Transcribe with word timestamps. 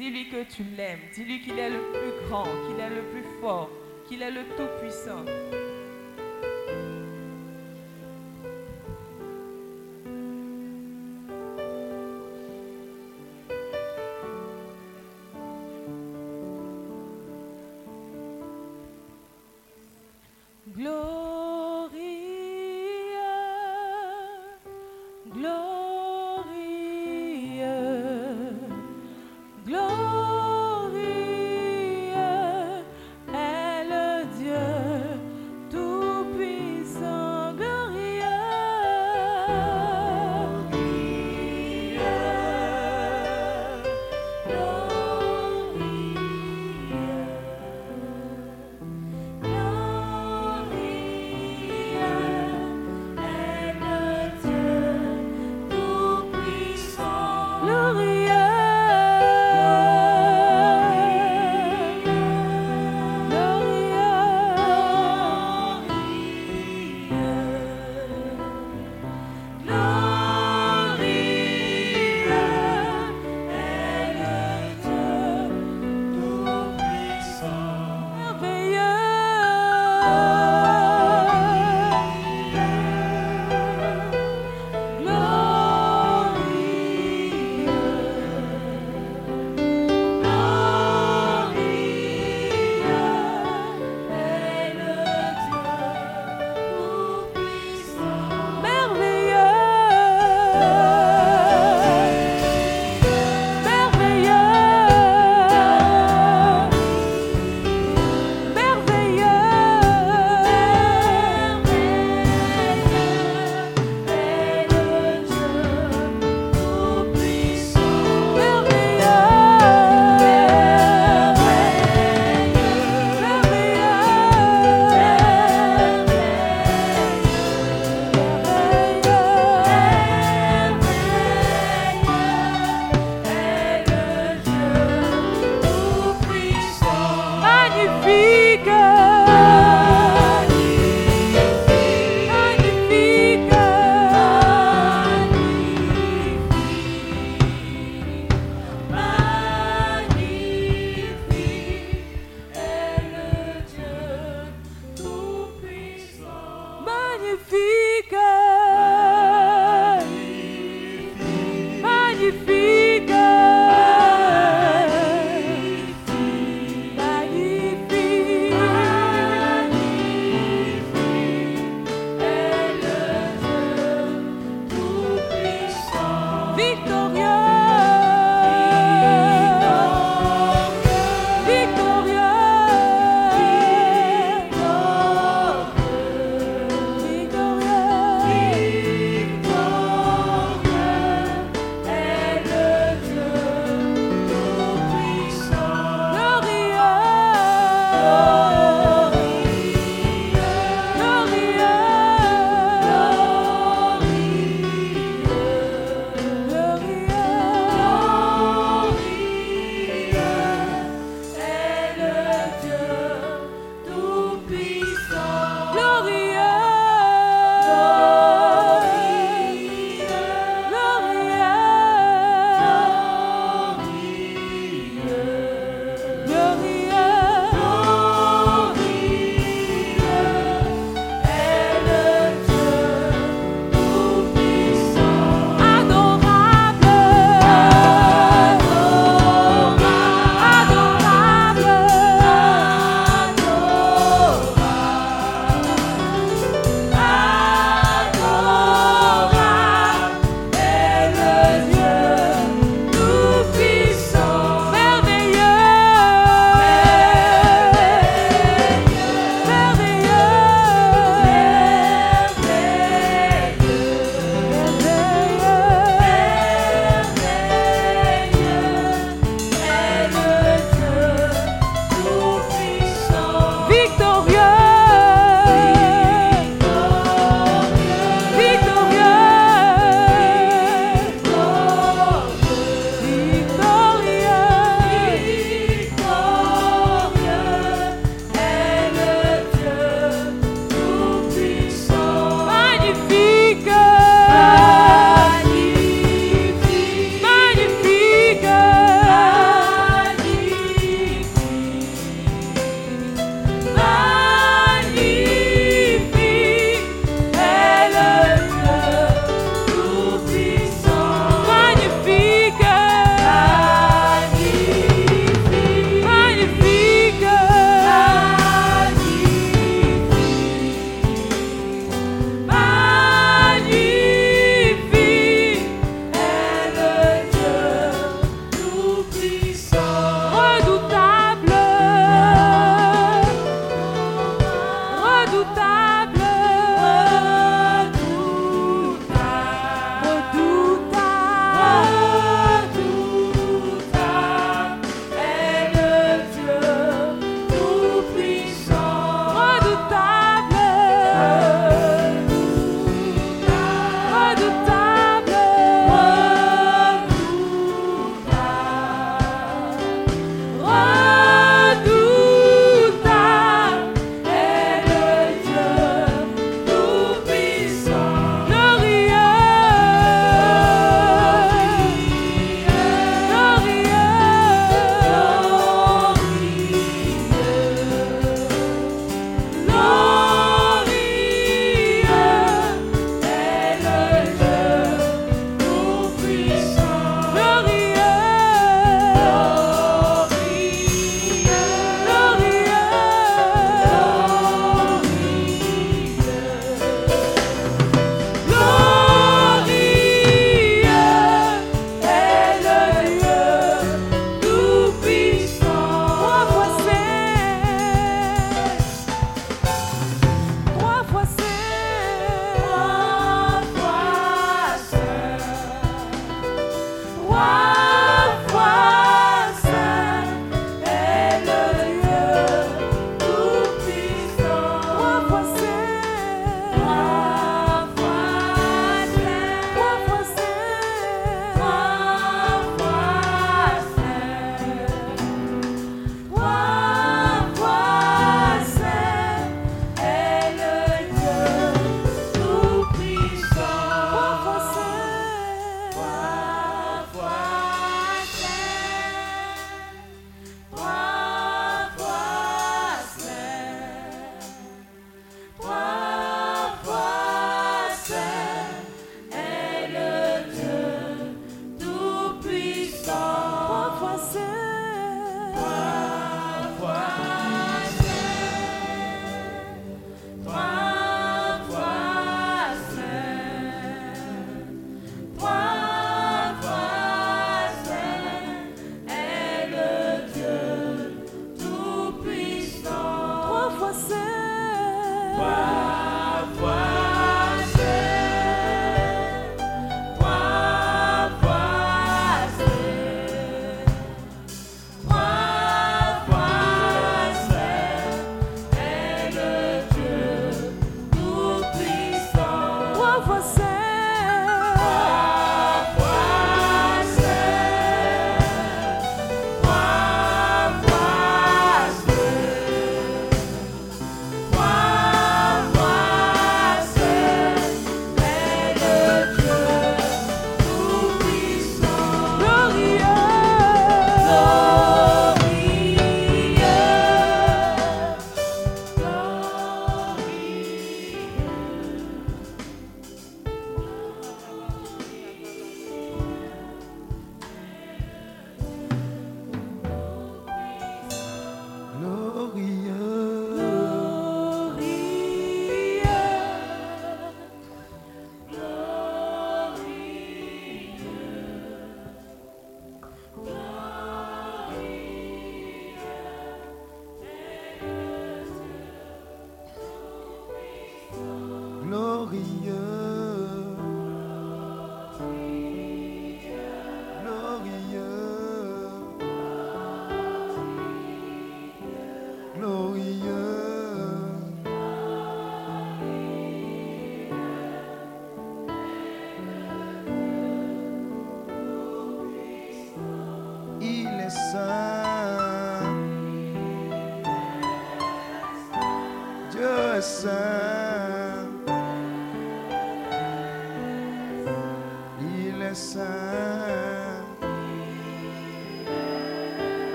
Dis-lui 0.00 0.30
que 0.30 0.44
tu 0.44 0.62
l'aimes. 0.78 1.00
Dis-lui 1.12 1.42
qu'il 1.42 1.58
est 1.58 1.68
le 1.68 1.78
plus 1.92 2.26
grand, 2.26 2.44
qu'il 2.44 2.80
est 2.80 2.88
le 2.88 3.02
plus 3.10 3.24
fort, 3.38 3.68
qu'il 4.08 4.22
est 4.22 4.30
le 4.30 4.44
tout-puissant. 4.56 5.26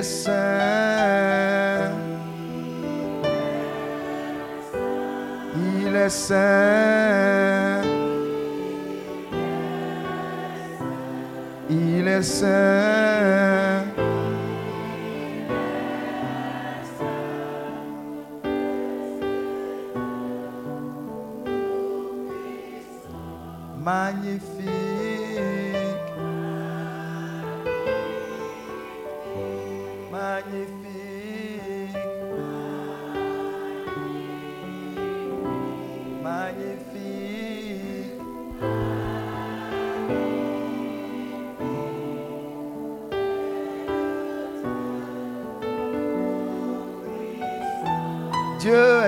Il 0.00 0.06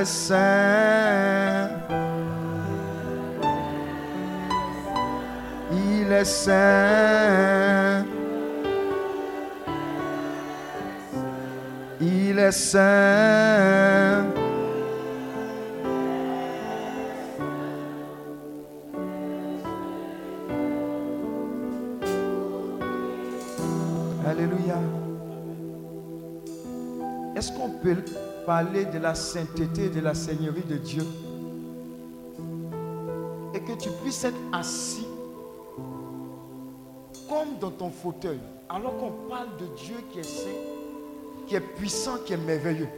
saint. 0.05 1.69
Il 5.73 6.13
est 6.13 6.25
saint. 6.25 8.05
Il 12.01 12.39
est 12.39 12.53
saint. 12.53 13.02
Est-ce 27.43 27.51
qu'on 27.51 27.71
peut 27.71 27.97
parler 28.47 28.85
de 28.85 29.01
la 29.01 29.17
sainteté 29.17 29.87
et 29.87 29.89
de 29.89 29.99
la 29.99 30.15
seigneurie 30.15 30.63
de 30.63 30.77
Dieu 30.77 31.03
et 33.53 33.59
que 33.59 33.73
tu 33.73 33.91
puisses 34.01 34.23
être 34.23 34.39
assis 34.53 35.09
comme 37.29 37.59
dans 37.61 37.73
ton 37.73 37.91
fauteuil 37.91 38.39
alors 38.69 38.97
qu'on 38.97 39.11
parle 39.29 39.49
de 39.59 39.67
Dieu 39.77 39.97
qui 40.13 40.21
est 40.21 40.23
saint, 40.23 40.51
qui 41.49 41.57
est 41.57 41.61
puissant, 41.61 42.19
qui 42.25 42.35
est 42.35 42.37
merveilleux? 42.37 42.89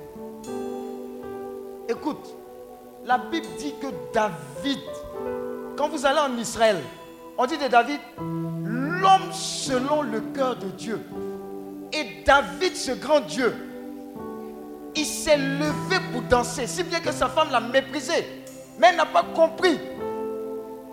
Écoute, 1.89 2.35
la 3.07 3.17
Bible 3.17 3.47
dit 3.59 3.73
que 3.81 3.87
David, 4.13 4.85
quand 5.75 5.89
vous 5.89 6.05
allez 6.05 6.21
en 6.21 6.37
Israël, 6.37 6.77
on 7.39 7.47
dit 7.47 7.57
de 7.57 7.69
David, 7.69 8.01
l'homme 8.19 9.33
selon 9.33 10.03
le 10.03 10.21
cœur 10.35 10.57
de 10.57 10.67
Dieu. 10.67 11.01
Et 11.95 12.23
David, 12.27 12.77
ce 12.77 12.93
grand 12.93 13.21
Dieu, 13.21 13.55
s'est 15.25 15.37
levé 15.39 15.97
pour 16.13 16.23
danser, 16.23 16.67
si 16.67 16.83
bien 16.83 17.01
que 17.01 17.11
sa 17.11 17.29
femme 17.29 17.49
l'a 17.51 17.61
méprisé. 17.61 18.45
Mais 18.79 18.89
elle 18.91 18.97
n'a 18.97 19.07
pas 19.07 19.25
compris 19.35 19.79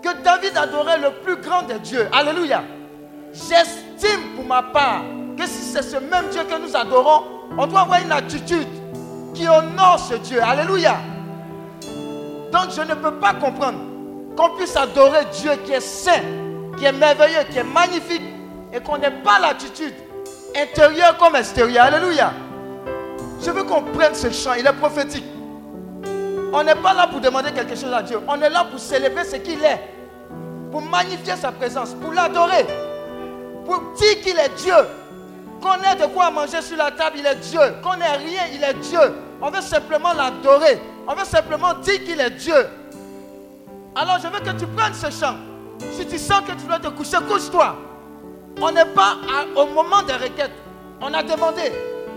que 0.02 0.22
David 0.22 0.56
adorait 0.56 0.98
le 0.98 1.10
plus 1.22 1.36
grand 1.36 1.62
des 1.62 1.78
dieux. 1.80 2.08
Alléluia. 2.12 2.62
J'estime 3.32 4.34
pour 4.34 4.44
ma 4.44 4.62
part 4.62 5.02
que 5.36 5.46
si 5.46 5.62
c'est 5.62 5.82
ce 5.82 5.96
même 5.96 6.28
Dieu 6.30 6.42
que 6.44 6.58
nous 6.58 6.74
adorons, 6.74 7.24
on 7.58 7.66
doit 7.66 7.80
avoir 7.80 8.00
une 8.00 8.12
attitude 8.12 8.68
qui 9.34 9.46
honore 9.48 9.98
ce 9.98 10.14
Dieu. 10.14 10.42
Alléluia. 10.42 10.96
Donc 12.52 12.70
je 12.74 12.82
ne 12.82 12.94
peux 12.94 13.14
pas 13.14 13.34
comprendre 13.34 13.80
qu'on 14.36 14.56
puisse 14.56 14.76
adorer 14.76 15.24
Dieu 15.40 15.52
qui 15.64 15.72
est 15.72 15.80
saint, 15.80 16.22
qui 16.78 16.84
est 16.86 16.92
merveilleux, 16.92 17.44
qui 17.50 17.58
est 17.58 17.64
magnifique, 17.64 18.22
et 18.72 18.80
qu'on 18.80 18.96
n'ait 18.96 19.10
pas 19.10 19.38
l'attitude 19.38 19.94
intérieure 20.56 21.18
comme 21.18 21.36
extérieure. 21.36 21.86
Alléluia. 21.86 22.32
Je 23.44 23.50
veux 23.50 23.64
qu'on 23.64 23.82
prenne 23.82 24.14
ce 24.14 24.30
chant, 24.30 24.54
il 24.54 24.66
est 24.66 24.72
prophétique. 24.72 25.24
On 26.52 26.62
n'est 26.62 26.76
pas 26.76 26.94
là 26.94 27.06
pour 27.08 27.20
demander 27.20 27.50
quelque 27.52 27.74
chose 27.74 27.92
à 27.92 28.02
Dieu. 28.02 28.20
On 28.28 28.40
est 28.40 28.50
là 28.50 28.64
pour 28.64 28.78
célébrer 28.78 29.24
ce 29.24 29.36
qu'il 29.36 29.64
est. 29.64 29.80
Pour 30.70 30.82
magnifier 30.82 31.34
sa 31.36 31.50
présence, 31.50 31.94
pour 31.94 32.12
l'adorer. 32.12 32.66
Pour 33.64 33.80
dire 33.96 34.20
qu'il 34.22 34.38
est 34.38 34.54
Dieu. 34.56 34.74
Qu'on 35.60 35.74
ait 35.74 35.96
de 35.96 36.06
quoi 36.12 36.30
manger 36.30 36.60
sur 36.60 36.76
la 36.76 36.90
table, 36.90 37.16
il 37.18 37.26
est 37.26 37.36
Dieu. 37.36 37.60
Qu'on 37.82 37.94
ait 37.94 38.16
rien, 38.16 38.42
il 38.54 38.62
est 38.62 38.74
Dieu. 38.74 39.00
On 39.40 39.50
veut 39.50 39.60
simplement 39.60 40.12
l'adorer. 40.12 40.80
On 41.08 41.14
veut 41.14 41.24
simplement 41.24 41.74
dire 41.74 42.04
qu'il 42.04 42.20
est 42.20 42.30
Dieu. 42.30 42.68
Alors 43.96 44.18
je 44.22 44.28
veux 44.28 44.40
que 44.40 44.56
tu 44.58 44.66
prennes 44.66 44.94
ce 44.94 45.10
chant. 45.10 45.34
Si 45.92 46.06
tu 46.06 46.18
sens 46.18 46.42
que 46.42 46.52
tu 46.52 46.66
dois 46.66 46.78
te 46.78 46.88
coucher, 46.88 47.18
couche-toi. 47.28 47.76
On 48.60 48.70
n'est 48.70 48.84
pas 48.84 49.16
au 49.56 49.66
moment 49.66 50.02
des 50.02 50.12
requêtes. 50.12 50.52
On 51.00 51.12
a 51.12 51.22
demandé. 51.22 51.72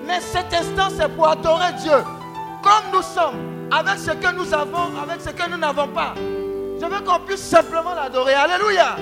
Mais 0.06 0.20
cet 0.20 0.54
instant, 0.54 0.94
c'est 0.96 1.10
pour 1.10 1.28
adorer 1.28 1.74
Dieu. 1.82 2.04
Comme 2.62 2.92
nous 2.94 3.02
sommes, 3.02 3.70
avec 3.72 3.98
ce 4.00 4.12
que 4.12 4.36
nous 4.36 4.54
avons, 4.54 4.92
avec 5.02 5.22
ce 5.22 5.30
que 5.30 5.50
nous 5.50 5.58
n'avons 5.58 5.88
pas. 5.88 6.14
Je 6.80 6.86
veux 6.86 7.02
qu'on 7.02 7.20
puisse 7.20 7.42
simplement 7.42 7.94
l'adorer. 7.94 8.34
Alléluia. 8.34 8.96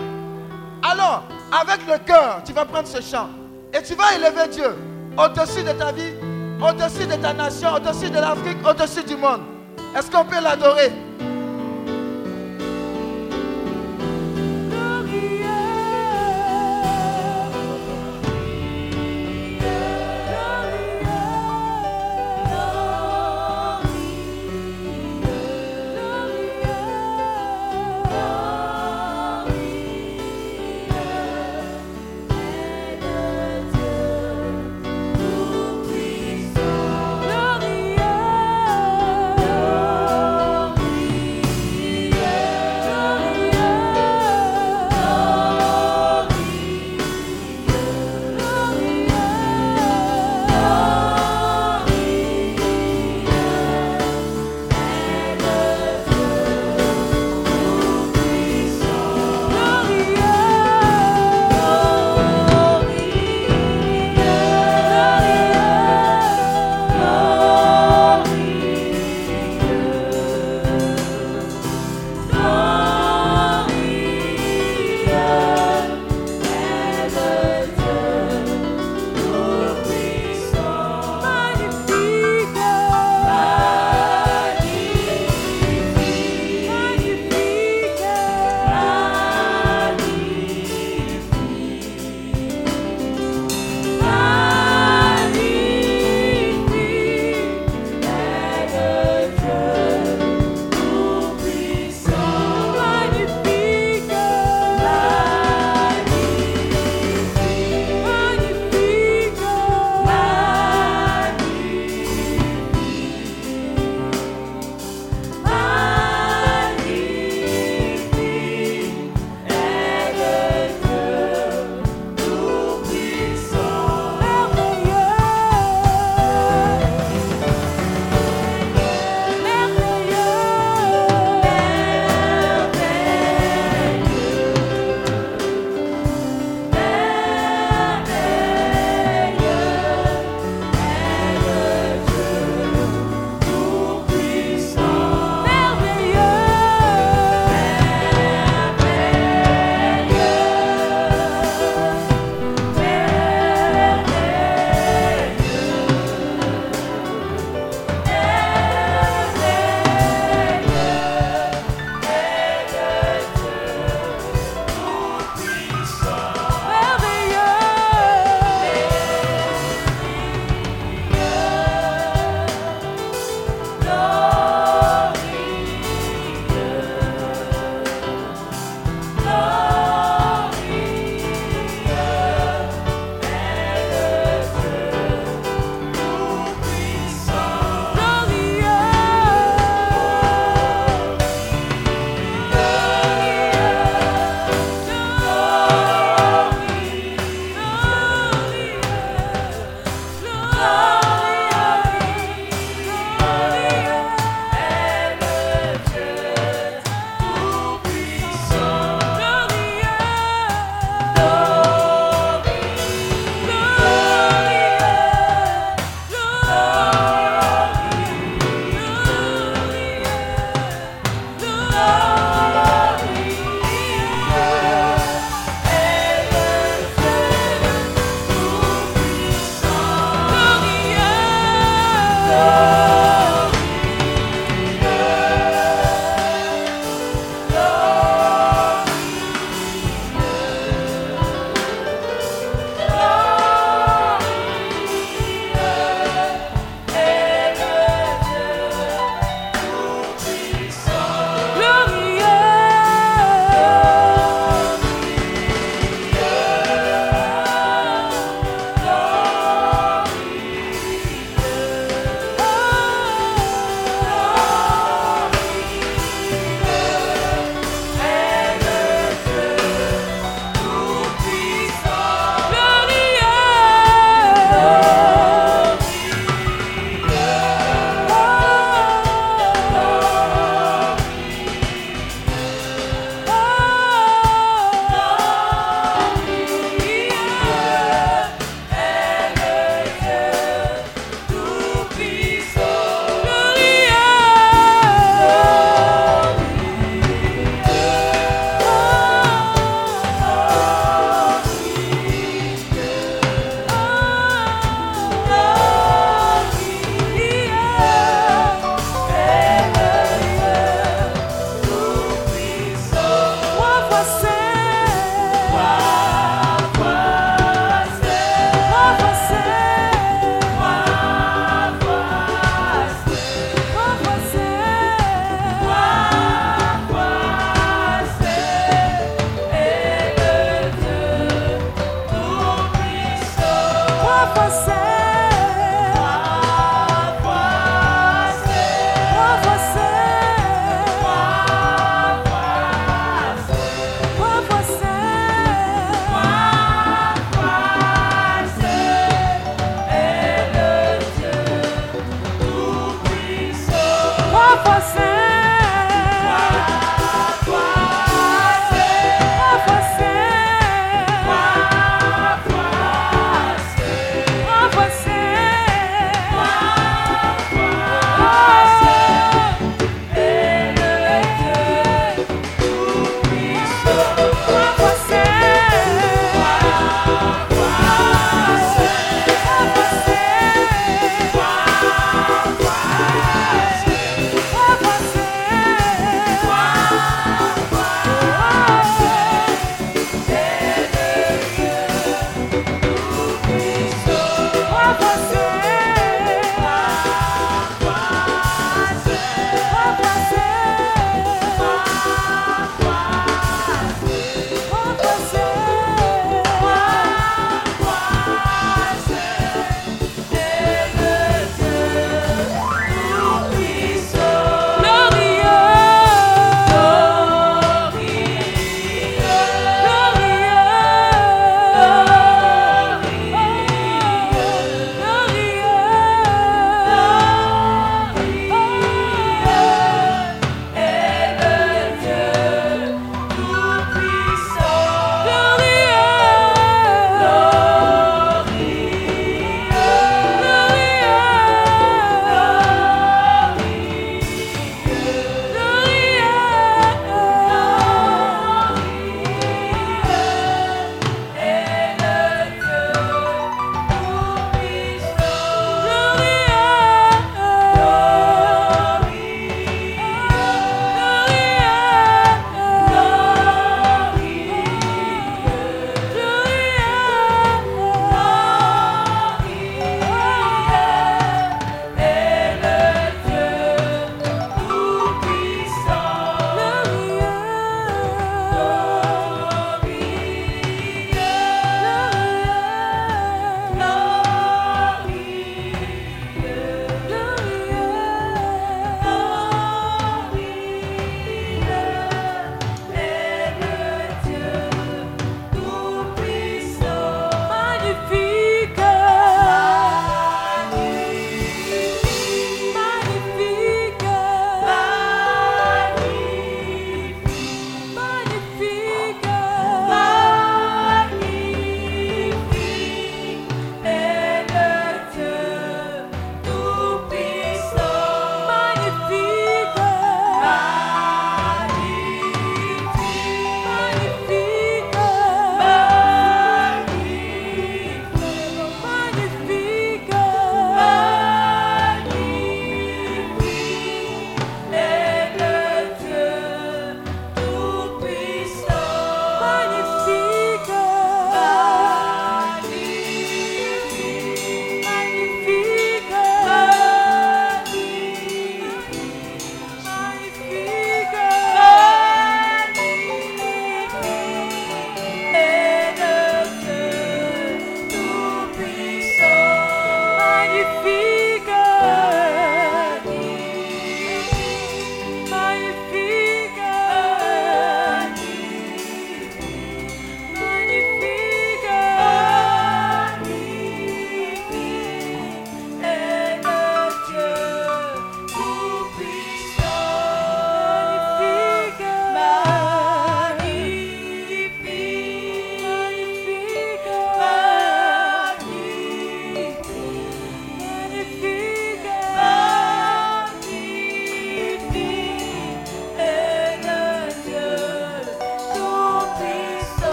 Alors, 0.84 1.24
avec 1.52 1.86
le 1.88 1.98
cœur, 2.00 2.42
tu 2.46 2.54
vas 2.54 2.66
prendre 2.66 2.88
ce 2.88 3.02
chant. 3.02 3.30
Et 3.74 3.82
tu 3.82 3.96
vas 3.96 4.14
élever 4.16 4.48
Dieu 4.50 4.76
au-dessus 5.18 5.64
de 5.64 5.72
ta 5.72 5.92
vie, 5.92 6.14
au-dessus 6.62 7.08
de 7.08 7.16
ta 7.16 7.34
nation, 7.34 7.74
au-dessus 7.74 8.10
de 8.10 8.20
l'Afrique, 8.20 8.58
au-dessus 8.68 9.04
du 9.04 9.16
monde. 9.16 9.42
Est-ce 9.96 10.10
qu'on 10.10 10.26
peut 10.26 10.42
l'adorer? 10.42 10.92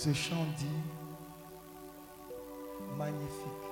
Ce 0.00 0.12
chant 0.12 0.46
dit 0.56 0.80
magnifique, 2.96 3.66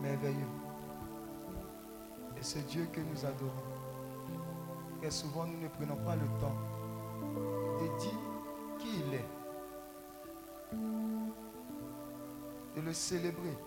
merveilleux 0.00 0.46
Et 2.36 2.42
c'est 2.42 2.64
Dieu 2.68 2.86
que 2.92 3.00
nous 3.00 3.26
adorons. 3.26 3.50
Et 5.02 5.10
souvent, 5.10 5.44
nous 5.44 5.58
ne 5.60 5.66
prenons 5.66 5.96
pas 6.04 6.14
le 6.14 6.26
temps 6.40 6.54
de 7.80 7.98
dire 7.98 8.20
qui 8.78 9.00
il 9.00 9.14
est. 9.14 9.28
De 12.76 12.80
le 12.80 12.92
célébrer. 12.92 13.58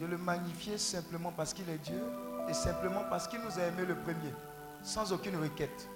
De 0.00 0.04
le 0.04 0.18
magnifier 0.18 0.76
simplement 0.76 1.32
parce 1.34 1.54
qu'il 1.54 1.70
est 1.70 1.78
Dieu 1.78 2.02
et 2.50 2.52
simplement 2.52 3.04
parce 3.08 3.26
qu'il 3.26 3.40
nous 3.40 3.58
a 3.58 3.62
aimé 3.62 3.86
le 3.88 3.94
premier, 3.94 4.34
sans 4.82 5.14
aucune 5.14 5.36
requête. 5.36 5.88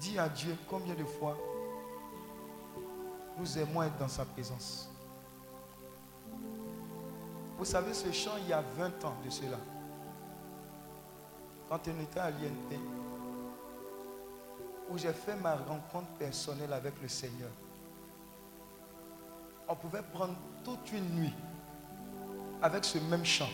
Dis 0.00 0.18
à 0.18 0.28
Dieu 0.30 0.56
combien 0.66 0.94
de 0.94 1.04
fois 1.04 1.36
nous 3.38 3.58
aimons 3.58 3.82
être 3.82 3.98
dans 3.98 4.08
sa 4.08 4.24
présence. 4.24 4.88
Vous 7.58 7.64
savez, 7.66 7.92
ce 7.92 8.10
chant, 8.10 8.32
il 8.38 8.48
y 8.48 8.52
a 8.54 8.62
20 8.62 9.04
ans 9.04 9.14
de 9.22 9.30
cela. 9.30 9.58
Quand 11.68 11.80
on 11.86 12.02
était 12.02 12.20
à 12.20 12.30
l'INP, 12.30 12.78
où 14.90 14.98
j'ai 14.98 15.12
fait 15.12 15.36
ma 15.36 15.54
rencontre 15.54 16.08
personnelle 16.18 16.72
avec 16.72 16.94
le 17.00 17.08
Seigneur. 17.08 17.50
On 19.68 19.76
pouvait 19.76 20.02
prendre 20.02 20.34
toute 20.64 20.92
une 20.92 21.08
nuit 21.14 21.34
avec 22.62 22.84
ce 22.84 22.98
même 22.98 23.24
chant, 23.24 23.48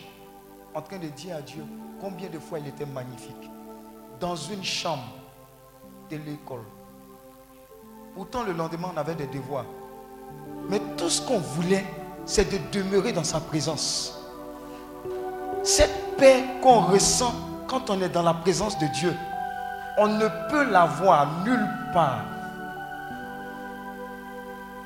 en 0.74 0.80
train 0.80 0.98
de 0.98 1.08
dire 1.08 1.36
à 1.36 1.42
Dieu 1.42 1.64
combien 2.00 2.30
de 2.30 2.38
fois 2.38 2.58
il 2.58 2.68
était 2.68 2.86
magnifique. 2.86 3.50
Dans 4.18 4.36
une 4.36 4.64
chambre 4.64 5.25
de 6.10 6.16
l'école. 6.16 6.64
Pourtant, 8.14 8.42
le 8.42 8.52
lendemain, 8.52 8.90
on 8.94 8.96
avait 8.98 9.14
des 9.14 9.26
devoirs. 9.26 9.66
Mais 10.68 10.80
tout 10.96 11.10
ce 11.10 11.20
qu'on 11.20 11.38
voulait, 11.38 11.84
c'est 12.24 12.50
de 12.50 12.58
demeurer 12.72 13.12
dans 13.12 13.24
sa 13.24 13.40
présence. 13.40 14.18
Cette 15.62 16.16
paix 16.16 16.44
qu'on 16.62 16.80
ressent 16.80 17.34
quand 17.68 17.90
on 17.90 18.00
est 18.00 18.08
dans 18.08 18.22
la 18.22 18.34
présence 18.34 18.78
de 18.78 18.86
Dieu, 18.86 19.14
on 19.98 20.08
ne 20.08 20.28
peut 20.50 20.70
la 20.70 20.86
voir 20.86 21.28
nulle 21.44 21.68
part. 21.92 22.24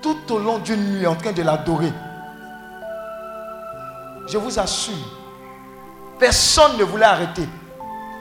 Tout 0.03 0.33
au 0.33 0.39
long 0.39 0.59
d'une 0.59 0.99
nuit 0.99 1.07
en 1.07 1.15
train 1.15 1.33
de 1.33 1.43
l'adorer. 1.43 1.93
Je 4.27 4.39
vous 4.39 4.59
assure, 4.59 4.95
personne 6.19 6.77
ne 6.79 6.85
voulait 6.85 7.05
arrêter. 7.05 7.49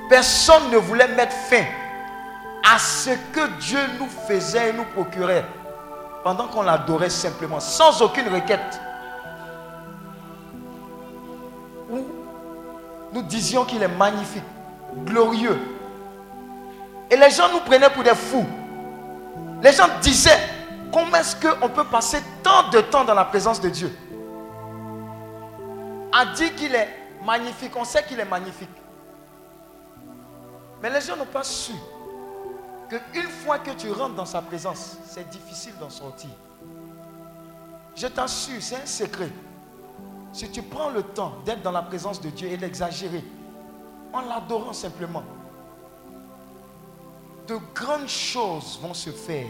Personne 0.10 0.72
ne 0.72 0.78
voulait 0.78 1.08
mettre 1.10 1.34
fin 1.34 1.64
à 2.72 2.78
ce 2.78 3.12
que 3.34 3.48
Dieu 3.60 3.80
nous 4.00 4.08
faisait 4.08 4.70
et 4.70 4.74
nous 4.74 4.86
procurait 4.86 5.46
pendant 6.24 6.48
qu'on 6.48 6.62
l'adorait 6.62 7.10
simplement, 7.10 7.60
sans 7.60 8.02
aucune 8.02 8.28
requête. 8.28 8.80
nous 13.12 13.24
disions 13.24 13.66
qu'il 13.66 13.82
est 13.82 13.88
magnifique, 13.88 14.44
glorieux. 15.04 15.58
Et 17.10 17.18
les 17.18 17.32
gens 17.32 17.52
nous 17.52 17.62
prenaient 17.62 17.90
pour 17.90 18.04
des 18.04 18.14
fous. 18.14 18.46
Les 19.64 19.74
gens 19.74 19.88
disaient, 20.00 20.40
comment 20.94 21.18
est-ce 21.18 21.36
qu'on 21.36 21.70
peut 21.70 21.86
passer 21.86 22.20
tant 22.44 22.70
de 22.70 22.82
temps 22.82 23.04
dans 23.04 23.16
la 23.16 23.26
présence 23.26 23.60
de 23.60 23.70
Dieu? 23.70 23.92
A 26.14 26.26
dit 26.36 26.52
qu'il 26.52 26.76
est 26.76 26.88
magnifique, 27.26 27.72
on 27.76 27.84
sait 27.84 28.04
qu'il 28.04 28.20
est 28.20 28.26
magnifique. 28.26 28.70
Mais 30.84 30.92
les 30.92 31.02
gens 31.02 31.18
n'ont 31.18 31.26
pas 31.26 31.44
su 31.44 31.74
qu'une 32.90 33.30
fois 33.30 33.60
que 33.60 33.72
tu 33.72 33.92
rentres 33.92 34.16
dans 34.16 34.26
sa 34.26 34.42
présence, 34.42 34.98
c'est 35.06 35.30
difficile 35.30 35.74
d'en 35.80 35.90
sortir. 35.90 36.30
Je 37.96 38.08
t'assure, 38.08 38.62
c'est 38.62 38.82
un 38.82 38.86
secret. 38.86 39.32
Si 40.32 40.50
tu 40.50 40.62
prends 40.62 40.90
le 40.90 41.04
temps 41.04 41.34
d'être 41.46 41.62
dans 41.62 41.72
la 41.72 41.82
présence 41.82 42.22
de 42.22 42.30
Dieu 42.30 42.50
et 42.50 42.58
d'exagérer, 42.58 43.24
en 44.14 44.22
l'adorant 44.22 44.74
simplement, 44.74 45.24
de 47.48 47.58
grandes 47.74 48.08
choses 48.08 48.80
vont 48.82 48.94
se 48.94 49.10
faire. 49.10 49.48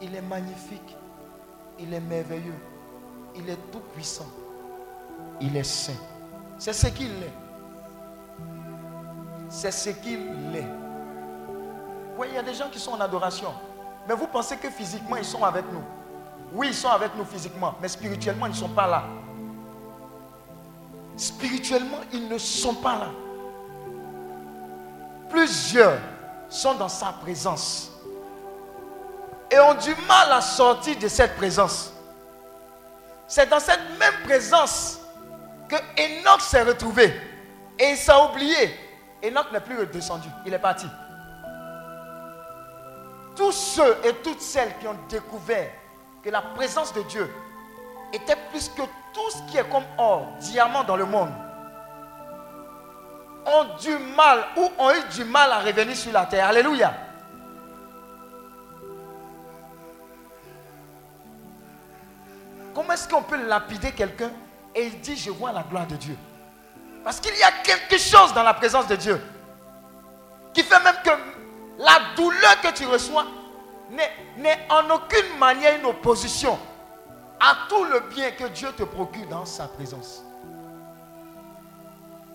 Il 0.00 0.14
est 0.14 0.22
magnifique, 0.22 0.96
il 1.78 1.92
est 1.92 2.00
merveilleux, 2.00 2.58
il 3.34 3.48
est 3.48 3.58
tout 3.70 3.80
puissant, 3.94 4.28
il 5.40 5.56
est 5.56 5.64
saint. 5.64 5.92
C'est 6.58 6.72
ce 6.72 6.88
qu'il 6.88 7.10
est. 7.10 7.41
C'est 9.52 9.70
ce 9.70 9.90
qu'il 9.90 10.56
est. 10.56 10.66
Oui, 12.16 12.28
il 12.30 12.34
y 12.34 12.38
a 12.38 12.42
des 12.42 12.54
gens 12.54 12.70
qui 12.70 12.78
sont 12.78 12.92
en 12.92 13.00
adoration. 13.00 13.52
Mais 14.08 14.14
vous 14.14 14.26
pensez 14.26 14.56
que 14.56 14.70
physiquement, 14.70 15.16
ils 15.16 15.26
sont 15.26 15.44
avec 15.44 15.70
nous? 15.70 15.82
Oui, 16.54 16.68
ils 16.68 16.74
sont 16.74 16.88
avec 16.88 17.14
nous 17.14 17.24
physiquement, 17.26 17.74
mais 17.80 17.88
spirituellement, 17.88 18.46
ils 18.46 18.52
ne 18.52 18.56
sont 18.56 18.70
pas 18.70 18.86
là. 18.86 19.04
Spirituellement, 21.18 21.98
ils 22.14 22.26
ne 22.26 22.38
sont 22.38 22.74
pas 22.76 22.98
là. 22.98 23.08
Plusieurs 25.28 25.98
sont 26.48 26.74
dans 26.74 26.88
sa 26.88 27.12
présence 27.12 27.90
et 29.50 29.60
ont 29.60 29.74
du 29.74 29.94
mal 30.08 30.32
à 30.32 30.40
sortir 30.40 30.98
de 30.98 31.08
cette 31.08 31.36
présence. 31.36 31.92
C'est 33.28 33.50
dans 33.50 33.60
cette 33.60 33.98
même 33.98 34.14
présence 34.24 34.98
que 35.68 35.76
Enoch 35.98 36.40
s'est 36.40 36.62
retrouvé 36.62 37.14
et 37.78 37.90
il 37.90 37.96
s'est 37.98 38.12
oublié 38.30 38.91
Enoch 39.24 39.52
n'est 39.52 39.60
plus 39.60 39.78
redescendu, 39.78 40.28
il 40.44 40.52
est 40.52 40.58
parti. 40.58 40.86
Tous 43.36 43.52
ceux 43.52 43.96
et 44.04 44.14
toutes 44.16 44.40
celles 44.40 44.76
qui 44.78 44.86
ont 44.86 44.96
découvert 45.08 45.70
que 46.22 46.30
la 46.30 46.42
présence 46.42 46.92
de 46.92 47.02
Dieu 47.02 47.32
était 48.12 48.36
plus 48.50 48.68
que 48.68 48.82
tout 48.82 49.30
ce 49.30 49.50
qui 49.50 49.58
est 49.58 49.68
comme 49.70 49.84
or, 49.96 50.28
diamant 50.40 50.84
dans 50.84 50.96
le 50.96 51.04
monde, 51.04 51.30
ont 53.46 53.64
du 53.80 53.96
mal 54.16 54.44
ou 54.56 54.70
ont 54.78 54.90
eu 54.90 55.02
du 55.14 55.24
mal 55.24 55.50
à 55.50 55.60
revenir 55.60 55.96
sur 55.96 56.12
la 56.12 56.26
terre. 56.26 56.48
Alléluia. 56.48 56.92
Comment 62.74 62.92
est-ce 62.92 63.08
qu'on 63.08 63.22
peut 63.22 63.46
lapider 63.46 63.92
quelqu'un? 63.92 64.30
Et 64.74 64.86
il 64.86 65.00
dit, 65.00 65.16
je 65.16 65.30
vois 65.30 65.52
la 65.52 65.62
gloire 65.62 65.86
de 65.86 65.96
Dieu 65.96 66.16
parce 67.04 67.20
qu'il 67.20 67.36
y 67.36 67.42
a 67.42 67.50
quelque 67.64 67.98
chose 67.98 68.32
dans 68.34 68.42
la 68.42 68.54
présence 68.54 68.86
de 68.86 68.96
Dieu 68.96 69.20
qui 70.54 70.62
fait 70.62 70.82
même 70.82 70.96
que 71.04 71.10
la 71.78 72.14
douleur 72.16 72.60
que 72.62 72.72
tu 72.72 72.86
reçois 72.86 73.24
n'est 73.90 74.66
en 74.70 74.88
aucune 74.90 75.38
manière 75.38 75.76
une 75.78 75.86
opposition 75.86 76.58
à 77.40 77.56
tout 77.68 77.84
le 77.84 78.00
bien 78.14 78.30
que 78.30 78.44
Dieu 78.48 78.70
te 78.76 78.84
procure 78.84 79.26
dans 79.26 79.44
sa 79.44 79.66
présence. 79.66 80.22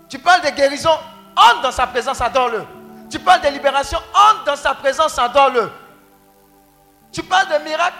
Tu 0.09 0.19
parles 0.19 0.41
de 0.41 0.49
guérison, 0.49 0.91
entre 1.35 1.61
dans 1.61 1.71
sa 1.71 1.87
présence, 1.87 2.19
adore-le. 2.21 2.65
Tu 3.09 3.19
parles 3.19 3.41
de 3.41 3.47
libération, 3.47 3.99
entre 4.13 4.43
dans 4.45 4.55
sa 4.55 4.73
présence, 4.73 5.17
adore-le. 5.17 5.71
Tu 7.11 7.23
parles 7.23 7.47
de 7.47 7.63
miracle, 7.63 7.95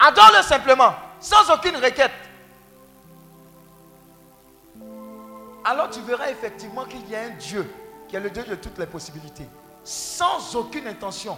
adore-le 0.00 0.42
simplement, 0.42 0.94
sans 1.20 1.48
aucune 1.52 1.76
requête. 1.76 2.12
Alors 5.68 5.90
tu 5.90 6.00
verras 6.00 6.30
effectivement 6.30 6.86
qu'il 6.86 7.06
y 7.10 7.14
a 7.14 7.24
un 7.24 7.30
Dieu 7.30 7.70
qui 8.08 8.16
est 8.16 8.20
le 8.20 8.30
Dieu 8.30 8.42
de 8.42 8.54
toutes 8.54 8.78
les 8.78 8.86
possibilités, 8.86 9.46
sans 9.84 10.56
aucune 10.56 10.86
intention. 10.86 11.36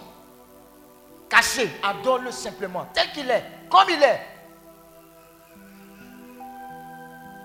Caché, 1.27 1.69
adore-le 1.83 2.31
simplement, 2.31 2.87
tel 2.93 3.11
qu'il 3.11 3.29
est, 3.29 3.43
comme 3.69 3.89
il 3.89 4.01
est. 4.01 4.21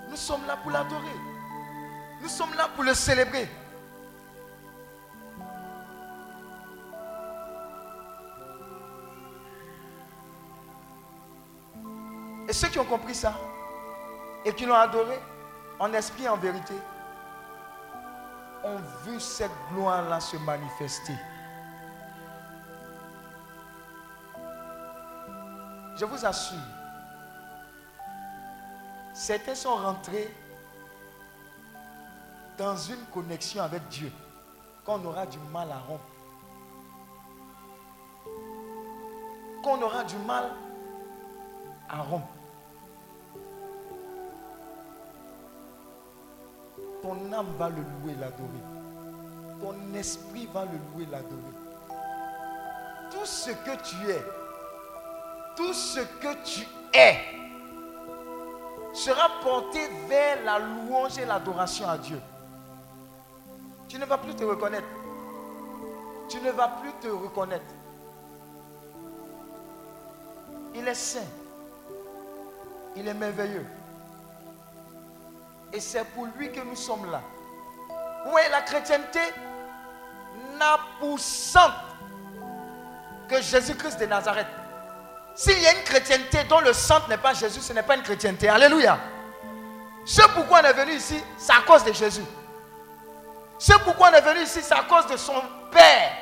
Nous 0.09 0.17
sommes 0.17 0.47
là 0.47 0.57
pour 0.63 0.71
l'adorer. 0.71 1.03
Nous 2.23 2.29
sommes 2.29 2.55
là 2.57 2.69
pour 2.73 2.85
le 2.85 2.95
célébrer. 2.95 3.49
Et 12.49 12.53
ceux 12.53 12.69
qui 12.69 12.79
ont 12.79 12.85
compris 12.85 13.17
ça 13.17 13.35
et 14.45 14.53
qui 14.55 14.67
l'ont 14.67 14.77
adoré, 14.77 15.19
en 15.79 15.93
esprit 15.93 16.29
en 16.29 16.37
vérité, 16.37 16.75
ont 18.65 18.79
vu 19.05 19.21
cette 19.21 19.53
gloire-là 19.73 20.21
se 20.21 20.37
manifester. 20.39 21.15
Je 25.97 26.05
vous 26.05 26.27
assure, 26.27 26.59
certains 29.15 29.55
sont 29.55 29.77
rentrés 29.77 30.35
dans 32.59 32.77
une 32.77 33.05
connexion 33.13 33.63
avec 33.63 33.87
Dieu 33.89 34.13
qu'on 34.85 35.05
aura 35.05 35.27
du 35.27 35.39
mal 35.53 35.71
à 35.71 35.79
rompre. 35.79 36.05
Qu'on 39.63 39.83
aura 39.83 40.05
du 40.05 40.17
mal 40.19 40.51
à 41.89 42.03
rompre. 42.03 42.36
Ton 47.07 47.33
âme 47.33 47.47
va 47.57 47.69
le 47.69 47.77
louer, 47.77 48.17
l'adorer. 48.19 48.65
Ton 49.61 49.95
esprit 49.95 50.49
va 50.53 50.65
le 50.65 50.79
louer, 50.93 51.07
l'adorer. 51.11 51.41
Tout 53.13 53.25
ce 53.25 53.51
que 53.51 53.77
tu 53.83 54.11
es, 54.11 54.23
tout 55.57 55.73
ce 55.73 56.01
que 56.01 56.35
tu 56.45 56.67
es, 56.93 57.17
sera 58.93 59.29
porté 59.43 59.79
vers 60.09 60.43
la 60.45 60.59
louange 60.59 61.19
et 61.19 61.27
l'adoration 61.27 61.89
à 61.89 61.97
Dieu. 61.97 62.21
Tu 63.89 63.99
ne 63.99 64.05
vas 64.05 64.19
plus 64.19 64.35
te 64.35 64.43
reconnaître. 64.43 64.87
Tu 66.29 66.41
ne 66.41 66.51
vas 66.51 66.69
plus 66.69 66.93
te 67.01 67.07
reconnaître. 67.07 67.65
Il 70.75 70.89
est 70.89 70.95
saint. 70.95 71.21
Il 72.97 73.07
est 73.07 73.15
merveilleux. 73.15 73.67
Et 75.77 75.81
c'est 75.81 76.05
pour 76.05 76.25
lui 76.39 76.51
que 76.51 76.61
nous 76.61 76.75
sommes 76.75 77.11
là. 77.11 77.21
Oui, 78.33 78.41
la 78.51 78.63
chrétienté 78.63 79.21
n'a 80.59 80.79
pour 80.99 81.21
centre 81.21 81.99
que 83.29 83.43
Jésus-Christ 83.43 84.01
de 84.01 84.07
Nazareth. 84.07 84.47
S'il 85.35 85.61
y 85.61 85.67
a 85.67 85.75
une 85.75 85.85
chrétienté 85.85 86.45
dont 86.45 86.61
le 86.61 86.73
centre 86.73 87.11
n'est 87.11 87.19
pas 87.19 87.35
Jésus, 87.35 87.61
ce 87.61 87.75
n'est 87.75 87.83
pas 87.83 87.95
une 87.95 88.03
chrétienté. 88.03 88.49
Alléluia. 88.49 88.99
Ce 90.07 90.23
pourquoi 90.29 90.61
on 90.63 90.65
est 90.65 90.73
venu 90.73 90.93
ici, 90.93 91.23
c'est 91.37 91.53
à 91.53 91.61
cause 91.61 91.85
de 91.85 91.93
Jésus. 91.93 92.25
Ce 93.59 93.75
pourquoi 93.85 94.09
on 94.09 94.15
est 94.15 94.23
venu 94.23 94.45
ici, 94.45 94.61
c'est 94.63 94.73
à 94.73 94.85
cause 94.85 95.07
de 95.09 95.19
son 95.19 95.43
Père. 95.71 96.13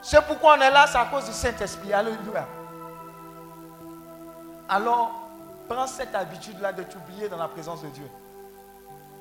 Ce 0.00 0.16
pourquoi 0.16 0.56
on 0.58 0.60
est 0.60 0.72
là, 0.72 0.88
c'est 0.88 0.98
à 0.98 1.04
cause 1.04 1.26
du 1.26 1.32
Saint-Esprit. 1.32 1.92
Alléluia. 1.92 2.48
Alors, 4.68 5.12
prends 5.68 5.86
cette 5.86 6.16
habitude-là 6.16 6.72
de 6.72 6.82
t'oublier 6.82 7.28
dans 7.28 7.36
la 7.36 7.46
présence 7.46 7.80
de 7.80 7.88
Dieu. 7.90 8.10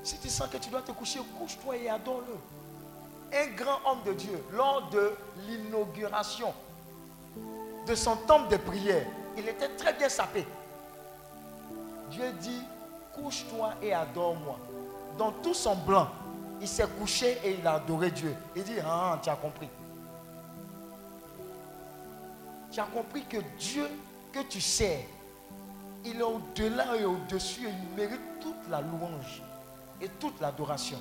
Si 0.03 0.17
tu 0.17 0.29
sens 0.29 0.49
que 0.49 0.57
tu 0.57 0.69
dois 0.69 0.81
te 0.81 0.91
coucher, 0.91 1.19
couche-toi 1.37 1.77
et 1.77 1.89
adore-le. 1.89 2.35
Un 3.37 3.47
grand 3.55 3.79
homme 3.85 4.03
de 4.05 4.13
Dieu, 4.13 4.43
lors 4.51 4.89
de 4.89 5.13
l'inauguration 5.47 6.53
de 7.85 7.95
son 7.95 8.15
temple 8.15 8.49
de 8.49 8.57
prière, 8.57 9.05
il 9.37 9.47
était 9.47 9.69
très 9.69 9.93
bien 9.93 10.09
sapé. 10.09 10.45
Dieu 12.09 12.31
dit, 12.41 12.61
couche-toi 13.13 13.75
et 13.81 13.93
adore-moi. 13.93 14.57
Dans 15.17 15.31
tout 15.31 15.53
son 15.53 15.75
blanc, 15.75 16.09
il 16.59 16.67
s'est 16.67 16.87
couché 16.99 17.39
et 17.43 17.57
il 17.59 17.65
a 17.65 17.75
adoré 17.75 18.11
Dieu. 18.11 18.35
Il 18.55 18.63
dit, 18.63 18.75
ah, 18.85 19.19
tu 19.21 19.29
as 19.29 19.35
compris. 19.35 19.69
Tu 22.71 22.79
as 22.79 22.85
compris 22.85 23.23
que 23.25 23.37
Dieu 23.57 23.87
que 24.31 24.39
tu 24.43 24.61
sais, 24.61 25.07
il 26.05 26.19
est 26.19 26.23
au-delà 26.23 26.95
et 26.95 27.05
au-dessus 27.05 27.67
et 27.67 27.69
il 27.69 27.95
mérite 27.95 28.21
toute 28.39 28.69
la 28.69 28.81
louange 28.81 29.41
et 30.01 30.09
toute 30.09 30.39
l'adoration. 30.41 30.99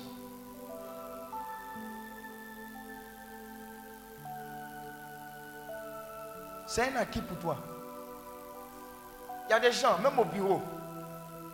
C'est 6.67 6.93
un 6.93 6.95
acquis 6.95 7.21
pour 7.21 7.37
toi. 7.37 7.57
Il 9.47 9.51
y 9.51 9.53
a 9.53 9.59
des 9.59 9.71
gens, 9.73 9.97
même 9.99 10.17
au 10.17 10.23
bureau, 10.23 10.61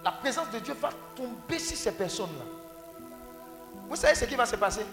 la 0.03 0.12
présence 0.12 0.51
de 0.51 0.60
Dieu 0.60 0.75
va 0.75 0.89
tomber 1.15 1.57
sur 1.57 1.75
ces 1.75 1.91
personnes-là. 1.91 2.45
Vous 3.89 3.95
savez 3.95 4.13
ce 4.13 4.25
qui 4.25 4.36
va 4.36 4.45
se 4.45 4.55
passer? 4.55 4.86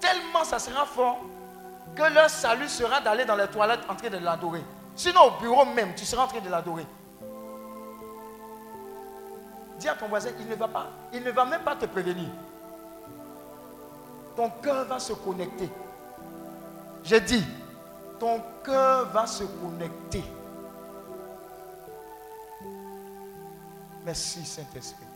Tellement 0.00 0.44
ça 0.44 0.58
sera 0.58 0.86
fort 0.86 1.20
que 1.94 2.02
leur 2.02 2.30
salut 2.30 2.68
sera 2.68 3.00
d'aller 3.00 3.24
dans 3.24 3.36
les 3.36 3.46
toilettes 3.48 3.80
en 3.88 3.94
train 3.94 4.08
de 4.08 4.16
l'adorer. 4.18 4.64
Sinon, 4.96 5.22
au 5.24 5.40
bureau 5.40 5.64
même, 5.66 5.94
tu 5.94 6.04
seras 6.04 6.24
en 6.24 6.28
train 6.28 6.40
de 6.40 6.48
l'adorer. 6.48 6.86
Dis 9.80 9.88
à 9.88 9.94
ton 9.94 10.08
voisin, 10.08 10.30
il 10.38 10.46
ne 10.46 10.54
va 10.54 10.68
pas, 10.68 10.90
il 11.10 11.22
ne 11.22 11.30
va 11.30 11.46
même 11.46 11.62
pas 11.62 11.74
te 11.74 11.86
prévenir. 11.86 12.28
Ton 14.36 14.50
cœur 14.62 14.84
va 14.84 14.98
se 14.98 15.14
connecter. 15.14 15.70
J'ai 17.02 17.20
dit, 17.20 17.42
ton 18.18 18.42
cœur 18.62 19.08
va 19.08 19.26
se 19.26 19.44
connecter. 19.44 20.22
Merci 24.04 24.44
Saint-Esprit. 24.44 25.06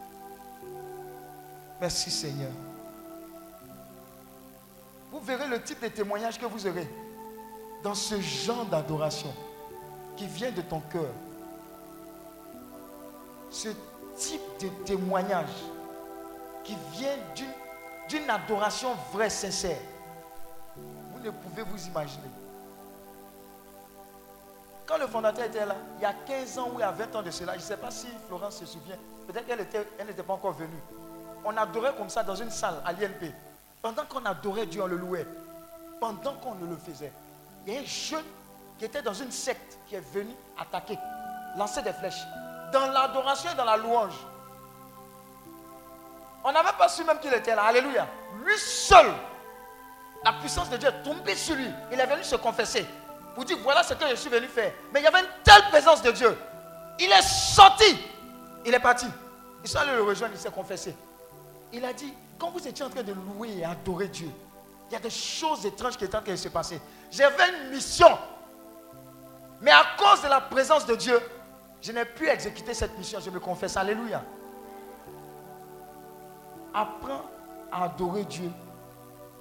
Merci 1.79 2.11
Seigneur. 2.11 2.51
Vous 5.13 5.21
verrez 5.21 5.47
le 5.47 5.63
type 5.63 5.83
de 5.83 5.89
témoignage 5.89 6.39
que 6.39 6.47
vous 6.47 6.67
aurez 6.67 6.89
dans 7.83 7.95
ce 7.95 8.19
genre 8.19 8.65
d'adoration 8.65 9.33
qui 10.17 10.27
vient 10.27 10.51
de 10.51 10.63
ton 10.63 10.81
cœur. 10.81 11.13
Type 14.17 14.43
de 14.61 14.69
témoignage 14.85 15.49
qui 16.63 16.77
vient 16.93 17.17
d'une 18.09 18.31
adoration 18.31 18.95
vraie, 19.13 19.31
sincère. 19.31 19.79
Vous 20.77 21.21
ne 21.23 21.31
pouvez 21.31 21.63
vous 21.63 21.87
imaginer. 21.87 22.31
Quand 24.87 24.99
le 24.99 25.07
fondateur 25.07 25.47
était 25.47 25.65
là, 25.65 25.77
il 25.99 26.03
y 26.03 26.05
a 26.05 26.13
15 26.13 26.59
ans 26.59 26.71
ou 26.75 26.79
il 26.79 26.81
y 26.81 26.83
a 26.83 26.91
20 26.91 27.17
ans 27.17 27.23
de 27.23 27.31
cela, 27.31 27.53
je 27.55 27.59
ne 27.59 27.63
sais 27.63 27.77
pas 27.77 27.91
si 27.91 28.07
Florence 28.29 28.59
se 28.59 28.67
souvient, 28.67 28.97
peut-être 29.27 29.47
qu'elle 29.47 29.59
n'était 29.59 29.87
elle 29.99 30.15
pas 30.15 30.35
encore 30.35 30.53
venue. 30.53 30.71
On 31.45 31.57
adorait 31.57 31.95
comme 31.97 32.11
ça 32.11 32.23
dans 32.23 32.35
une 32.35 32.51
salle 32.51 32.77
à 32.85 32.93
l'INP. 32.93 33.33
Pendant 33.81 34.05
qu'on 34.07 34.25
adorait 34.25 34.67
Dieu, 34.67 34.83
on 34.83 34.87
le 34.87 34.97
louait. 34.97 35.27
Pendant 36.01 36.35
qu'on 36.35 36.55
le 36.55 36.77
faisait, 36.77 37.13
il 37.67 37.73
y 37.73 37.77
a 37.77 37.81
un 37.81 37.85
jeune 37.85 38.25
qui 38.79 38.85
était 38.85 39.03
dans 39.03 39.15
une 39.15 39.31
secte 39.31 39.79
qui 39.87 39.95
est 39.95 40.13
venu 40.13 40.35
attaquer, 40.59 40.99
lancer 41.57 41.83
des 41.83 41.93
flèches. 41.93 42.25
Dans 42.75 42.89
l'adoration 42.89 43.53
et 43.53 43.55
dans 43.55 43.65
la 43.65 43.77
louange. 43.77 44.15
On 46.43 46.51
n'avait 46.51 46.77
pas 46.77 46.89
su 46.89 47.05
même 47.05 47.21
qu'il 47.21 47.33
était 47.33 47.55
là. 47.55 47.67
Alléluia. 47.67 48.05
Lui 48.45 48.59
seul, 48.59 49.07
la 50.25 50.33
puissance 50.33 50.69
de 50.71 50.77
Dieu 50.77 50.89
est 50.89 51.03
tombée 51.05 51.37
sur 51.37 51.55
lui. 51.55 51.69
Il 51.93 52.01
est 52.01 52.07
venu 52.07 52.25
se 52.25 52.35
confesser 52.35 52.85
pour 53.37 53.45
dire 53.45 53.59
voilà 53.63 53.85
ce 53.85 53.95
que 53.95 54.09
je 54.09 54.17
suis 54.17 54.29
venu 54.29 54.49
faire. 54.49 54.73
Mais 54.93 54.99
il 54.99 55.05
y 55.05 55.07
avait 55.07 55.21
une 55.21 55.29
telle 55.45 55.63
présence 55.71 56.03
de 56.03 56.11
Dieu. 56.11 56.37
Il 56.99 57.13
est 57.13 57.23
sorti. 57.23 57.97
Il 58.67 58.75
est 58.75 58.81
parti. 58.81 59.07
Il 59.63 59.71
sont 59.71 59.79
allés 59.79 59.93
le 59.93 60.03
rejoindre, 60.03 60.35
il 60.35 60.41
s'est 60.41 60.51
confessé. 60.51 60.97
Il 61.73 61.85
a 61.85 61.93
dit, 61.93 62.13
quand 62.41 62.51
vous 62.51 62.67
étiez 62.67 62.85
en 62.85 62.91
train 62.91 63.05
de 63.05 63.13
louer 63.13 63.59
et 63.59 63.65
adorer 63.65 64.09
Dieu, 64.09 64.31
il 64.91 64.93
y 64.93 64.97
a 64.97 65.01
des 65.01 65.11
choses 65.11 65.65
étranges 65.65 65.97
qui 65.97 66.07
étaient 66.07 66.17
en 66.17 66.23
train 66.23 66.33
de 66.33 66.37
se 66.37 66.49
passer. 66.49 66.81
J'avais 67.13 67.51
une 67.51 67.71
mission. 67.71 68.19
Mais 69.61 69.71
à 69.71 69.85
cause 69.97 70.23
de 70.23 70.29
la 70.29 70.41
présence 70.41 70.85
de 70.87 70.97
Dieu, 70.97 71.21
je 71.85 71.93
n'ai 71.93 72.05
pu 72.05 72.29
exécuter 72.29 72.75
cette 72.75 72.99
mission. 72.99 73.21
Je 73.21 73.31
me 73.31 73.39
confesse. 73.39 73.77
Alléluia. 73.77 74.25
Apprends 76.73 77.23
à 77.71 77.85
adorer 77.85 78.25
Dieu 78.25 78.51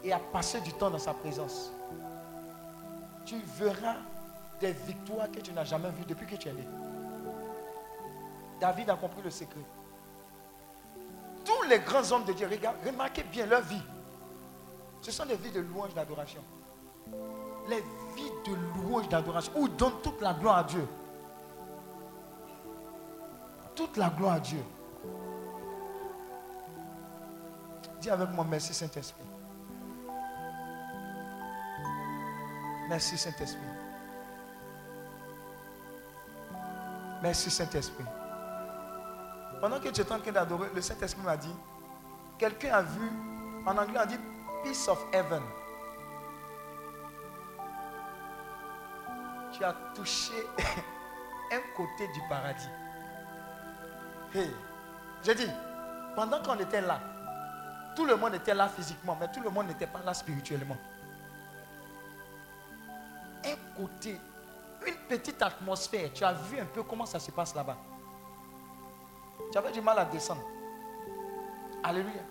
et 0.03 0.13
à 0.13 0.19
passer 0.19 0.61
du 0.61 0.71
temps 0.73 0.91
dans 0.91 0.99
sa 0.99 1.13
présence 1.13 1.71
tu 3.25 3.35
verras 3.57 3.95
des 4.59 4.71
victoires 4.71 5.31
que 5.31 5.39
tu 5.39 5.51
n'as 5.51 5.63
jamais 5.63 5.89
vues 5.89 6.05
depuis 6.07 6.25
que 6.27 6.35
tu 6.35 6.49
es 6.49 6.53
né. 6.53 6.65
David 8.59 8.89
a 8.89 8.95
compris 8.95 9.21
le 9.23 9.29
secret. 9.29 9.59
Tous 11.43 11.63
les 11.67 11.79
grands 11.79 12.09
hommes 12.11 12.25
de 12.25 12.33
Dieu, 12.33 12.47
remarquez 12.85 13.23
bien 13.23 13.45
leur 13.45 13.61
vie. 13.61 13.81
Ce 15.01 15.11
sont 15.11 15.25
des 15.25 15.35
vies 15.35 15.51
de 15.51 15.59
louange 15.59 15.93
d'adoration. 15.93 16.41
Les 17.67 17.83
vies 18.15 18.31
de 18.45 18.55
louange 18.77 19.09
d'adoration 19.09 19.51
où 19.55 19.67
ils 19.67 19.75
donnent 19.75 20.01
toute 20.01 20.21
la 20.21 20.33
gloire 20.33 20.59
à 20.59 20.63
Dieu. 20.63 20.87
Toute 23.75 23.97
la 23.97 24.09
gloire 24.09 24.33
à 24.33 24.39
Dieu. 24.39 24.63
Dis 27.99 28.09
avec 28.09 28.29
moi 28.31 28.45
merci 28.49 28.73
Saint-Esprit. 28.73 29.23
Merci 32.89 33.17
Saint-Esprit. 33.17 33.59
Merci 37.21 37.49
Saint-Esprit. 37.49 38.03
Pendant 39.61 39.79
que 39.79 39.87
tu 39.87 40.01
es 40.01 40.11
en 40.11 40.19
train 40.19 40.31
d'adorer, 40.31 40.67
le 40.75 40.81
Saint-Esprit 40.81 41.23
m'a 41.23 41.37
dit, 41.37 41.55
quelqu'un 42.37 42.73
a 42.73 42.81
vu, 42.81 43.09
en 43.65 43.77
anglais 43.77 43.99
on 44.03 44.05
dit 44.05 44.19
Peace 44.63 44.89
of 44.89 45.01
Heaven. 45.13 45.41
Tu 49.53 49.63
as 49.63 49.73
touché 49.95 50.33
un 51.51 51.61
côté 51.77 52.07
du 52.13 52.19
paradis. 52.27 52.67
Hey, 54.35 54.49
j'ai 55.23 55.35
dit, 55.35 55.47
pendant 56.15 56.41
qu'on 56.41 56.57
était 56.59 56.81
là, 56.81 56.99
tout 57.95 58.05
le 58.05 58.15
monde 58.15 58.35
était 58.35 58.53
là 58.53 58.67
physiquement, 58.67 59.17
mais 59.19 59.31
tout 59.31 59.41
le 59.41 59.49
monde 59.49 59.67
n'était 59.67 59.87
pas 59.87 60.01
là 60.03 60.13
spirituellement 60.13 60.77
un 63.45 63.81
côté, 63.81 64.19
une 64.85 64.95
petite 65.07 65.41
atmosphère. 65.41 66.09
Tu 66.13 66.23
as 66.23 66.33
vu 66.33 66.59
un 66.59 66.65
peu 66.65 66.83
comment 66.83 67.05
ça 67.05 67.19
se 67.19 67.31
passe 67.31 67.53
là-bas. 67.55 67.77
Tu 69.51 69.57
avais 69.57 69.71
du 69.71 69.81
mal 69.81 69.97
à 69.99 70.05
descendre. 70.05 70.43
Alléluia. 71.83 72.21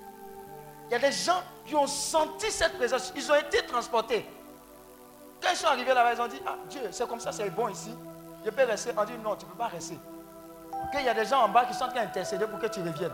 Il 0.89 0.93
y 0.93 0.95
a 0.97 0.99
des 0.99 1.13
gens 1.13 1.43
qui 1.65 1.75
ont 1.75 1.87
senti 1.87 2.51
cette 2.51 2.77
présence. 2.77 3.13
Ils 3.15 3.31
ont 3.31 3.37
été 3.37 3.65
transportés. 3.67 4.27
Quand 5.41 5.51
ils 5.51 5.57
sont 5.57 5.67
arrivés 5.67 5.95
là-bas, 5.95 6.15
ils 6.15 6.21
ont 6.21 6.29
dit, 6.29 6.41
ah 6.47 6.57
Dieu, 6.69 6.81
c'est 6.91 7.09
comme 7.09 7.21
ça, 7.21 7.33
c'est 7.33 7.49
bon 7.51 7.69
ici. 7.69 7.95
Je 8.45 8.51
peux 8.51 8.65
rester. 8.65 8.93
On 8.97 9.05
dit, 9.05 9.13
non, 9.23 9.37
tu 9.37 9.45
ne 9.45 9.51
peux 9.51 9.57
pas 9.57 9.69
rester. 9.69 9.99
Il 10.95 11.07
y 11.07 11.09
a 11.09 11.15
des 11.15 11.25
gens 11.25 11.43
en 11.43 11.49
bas 11.49 11.65
qui 11.65 11.75
sont 11.75 11.85
en 11.85 11.89
train 11.89 12.05
d'intercéder 12.05 12.47
pour 12.47 12.59
que 12.59 12.67
tu 12.67 12.81
reviennes. 12.81 13.13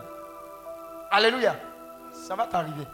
Alléluia. 1.11 1.55
Ça 2.13 2.35
va 2.35 2.45
t'arriver. 2.45 2.85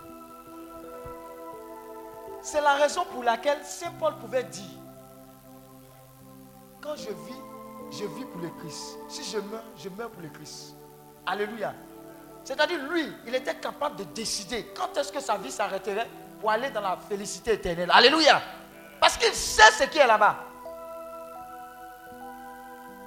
C'est 2.42 2.62
la 2.62 2.76
raison 2.76 3.04
pour 3.06 3.24
laquelle 3.24 3.64
Saint 3.64 3.92
Paul 4.00 4.16
pouvait 4.18 4.44
dire, 4.44 4.80
quand 6.80 6.96
je 6.96 7.10
vis, 7.10 7.42
je 7.92 8.06
vis 8.06 8.26
pour 8.26 8.42
le 8.42 8.50
Christ. 8.60 8.98
Si 9.10 9.24
je 9.24 9.40
meurs, 9.40 9.64
je 9.76 9.90
meurs 9.90 10.12
pour 10.12 10.22
le 10.22 10.30
Christ. 10.30 10.76
Alléluia. 11.26 11.74
C'est-à-dire, 12.44 12.80
lui, 12.88 13.12
il 13.26 13.34
était 13.34 13.56
capable 13.56 13.96
de 13.96 14.04
décider 14.04 14.72
quand 14.78 14.96
est-ce 14.96 15.12
que 15.12 15.20
sa 15.20 15.38
vie 15.38 15.52
s'arrêterait 15.52 16.08
pour 16.40 16.52
aller 16.52 16.70
dans 16.70 16.82
la 16.82 16.96
félicité 16.96 17.54
éternelle. 17.54 17.90
Alléluia. 17.92 18.40
Parce 19.00 19.18
qu'il 19.18 19.34
sait 19.34 19.72
ce 19.72 19.86
qui 19.86 19.98
est 19.98 20.06
là-bas. 20.06 20.36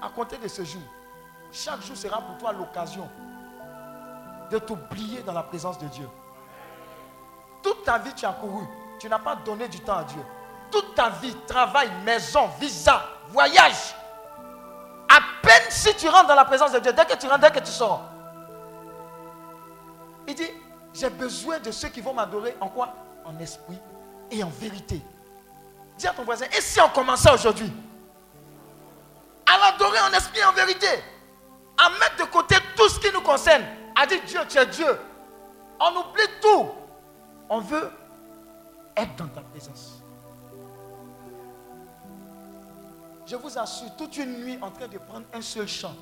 À 0.02 0.08
compter 0.08 0.36
de 0.38 0.48
ce 0.48 0.64
jour, 0.64 0.82
chaque 1.52 1.82
jour 1.82 1.96
sera 1.96 2.20
pour 2.20 2.38
toi 2.38 2.52
l'occasion 2.52 3.08
de 4.50 4.58
t'oublier 4.58 5.22
dans 5.22 5.32
la 5.32 5.42
présence 5.42 5.78
de 5.78 5.86
Dieu. 5.88 6.08
Toute 7.62 7.84
ta 7.84 7.98
vie, 7.98 8.14
tu 8.14 8.24
as 8.24 8.32
couru. 8.32 8.64
Tu 8.98 9.08
n'as 9.08 9.18
pas 9.18 9.36
donné 9.36 9.68
du 9.68 9.80
temps 9.80 9.98
à 9.98 10.04
Dieu. 10.04 10.22
Toute 10.70 10.94
ta 10.94 11.10
vie, 11.10 11.34
travail, 11.46 11.90
maison, 12.04 12.48
visa, 12.60 13.02
voyage. 13.28 13.94
À 15.08 15.20
peine 15.42 15.70
si 15.70 15.94
tu 15.94 16.08
rentres 16.08 16.28
dans 16.28 16.34
la 16.34 16.44
présence 16.44 16.72
de 16.72 16.78
Dieu, 16.78 16.92
dès 16.92 17.04
que 17.04 17.16
tu 17.16 17.26
rentres, 17.26 17.40
dès 17.40 17.50
que 17.50 17.64
tu 17.64 17.72
sors. 17.72 18.02
Il 20.26 20.34
dit, 20.34 20.50
j'ai 20.92 21.10
besoin 21.10 21.58
de 21.58 21.70
ceux 21.70 21.88
qui 21.88 22.00
vont 22.00 22.12
m'adorer 22.12 22.56
en 22.60 22.68
quoi? 22.68 22.94
En 23.24 23.38
esprit 23.38 23.78
et 24.30 24.42
en 24.42 24.48
vérité. 24.48 25.00
Dis 25.96 26.06
à 26.06 26.12
ton 26.12 26.22
voisin, 26.22 26.46
et 26.56 26.60
si 26.60 26.80
on 26.80 26.88
commençait 26.90 27.32
aujourd'hui 27.32 27.72
À 29.46 29.58
l'adorer 29.58 30.00
en 30.00 30.12
esprit 30.12 30.38
et 30.38 30.44
en 30.44 30.52
vérité? 30.52 30.86
À 31.78 31.90
mettre 31.90 32.16
de 32.18 32.24
côté 32.24 32.56
tout 32.76 32.88
ce 32.88 32.98
qui 32.98 33.12
nous 33.12 33.20
concerne. 33.20 33.64
À 33.94 34.06
dire, 34.06 34.20
Dieu, 34.26 34.40
tu 34.48 34.58
es 34.58 34.66
Dieu. 34.66 34.98
On 35.80 35.90
oublie 35.90 36.28
tout. 36.40 36.66
On 37.48 37.60
veut 37.60 37.90
être 38.96 39.16
dans 39.16 39.28
ta 39.28 39.40
présence. 39.40 40.02
Je 43.26 43.36
vous 43.36 43.58
assure, 43.58 43.94
toute 43.96 44.16
une 44.16 44.42
nuit 44.42 44.58
en 44.60 44.70
train 44.70 44.88
de 44.88 44.98
prendre 44.98 45.26
un 45.32 45.42
seul 45.42 45.68
chant. 45.68 45.94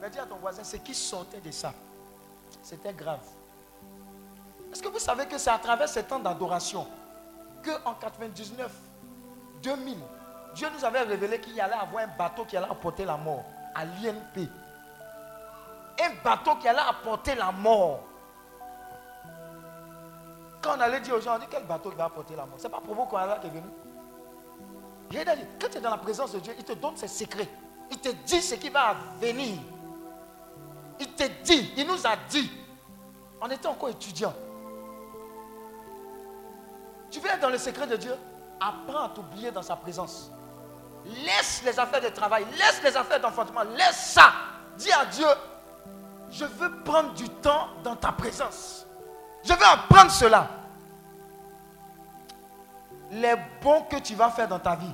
Mais 0.00 0.10
dis 0.10 0.18
à 0.18 0.26
ton 0.26 0.36
voisin, 0.36 0.64
ce 0.64 0.76
qui 0.76 0.94
sortait 0.94 1.40
de 1.40 1.50
ça, 1.50 1.72
c'était 2.62 2.92
grave. 2.92 3.20
Est-ce 4.72 4.82
que 4.82 4.88
vous 4.88 4.98
savez 4.98 5.26
que 5.26 5.38
c'est 5.38 5.50
à 5.50 5.58
travers 5.58 5.88
ces 5.88 6.02
temps 6.02 6.18
d'adoration 6.18 6.86
que 7.62 7.70
en 7.84 7.94
99, 7.94 8.70
2000, 9.62 9.96
Dieu 10.54 10.68
nous 10.76 10.84
avait 10.84 11.02
révélé 11.02 11.40
qu'il 11.40 11.60
allait 11.60 11.74
avoir 11.74 12.04
un 12.04 12.08
bateau 12.08 12.44
qui 12.44 12.56
allait 12.56 12.70
apporter 12.70 13.04
la 13.04 13.16
mort 13.16 13.44
à 13.76 13.84
l'INP. 13.84 14.48
Un 16.00 16.10
bateau 16.24 16.56
qui 16.56 16.68
allait 16.68 16.78
apporter 16.78 17.34
la 17.34 17.52
mort. 17.52 18.00
Quand 20.62 20.76
on 20.76 20.80
allait 20.80 21.00
dire 21.00 21.14
aux 21.14 21.20
gens, 21.20 21.36
on 21.36 21.38
dit 21.38 21.46
quel 21.50 21.64
bateau 21.64 21.90
va 21.90 22.06
apporter 22.06 22.34
la 22.36 22.46
mort? 22.46 22.58
Ce 22.58 22.64
n'est 22.64 22.70
pas 22.70 22.80
pour 22.80 22.94
vous 22.94 23.04
qu'on 23.04 23.16
qui 23.16 23.46
est 23.46 23.50
venu. 23.50 23.62
J'ai 25.10 25.24
quand 25.24 25.68
tu 25.70 25.78
es 25.78 25.80
dans 25.80 25.90
la 25.90 25.98
présence 25.98 26.32
de 26.32 26.40
Dieu, 26.40 26.54
il 26.58 26.64
te 26.64 26.72
donne 26.72 26.96
ses 26.96 27.08
secrets. 27.08 27.48
Il 27.90 27.98
te 27.98 28.08
dit 28.08 28.42
ce 28.42 28.56
qui 28.56 28.68
va 28.70 28.96
venir. 29.20 29.58
Il 30.98 31.08
te 31.12 31.24
dit, 31.44 31.72
il 31.76 31.86
nous 31.86 32.06
a 32.06 32.16
dit. 32.28 32.50
On 33.40 33.48
était 33.48 33.68
encore 33.68 33.90
étudiants. 33.90 34.34
Tu 37.10 37.20
veux 37.20 37.28
être 37.28 37.40
dans 37.40 37.50
le 37.50 37.58
secret 37.58 37.86
de 37.86 37.96
Dieu? 37.96 38.14
Apprends 38.58 39.04
à 39.04 39.08
t'oublier 39.10 39.52
dans 39.52 39.62
sa 39.62 39.76
présence. 39.76 40.30
Laisse 41.24 41.62
les 41.64 41.78
affaires 41.78 42.00
de 42.00 42.08
travail, 42.08 42.44
laisse 42.52 42.82
les 42.82 42.96
affaires 42.96 43.20
d'enfantement, 43.20 43.62
laisse 43.62 44.12
ça. 44.12 44.32
Dis 44.76 44.90
à 44.92 45.04
Dieu, 45.06 45.26
je 46.30 46.44
veux 46.44 46.82
prendre 46.82 47.14
du 47.14 47.28
temps 47.28 47.68
dans 47.84 47.96
ta 47.96 48.12
présence. 48.12 48.84
Je 49.44 49.52
veux 49.52 49.64
apprendre 49.64 50.10
cela. 50.10 50.50
Les 53.12 53.34
bons 53.62 53.82
que 53.82 53.96
tu 53.96 54.14
vas 54.14 54.30
faire 54.30 54.48
dans 54.48 54.58
ta 54.58 54.74
vie, 54.74 54.92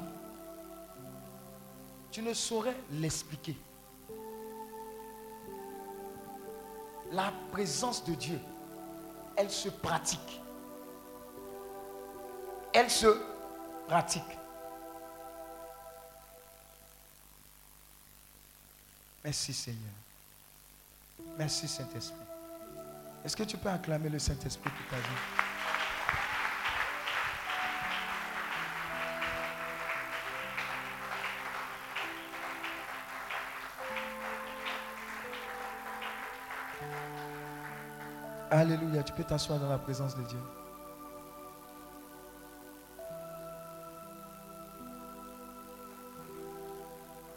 tu 2.10 2.20
ne 2.20 2.34
saurais 2.34 2.76
l'expliquer. 2.90 3.56
La 7.10 7.32
présence 7.50 8.04
de 8.04 8.14
Dieu, 8.14 8.38
elle 9.36 9.50
se 9.50 9.70
pratique. 9.70 10.40
Elle 12.74 12.90
se 12.90 13.06
pratique. 13.88 14.22
Merci 19.24 19.52
Seigneur. 19.52 19.78
Merci 21.38 21.68
Saint-Esprit. 21.68 22.16
Est-ce 23.24 23.36
que 23.36 23.44
tu 23.44 23.56
peux 23.56 23.68
acclamer 23.68 24.08
le 24.08 24.18
Saint-Esprit 24.18 24.70
pour 24.70 24.86
ta 24.90 24.96
vie 24.96 25.52
Alléluia, 38.50 39.02
tu 39.02 39.12
peux 39.14 39.24
t'asseoir 39.24 39.58
dans 39.58 39.68
la 39.68 39.78
présence 39.78 40.14
de 40.14 40.22
Dieu. 40.24 40.38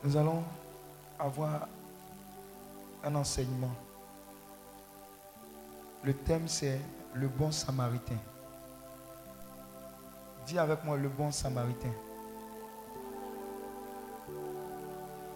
Nous 0.04 0.18
allons 0.18 0.44
avoir 1.18 1.68
un 3.06 3.16
enseignement. 3.16 3.74
Le 6.04 6.14
thème 6.14 6.48
c'est 6.48 6.80
le 7.14 7.28
bon 7.28 7.52
samaritain. 7.52 8.18
Dis 10.46 10.60
avec 10.60 10.84
moi 10.84 10.98
le 10.98 11.10
bon 11.10 11.32
samaritain. 11.32 11.94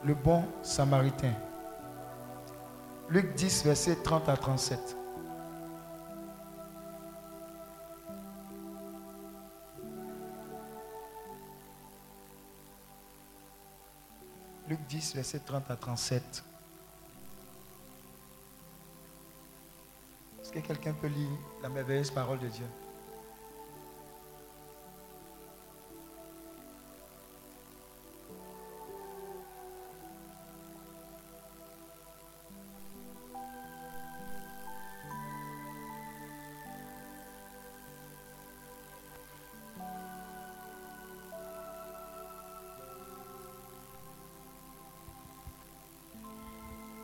Le 0.03 0.13
bon 0.13 0.43
samaritain. 0.63 1.33
Luc 3.09 3.33
10, 3.33 3.65
verset 3.65 3.95
30 3.95 4.29
à 4.29 4.37
37. 4.37 4.95
Luc 14.67 14.79
10, 14.87 15.15
verset 15.15 15.39
30 15.39 15.71
à 15.71 15.75
37. 15.75 16.43
Est-ce 20.51 20.61
que 20.61 20.67
quelqu'un 20.67 20.93
peut 20.93 21.05
lire 21.05 21.29
la 21.61 21.69
merveilleuse 21.69 22.09
parole 22.09 22.39
de 22.39 22.47
Dieu? 22.47 22.65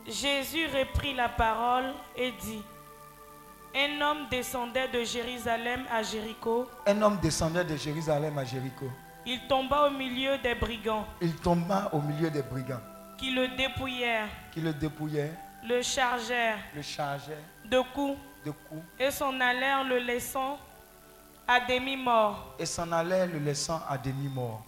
Jésus 0.08 0.66
reprit 0.66 1.14
la 1.14 1.28
parole 1.28 1.94
et 2.16 2.32
dit, 2.32 2.62
un 3.76 4.00
homme 4.00 4.26
descendait 4.30 4.88
de 4.88 5.04
Jérusalem 5.04 5.84
à 5.92 6.02
Jéricho. 6.02 6.66
Un 6.86 7.02
homme 7.02 7.18
descendait 7.20 7.64
de 7.64 7.76
Jérusalem 7.76 8.38
à 8.38 8.44
Jéricho. 8.44 8.90
Il 9.26 9.40
tomba 9.48 9.86
au 9.86 9.90
milieu 9.90 10.38
des 10.38 10.54
brigands. 10.54 11.06
Il 11.20 11.34
tomba 11.36 11.90
au 11.92 12.00
milieu 12.00 12.30
des 12.30 12.42
brigands. 12.42 12.80
Qui 13.18 13.32
le 13.32 13.48
dépouillèrent. 13.48 14.28
Qui 14.52 14.60
le 14.60 14.72
dépouillèrent. 14.72 15.36
Le 15.68 15.82
chargèrent. 15.82 16.58
Le 16.74 16.80
chargèrent. 16.80 17.36
De 17.66 17.80
coups. 17.94 18.18
De 18.44 18.50
coups. 18.50 18.82
Et 18.98 19.10
s'en 19.10 19.38
allèrent 19.40 19.84
le 19.84 19.98
laissant 19.98 20.58
à 21.46 21.60
demi-mort. 21.60 22.54
Et 22.58 22.64
s'en 22.66 22.90
allèrent 22.92 23.26
le 23.26 23.38
laissant 23.40 23.82
à 23.88 23.98
demi-mort. 23.98 24.64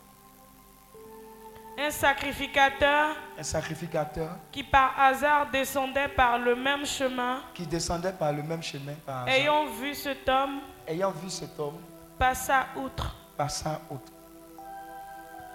Un 1.80 1.92
sacrificateur. 1.92 3.14
Un 3.38 3.42
sacrificateur. 3.44 4.30
Qui 4.50 4.64
par 4.64 4.98
hasard 4.98 5.48
descendait 5.48 6.08
par 6.08 6.36
le 6.36 6.56
même 6.56 6.84
chemin. 6.84 7.40
Qui 7.54 7.66
descendait 7.66 8.12
par 8.12 8.32
le 8.32 8.42
même 8.42 8.62
chemin 8.62 8.94
par 9.06 9.22
hasard. 9.22 9.34
Ayant 9.34 9.66
vu 9.66 9.94
cet 9.94 10.28
homme. 10.28 10.58
Ayant 10.88 11.12
vu 11.12 11.30
cet 11.30 11.56
homme. 11.60 11.78
Passa 12.18 12.66
outre. 12.74 13.14
Passa 13.36 13.80
outre. 13.90 14.10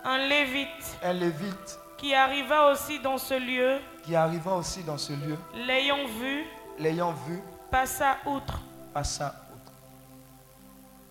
Un 0.05 0.17
lévite. 0.19 0.97
Un 1.03 1.11
lévite. 1.11 1.79
Qui 1.97 2.15
arriva 2.15 2.71
aussi 2.71 2.99
dans 2.99 3.17
ce 3.17 3.33
lieu. 3.33 3.81
Qui 4.03 4.15
arriva 4.15 4.53
aussi 4.53 4.81
dans 4.81 4.97
ce 4.97 5.11
lieu. 5.11 5.37
L'ayant 5.53 6.05
vu. 6.05 6.45
L'ayant 6.79 7.11
vu. 7.27 7.41
Passa 7.69 8.15
outre. 8.25 8.61
Passa 8.93 9.35
outre. 9.53 9.73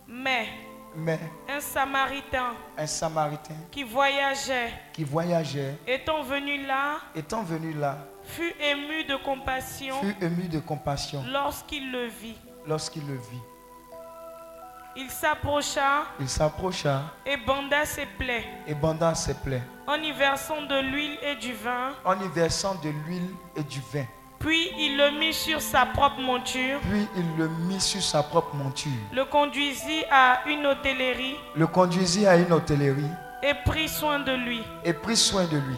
Mais 0.09 0.49
mais 0.95 1.19
un 1.49 1.61
samaritain, 1.61 2.55
un 2.77 2.87
samaritain 2.87 3.55
qui 3.71 3.83
voyageait, 3.83 4.73
qui 4.93 5.05
voyageait, 5.05 5.79
étant 5.87 6.23
venu 6.23 6.67
là, 6.67 6.99
étant 7.15 7.43
venu 7.43 7.73
là, 7.73 7.99
fut 8.25 8.55
ému 8.61 9.05
de 9.05 9.17
compassion, 9.17 10.01
fut 10.01 10.17
ému 10.25 10.49
de 10.49 10.59
compassion 10.59 11.25
lorsqu'il 11.31 11.91
le 11.91 12.07
vit. 12.07 12.37
Lorsqu'il 12.67 13.07
le 13.07 13.15
vit. 13.15 13.43
Il 14.95 15.11
s'approcha, 15.11 16.05
il 16.21 16.29
s'approcha 16.29 17.03
et 17.25 17.39
banda 17.39 17.87
ses 17.87 18.05
plaies, 18.05 18.45
et 18.67 18.75
banda 18.75 19.15
ses 19.15 19.35
plaies, 19.35 19.63
en 19.87 19.95
y 19.95 20.13
versant 20.13 20.61
de 20.63 20.79
l'huile 20.81 21.19
et 21.23 21.37
du 21.37 21.55
vin, 21.55 21.93
en 22.05 22.21
y 22.21 22.29
versant 22.29 22.75
de 22.77 22.91
l'huile 22.91 23.31
et 23.57 23.63
du 23.63 23.81
vin. 23.93 24.05
Puis 24.43 24.71
il 24.79 24.97
le 24.97 25.11
mit 25.19 25.33
sur 25.33 25.61
sa 25.61 25.87
propre 25.87 26.21
monture, 26.21 26.81
Puis 26.91 27.07
il 27.17 27.37
le 27.39 27.49
mit 27.49 27.81
sur 27.81 28.03
sa 28.03 28.23
propre 28.23 28.55
monture, 28.57 28.91
le 29.13 29.25
conduisit 29.25 30.05
à 30.11 30.41
une 30.49 30.67
hôtellerie. 30.67 31.37
Le 31.55 31.67
conduisit 31.67 32.27
à 32.27 32.37
une 32.37 32.53
hôtellerie. 32.53 33.11
Et 33.43 33.55
prit 33.65 33.89
soin 33.89 34.19
de 34.21 34.33
lui. 34.33 34.61
et 34.85 34.93
prit 34.93 35.17
soin 35.17 35.45
de 35.45 35.57
lui. 35.59 35.77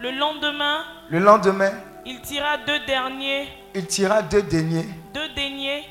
Le 0.00 0.12
lendemain, 0.12 0.84
Le 1.10 1.18
lendemain, 1.18 1.72
il 2.06 2.20
tira 2.20 2.56
deux 2.58 2.78
derniers, 2.86 3.48
il 3.74 3.86
tira 3.86 4.22
deux 4.22 4.42
deniers, 4.42 4.86
deux 5.12 5.28
deniers, 5.30 5.84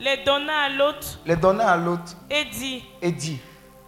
les 0.00 0.16
donna 0.24 0.52
à 0.66 0.68
l'autre 0.70 1.20
les 1.24 1.36
donna 1.36 1.68
à 1.70 1.76
l'autre 1.76 2.16
et 2.28 2.44
dit 2.46 2.82
et 3.00 3.12
dit 3.12 3.38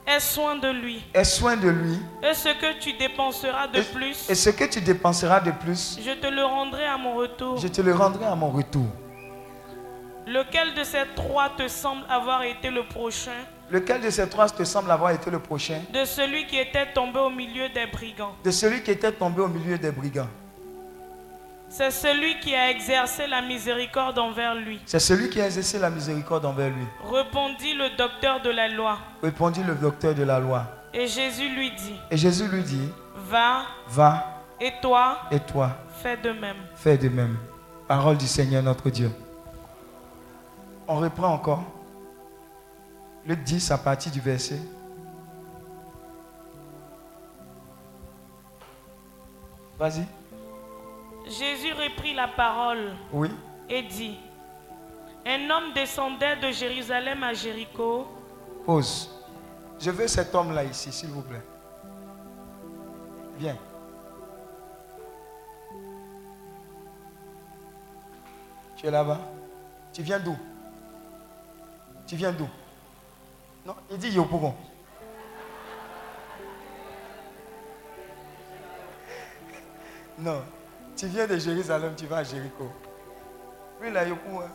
Aie 0.06 0.20
soin 0.20 0.56
de 0.56 0.68
lui. 0.68 1.02
Aie 1.14 1.24
soin 1.24 1.56
de 1.56 1.68
lui, 1.68 1.98
Et 2.22 2.34
ce 2.34 2.48
que 2.50 2.78
tu 2.78 2.92
dépenseras 2.92 3.68
de 3.68 3.78
et, 3.78 3.82
plus, 3.82 4.28
et 4.28 4.34
ce 4.34 4.50
que 4.50 4.64
tu 4.64 4.80
dépenseras 4.82 5.40
de 5.40 5.50
plus, 5.50 5.98
je 6.04 6.10
te 6.12 6.26
le 6.26 6.44
rendrai 6.44 6.84
à 6.86 6.98
mon 6.98 7.14
retour. 7.14 7.56
je 7.58 7.68
te 7.68 7.80
le 7.80 7.94
rendrai 7.94 8.26
à 8.26 8.34
mon 8.34 8.50
retour. 8.50 8.86
Lequel 10.26 10.74
de 10.74 10.84
ces 10.84 11.04
trois 11.16 11.50
te 11.50 11.68
semble 11.68 12.02
avoir 12.08 12.42
été 12.42 12.70
le 12.70 12.82
prochain? 12.84 13.32
Lequel 13.70 14.00
de 14.02 14.10
ces 14.10 14.28
trois 14.28 14.48
te 14.48 14.64
semble 14.64 14.90
avoir 14.90 15.10
été 15.10 15.30
le 15.30 15.38
prochain? 15.38 15.80
De 15.92 16.04
celui 16.04 16.46
qui 16.46 16.58
était 16.58 16.92
tombé 16.92 17.18
au 17.18 17.30
milieu 17.30 17.68
des 17.70 17.86
brigands 17.86 18.34
De 18.44 18.50
celui 18.50 18.82
qui 18.82 18.90
était 18.90 19.12
tombé 19.12 19.40
au 19.42 19.48
milieu 19.48 19.78
des 19.78 19.90
brigands. 19.90 20.28
C'est 21.76 21.90
celui 21.90 22.38
qui 22.38 22.54
a 22.54 22.70
exercé 22.70 23.26
la 23.26 23.42
miséricorde 23.42 24.16
envers 24.16 24.54
lui, 24.54 24.80
C'est 24.86 25.00
celui 25.00 25.28
qui 25.28 25.40
a 25.40 25.46
exercé 25.46 25.76
la 25.76 25.90
miséricorde 25.90 26.44
envers 26.44 26.70
lui, 26.70 26.86
répondit 27.12 27.74
le 27.74 27.96
docteur 27.96 28.40
de 28.40 28.50
la 28.50 28.68
loi. 28.68 28.96
répondit 29.20 29.64
le 29.64 29.74
docteur 29.74 30.14
de 30.14 30.22
la 30.22 30.38
loi. 30.38 30.66
Et 30.92 31.08
Jésus 31.08 31.48
lui 31.48 31.72
dit, 31.72 31.96
Et 32.12 32.16
Jésus 32.16 32.46
lui 32.46 32.62
dit, 32.62 32.88
va, 33.16 33.62
va 33.88 34.24
et 34.60 34.70
toi, 34.80 35.18
et 35.32 35.40
toi, 35.40 35.70
fais 36.00 36.16
de 36.16 36.30
même. 36.30 36.58
fais 36.76 36.96
de 36.96 37.08
même. 37.08 37.36
Parole 37.88 38.18
du 38.18 38.28
Seigneur 38.28 38.62
notre 38.62 38.88
Dieu. 38.88 39.10
On 40.86 40.98
reprend 41.00 41.32
encore 41.34 41.64
le 43.26 43.34
10 43.34 43.72
à 43.72 43.78
partir 43.78 44.12
du 44.12 44.20
verset. 44.20 44.60
Vas-y. 49.76 50.06
Jésus 51.26 51.72
reprit 51.72 52.14
la 52.14 52.28
parole 52.28 52.92
Oui. 53.12 53.30
et 53.68 53.82
dit, 53.82 54.18
un 55.26 55.48
homme 55.50 55.72
descendait 55.74 56.36
de 56.36 56.50
Jérusalem 56.50 57.22
à 57.22 57.32
Jéricho 57.32 58.06
Pause. 58.66 59.10
Je 59.80 59.90
veux 59.90 60.06
cet 60.08 60.34
homme-là 60.34 60.64
ici, 60.64 60.92
s'il 60.92 61.10
vous 61.10 61.22
plaît. 61.22 61.42
Viens. 63.38 63.56
Tu 68.76 68.86
es 68.86 68.90
là-bas 68.90 69.20
Tu 69.92 70.02
viens 70.02 70.18
d'où? 70.20 70.36
Tu 72.06 72.16
viens 72.16 72.32
d'où? 72.32 72.48
Non, 73.66 73.74
il 73.90 73.98
dit 73.98 74.10
Yopougon. 74.10 74.54
Non, 80.18 80.42
tu 80.96 81.06
viens 81.06 81.26
de 81.26 81.36
Jérusalem, 81.36 81.94
tu 81.96 82.06
vas 82.06 82.18
à 82.18 82.24
Jéricho. 82.24 82.70
Oui, 83.80 83.90
là, 83.90 84.04
Yopougon. 84.04 84.48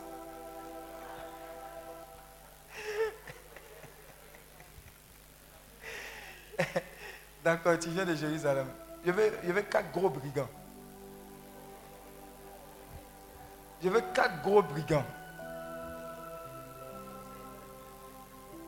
D'accord, 7.44 7.78
tu 7.78 7.88
viens 7.90 8.04
de 8.04 8.14
Jérusalem. 8.14 8.66
Je 9.04 9.10
veux, 9.12 9.32
je 9.44 9.52
veux 9.52 9.62
quatre 9.62 9.90
gros 9.92 10.10
brigands. 10.10 10.48
Je 13.82 13.88
veux 13.88 14.02
quatre 14.14 14.42
gros 14.42 14.62
brigands. 14.62 15.06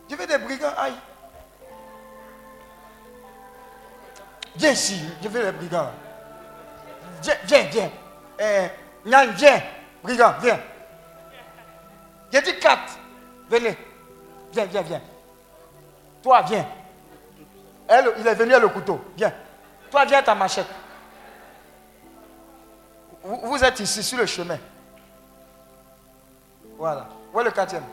Je 0.09 0.17
veux 0.17 0.27
des 0.27 0.39
brigands, 0.39 0.75
aïe. 0.77 0.95
Viens 4.57 4.73
ici, 4.73 5.01
je 5.23 5.29
veux 5.29 5.43
les 5.43 5.53
brigands. 5.53 5.93
Viens, 7.23 7.37
viens, 7.45 7.63
viens. 7.71 7.91
Eh, 8.39 8.69
Nyan, 9.05 9.33
viens. 9.33 9.63
Brigand, 10.03 10.35
viens. 10.41 10.59
J'ai 12.33 12.43
dit 12.43 12.59
quatre. 12.59 12.99
Venez. 13.49 13.77
Viens, 14.53 14.65
viens, 14.67 14.83
viens. 14.83 15.01
Toi, 16.23 16.43
viens. 16.43 16.67
Elle, 17.89 18.13
il 18.19 18.27
est 18.27 18.35
venu 18.35 18.55
à 18.55 18.59
le 18.59 18.69
couteau. 18.69 19.01
Viens. 19.17 19.33
Toi, 19.91 20.05
viens 20.05 20.23
ta 20.23 20.35
machette. 20.35 20.67
Vous, 23.23 23.63
êtes 23.63 23.79
ici 23.79 24.03
sur 24.03 24.19
le 24.19 24.27
chemin. 24.27 24.59
Voilà. 26.77 27.07
Où 27.33 27.41
est 27.41 27.45
le 27.45 27.51
quatrième? 27.53 27.85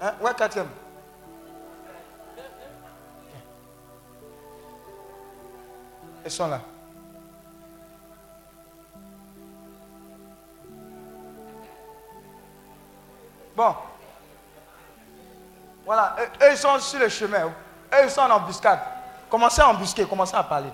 Hein? 0.00 0.14
Où 0.20 0.26
est 0.26 0.30
le 0.30 0.36
quatrième? 0.36 0.68
Ils 6.24 6.30
sont 6.30 6.48
là. 6.48 6.60
Bon. 13.56 13.74
Voilà. 15.84 16.16
Eux, 16.42 16.50
ils 16.50 16.56
sont 16.56 16.78
sur 16.78 16.98
le 16.98 17.08
chemin. 17.08 17.46
Eux, 17.46 18.04
ils 18.04 18.10
sont 18.10 18.22
en 18.22 18.30
embuscade. 18.30 18.80
Commencez 19.30 19.60
à 19.60 19.68
embusquer, 19.68 20.06
commencez 20.06 20.36
à 20.36 20.42
parler. 20.42 20.70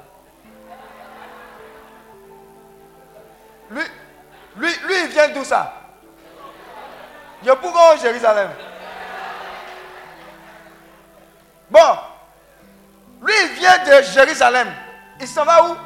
Lui, 3.71 3.83
lui, 4.57 4.69
lui 4.87 4.95
il 5.05 5.09
vient 5.09 5.29
d'où 5.29 5.45
ça? 5.45 5.73
Yopougon, 7.43 7.97
Jérusalem? 8.01 8.51
Bon. 11.71 11.99
Lui, 13.23 13.33
il 13.45 13.49
vient 13.59 13.79
de 13.85 14.03
Jérusalem. 14.03 14.69
Il 15.21 15.29
s'en 15.29 15.45
va 15.45 15.69
où? 15.69 15.77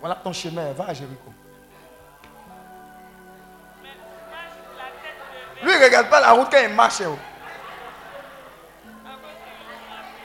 Voilà 0.00 0.16
ton 0.16 0.32
chemin. 0.32 0.72
Va 0.72 0.84
à 0.88 0.94
Jéricho. 0.94 1.32
Il 5.70 5.78
ne 5.78 5.84
regarde 5.84 6.08
pas 6.08 6.20
la 6.20 6.30
route 6.30 6.48
quand 6.50 6.60
il 6.62 6.70
marche. 6.70 7.02
oh. 7.06 7.18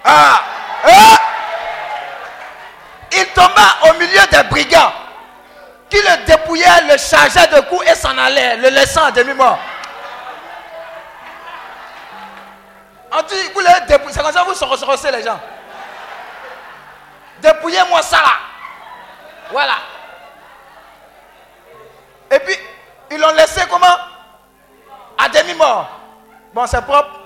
Ah! 0.06 0.41
Ah! 0.86 1.18
Il 3.12 3.26
tomba 3.28 3.89
au 3.89 3.94
milieu 3.94 4.22
des 4.32 4.44
brigands 4.50 4.91
qui 5.89 5.98
le 5.98 6.26
dépouillaient, 6.26 6.82
le 6.89 6.98
chargeaient 6.98 7.48
de 7.48 7.60
coups 7.62 7.88
et 7.89 7.96
s'en 7.96 8.18
allaient, 8.18 8.58
le 8.58 8.70
laissant 8.70 9.06
à 9.06 9.12
demi-mort. 9.12 9.60
On 13.12 13.22
dit, 13.24 13.36
vous 13.54 13.60
les 13.60 13.86
dépouillez, 13.88 14.14
c'est 14.14 14.24
comme 14.24 14.32
ça 14.32 14.41
que 14.41 14.48
vous 14.48 14.56
sorocez 14.56 15.12
les 15.12 15.24
gens. 15.24 15.39
Dépouillez-moi 17.41 18.02
ça 18.02 18.18
là. 18.18 18.34
Voilà. 19.52 19.76
Et 22.32 22.39
puis, 22.39 22.58
ils 23.12 23.20
l'ont 23.20 23.34
laissé 23.34 23.62
comment? 23.70 24.12
À 25.18 25.30
demi-mort. 25.30 25.89
Bon, 26.53 26.66
c'est 26.68 26.82
propre. 26.82 27.20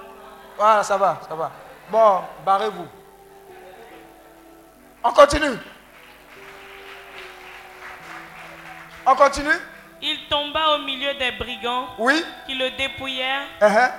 Voilà, 0.57 0.83
ça 0.83 0.97
va, 0.97 1.19
ça 1.27 1.35
va. 1.35 1.51
Bon, 1.89 2.21
barrez-vous. 2.45 2.87
On 5.03 5.11
continue. 5.11 5.57
On 9.05 9.15
continue 9.15 9.55
Il 10.01 10.27
tomba 10.29 10.75
au 10.75 10.79
milieu 10.79 11.13
des 11.15 11.31
brigands 11.31 11.87
Oui. 11.97 12.23
qui 12.45 12.55
le 12.55 12.71
dépouillèrent. 12.71 13.45
Uh-huh. 13.61 13.91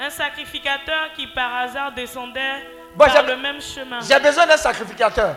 Un 0.00 0.10
sacrificateur 0.10 1.12
qui 1.16 1.26
par 1.26 1.52
hasard 1.56 1.92
descendait 1.92 2.64
Bon, 2.94 3.06
par 3.06 3.22
le 3.24 3.36
même 3.36 3.60
chemin. 3.60 4.00
J'ai 4.00 4.20
besoin 4.20 4.46
d'un 4.46 4.56
sacrificateur. 4.56 5.34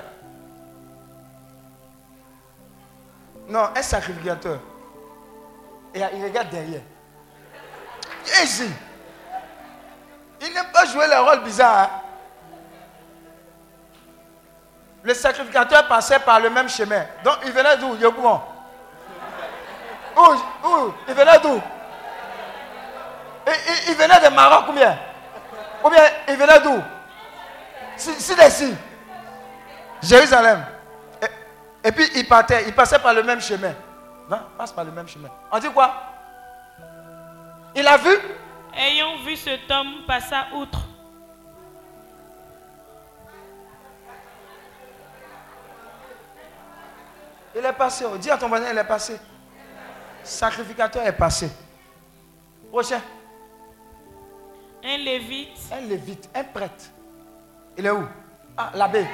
Non, 3.48 3.70
un 3.76 3.82
sacrificateur. 3.82 4.60
Et 5.94 6.02
il 6.14 6.24
regarde 6.24 6.50
derrière. 6.50 6.82
Ici. 8.44 8.70
Il 10.42 10.54
n'aime 10.54 10.72
pas 10.74 10.86
jouer 10.86 11.08
les 11.08 11.18
rôles 11.18 11.42
bizarres. 11.44 11.90
hein. 11.94 12.02
Le 15.04 15.14
sacrificateur 15.14 15.88
passait 15.88 16.20
par 16.20 16.40
le 16.40 16.50
même 16.50 16.70
chemin. 16.70 17.04
Donc 17.24 17.38
il 17.46 17.52
venait 17.52 17.78
d'où? 17.78 17.96
Yopougon 17.96 18.42
Où? 20.16 20.68
Où? 20.68 20.94
Il 21.08 21.14
venait 21.16 21.40
d'où? 21.40 21.60
Il, 23.48 23.54
il- 23.90 23.96
venait 23.96 24.20
de 24.30 24.34
Maroc 24.36 24.66
ou 24.70 24.74
bien? 24.74 24.98
Ou 25.84 25.90
bien 25.90 26.04
il 26.28 26.36
venait 26.38 26.60
d'où? 26.60 26.80
Si. 27.98 28.76
Jérusalem. 30.04 30.64
Et, 31.84 31.92
puis 31.92 32.08
il 32.16 32.28
partait, 32.28 32.64
il 32.68 32.74
passait 32.74 33.00
par 33.00 33.14
le 33.14 33.24
même 33.24 33.42
chemin. 33.42 33.74
Va, 34.28 34.44
passe 34.58 34.72
par 34.72 34.84
le 34.84 34.92
même 34.92 35.08
chemin. 35.08 35.30
On 35.52 35.58
dit 35.58 35.70
quoi? 35.72 35.92
Il 37.76 37.88
a 37.88 37.98
vu? 37.98 38.18
Ayant 38.76 39.18
vu 39.24 39.36
cet 39.36 39.70
homme 39.70 40.04
passa 40.08 40.48
outre. 40.56 40.80
Il 47.56 47.66
est 47.66 47.74
passé. 47.74 48.06
oh. 48.08 48.18
Dis 48.18 48.30
à 48.32 48.38
ton 48.38 48.48
voisin, 48.48 48.72
il 48.72 48.78
est 48.78 48.84
passé. 48.84 49.20
Sacrificateur 50.24 51.04
est 51.06 51.12
passé. 51.18 51.50
Prochain. 52.70 53.02
Un 54.84 54.98
lévite, 54.98 55.60
Un 55.72 55.82
lévite, 55.82 56.30
un 56.34 56.44
prêtre. 56.44 56.86
Il 57.78 57.86
est 57.86 57.92
où? 57.92 58.08
Ah, 58.58 58.72
l'abbé. 58.74 59.06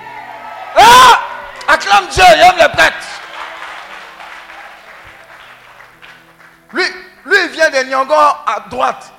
Ah 0.76 1.20
Acclame 1.68 2.08
Dieu, 2.08 2.24
il 2.36 2.42
aime 2.42 2.58
les 2.58 2.70
prêtres. 2.70 3.08
Lui, 6.74 6.84
lui, 7.28 7.38
il 7.46 7.50
vient 7.50 7.70
de 7.70 7.90
Nyongo 7.90 8.14
à 8.14 8.64
droite. 8.70 9.12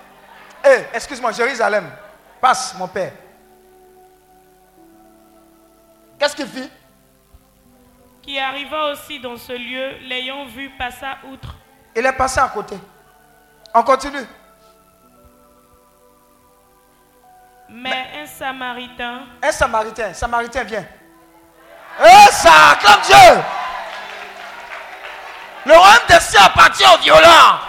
Eh, 0.64 0.84
excuse-moi, 0.94 1.32
Jérusalem. 1.32 1.90
Passe, 2.40 2.74
mon 2.74 2.88
père. 2.88 3.12
Qu'est-ce 6.18 6.34
qu'il 6.34 6.48
fit 6.48 6.70
qui 8.28 8.38
arriva 8.38 8.88
aussi 8.92 9.18
dans 9.20 9.38
ce 9.38 9.52
lieu, 9.52 10.06
l'ayant 10.06 10.44
vu, 10.44 10.68
passa 10.76 11.16
outre. 11.32 11.54
Il 11.96 12.04
est 12.04 12.12
passé 12.12 12.38
à 12.40 12.48
côté. 12.48 12.76
On 13.72 13.82
continue. 13.82 14.26
Mais 17.70 18.06
un 18.20 18.26
samaritain, 18.26 19.20
Un 19.42 19.50
samaritain, 19.50 20.12
samaritain 20.12 20.62
vient. 20.64 20.84
Eh, 22.04 22.32
ça, 22.32 22.50
acclame 22.72 23.00
Dieu. 23.00 23.42
Le 25.64 25.72
royaume 25.72 26.06
des 26.11 26.20
cieux 26.20 26.38
appartient 26.38 26.84
aux 26.84 26.98
violents. 26.98 27.67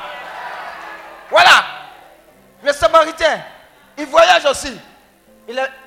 Voilà. 1.29 1.63
Le 2.63 2.71
samaritain, 2.73 3.41
il 3.97 4.05
voyage 4.07 4.45
aussi. 4.45 4.79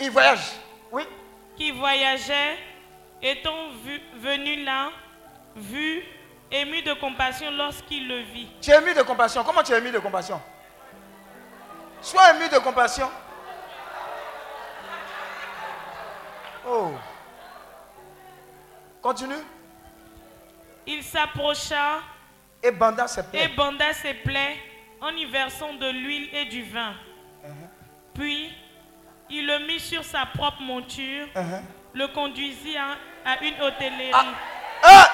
Il, 0.01 0.11
voyage. 0.11 0.41
Oui. 0.91 1.07
qui 1.57 1.71
voyageait, 1.73 2.59
étant 3.23 3.69
vu- 3.85 4.03
venu 4.17 4.65
là, 4.65 4.91
vu, 5.55 6.03
ému 6.51 6.83
de 6.83 6.95
compassion 6.95 7.51
lorsqu'il 7.53 8.09
le 8.09 8.21
vit. 8.23 8.49
Tu 8.61 8.71
es 8.71 8.79
ému 8.79 8.95
de 8.95 9.03
compassion. 9.03 9.45
Comment 9.45 9.63
tu 9.63 9.73
es 9.73 9.79
ému 9.79 9.91
de 9.91 9.99
compassion? 9.99 10.41
Sois 12.01 12.31
ému 12.35 12.49
de 12.49 12.59
compassion. 12.59 13.09
Oh. 16.67 16.93
Continue. 19.03 19.35
Il 20.87 21.03
s'approcha 21.03 21.99
Et 22.63 22.71
banda 22.71 23.07
ses 23.09 23.21
et 23.21 23.25
plaies. 23.25 23.49
banda 23.49 23.93
ses 23.93 24.15
plaies 24.15 24.57
en 25.03 25.11
y 25.17 25.25
versant 25.27 25.75
de 25.75 25.91
l'huile 25.91 26.29
et 26.35 26.45
du 26.47 26.63
vin. 26.63 26.95
Puis, 28.15 28.51
il 29.31 29.47
le 29.47 29.59
mit 29.67 29.81
sur 29.81 30.05
sa 30.05 30.25
propre 30.27 30.61
monture, 30.63 31.27
Uh-huh. 31.35 31.63
le 31.95 32.07
conduisit 32.09 32.77
à, 32.77 32.97
à 33.31 33.43
une 33.43 33.61
hôtellerie 33.61 34.13
Ah 34.83 35.09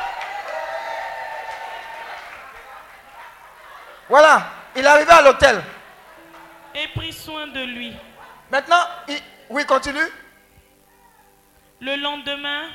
Voilà, 4.09 4.43
il 4.75 4.83
est 4.85 4.87
arrivé 4.87 5.11
à 5.11 5.23
l'hôtel. 5.23 5.63
et 6.75 6.89
prit 6.89 7.13
soin 7.13 7.47
de 7.49 7.61
lui. 7.65 7.93
Maintenant, 8.51 8.81
il- 9.09 9.21
oui, 9.51 9.65
continue. 9.67 10.09
Le 11.81 11.97
lendemain, 11.97 12.69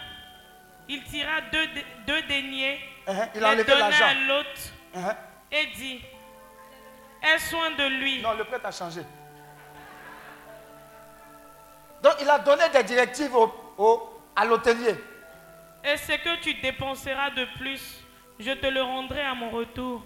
il 0.89 1.03
tira 1.03 1.41
deux, 1.51 2.21
deniers, 2.23 2.79
Uh-huh, 3.07 3.29
Il 3.35 3.43
a 3.43 3.53
les 3.55 3.63
donna 3.65 3.79
l'argent. 3.89 4.05
à 4.05 4.13
Uh-huh. 4.97 5.15
et 5.51 5.65
dit, 5.75 6.01
aie 7.23 7.39
soin 7.39 7.71
de 7.71 7.83
lui. 7.99 8.21
Non, 8.21 8.33
le 8.33 8.43
prêtre 8.43 8.65
a 8.65 8.71
changé. 8.71 9.01
Donc, 12.01 12.13
il 12.21 12.29
a 12.29 12.39
donné 12.39 12.63
des 12.69 12.83
directives 12.83 13.33
au, 13.35 13.53
au- 13.77 14.09
à 14.35 14.43
l'hôtelier. 14.45 14.95
Et 15.85 15.97
ce 15.97 16.13
que 16.13 16.41
tu 16.41 16.53
dépenseras 16.55 17.29
de 17.31 17.45
plus, 17.57 18.03
je 18.39 18.51
te 18.51 18.67
le 18.67 18.81
rendrai 18.81 19.21
à 19.21 19.33
mon 19.33 19.49
retour. 19.49 20.01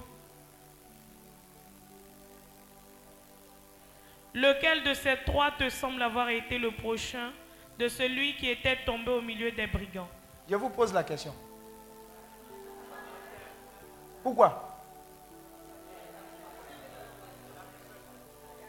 Lequel 4.34 4.84
de 4.84 4.94
ces 4.94 5.18
trois 5.26 5.52
te 5.52 5.70
semble 5.70 6.02
avoir 6.02 6.30
été 6.30 6.60
le 6.60 6.70
prochain 6.72 7.32
de 7.80 7.88
celui 7.88 8.36
qui 8.36 8.50
était 8.50 8.78
tombé 8.86 9.12
au 9.12 9.22
milieu 9.22 9.52
des 9.52 9.66
brigands? 9.66 10.08
Je 10.50 10.56
vous 10.56 10.70
pose 10.70 10.94
la 10.94 11.04
question. 11.04 11.34
Pourquoi? 14.22 14.67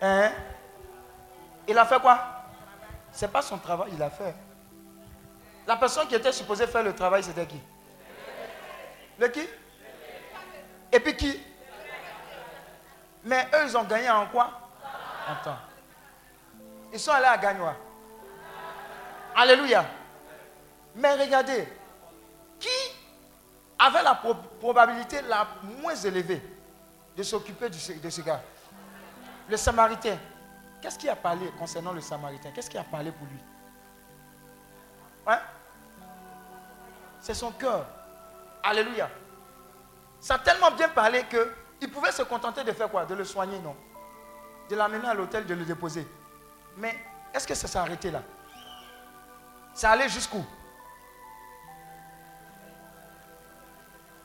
Hein? 0.01 0.31
Il 1.67 1.77
a 1.77 1.85
fait 1.85 2.01
quoi? 2.01 2.19
C'est 3.13 3.29
pas 3.31 3.43
son 3.43 3.59
travail, 3.59 3.91
il 3.95 4.03
a 4.03 4.11
fait. 4.11 4.35
La 5.67 5.77
personne 5.77 6.07
qui 6.09 6.15
était 6.15 6.33
supposée 6.33 6.67
faire 6.67 6.83
le 6.83 6.95
travail, 6.95 7.23
c'était 7.23 7.47
qui? 7.47 7.61
Le 9.19 9.29
qui? 9.29 9.47
Et 10.93 11.01
puis 11.01 11.17
qui? 11.17 11.41
Mais 13.25 13.47
eux, 13.55 13.65
ils 13.67 13.77
ont 13.77 13.85
gagné 13.85 14.09
en 14.09 14.27
quoi? 14.27 14.51
En 15.29 15.45
temps. 15.45 15.59
Ils 16.93 16.99
sont 17.01 17.11
allés 17.13 17.27
à 17.27 17.37
Gagnoa. 17.37 17.75
Alléluia. 19.37 19.85
Mais 20.95 21.15
regardez, 21.15 21.69
qui 22.59 22.69
avait 23.79 24.03
la 24.03 24.15
pro- 24.15 24.35
probabilité 24.59 25.21
la 25.23 25.47
moins 25.83 25.95
élevée 25.95 26.43
de 27.17 27.23
s'occuper 27.23 27.69
de 27.69 28.11
ce 28.11 28.21
gars? 28.23 28.41
Le 29.49 29.57
Samaritain. 29.57 30.19
Qu'est-ce 30.81 30.99
qui 30.99 31.09
a 31.09 31.17
parlé 31.17 31.51
concernant 31.59 31.93
le 31.93 32.01
Samaritain? 32.01 32.51
Qu'est-ce 32.55 32.71
qui 32.71 32.79
a 32.79 32.85
parlé 32.85 33.11
pour 33.11 33.27
lui? 33.27 33.39
Hein? 35.27 35.41
C'est 37.21 37.35
son 37.35 37.51
cœur. 37.53 37.87
Alléluia. 38.63 39.09
Ça 40.21 40.35
a 40.35 40.39
tellement 40.39 40.71
bien 40.71 40.89
parlé 40.89 41.25
que 41.25 41.55
il 41.81 41.91
pouvait 41.91 42.13
se 42.13 42.23
contenter 42.23 42.65
de 42.65 42.73
faire 42.73 42.91
quoi? 42.91 43.05
De 43.05 43.15
le 43.15 43.25
soigner, 43.25 43.59
non? 43.61 43.77
De 44.69 44.77
l'amener 44.77 45.09
à 45.09 45.15
l'hôtel, 45.15 45.47
de 45.47 45.55
le 45.55 45.65
déposer. 45.65 46.07
Mais 46.77 46.97
est-ce 47.33 47.47
que 47.47 47.55
ça 47.55 47.69
s'est 47.69 47.79
arrêté 47.79 48.11
là? 48.11 48.23
Ça 49.75 49.91
allait 49.91 50.09
jusqu'où? 50.09 50.45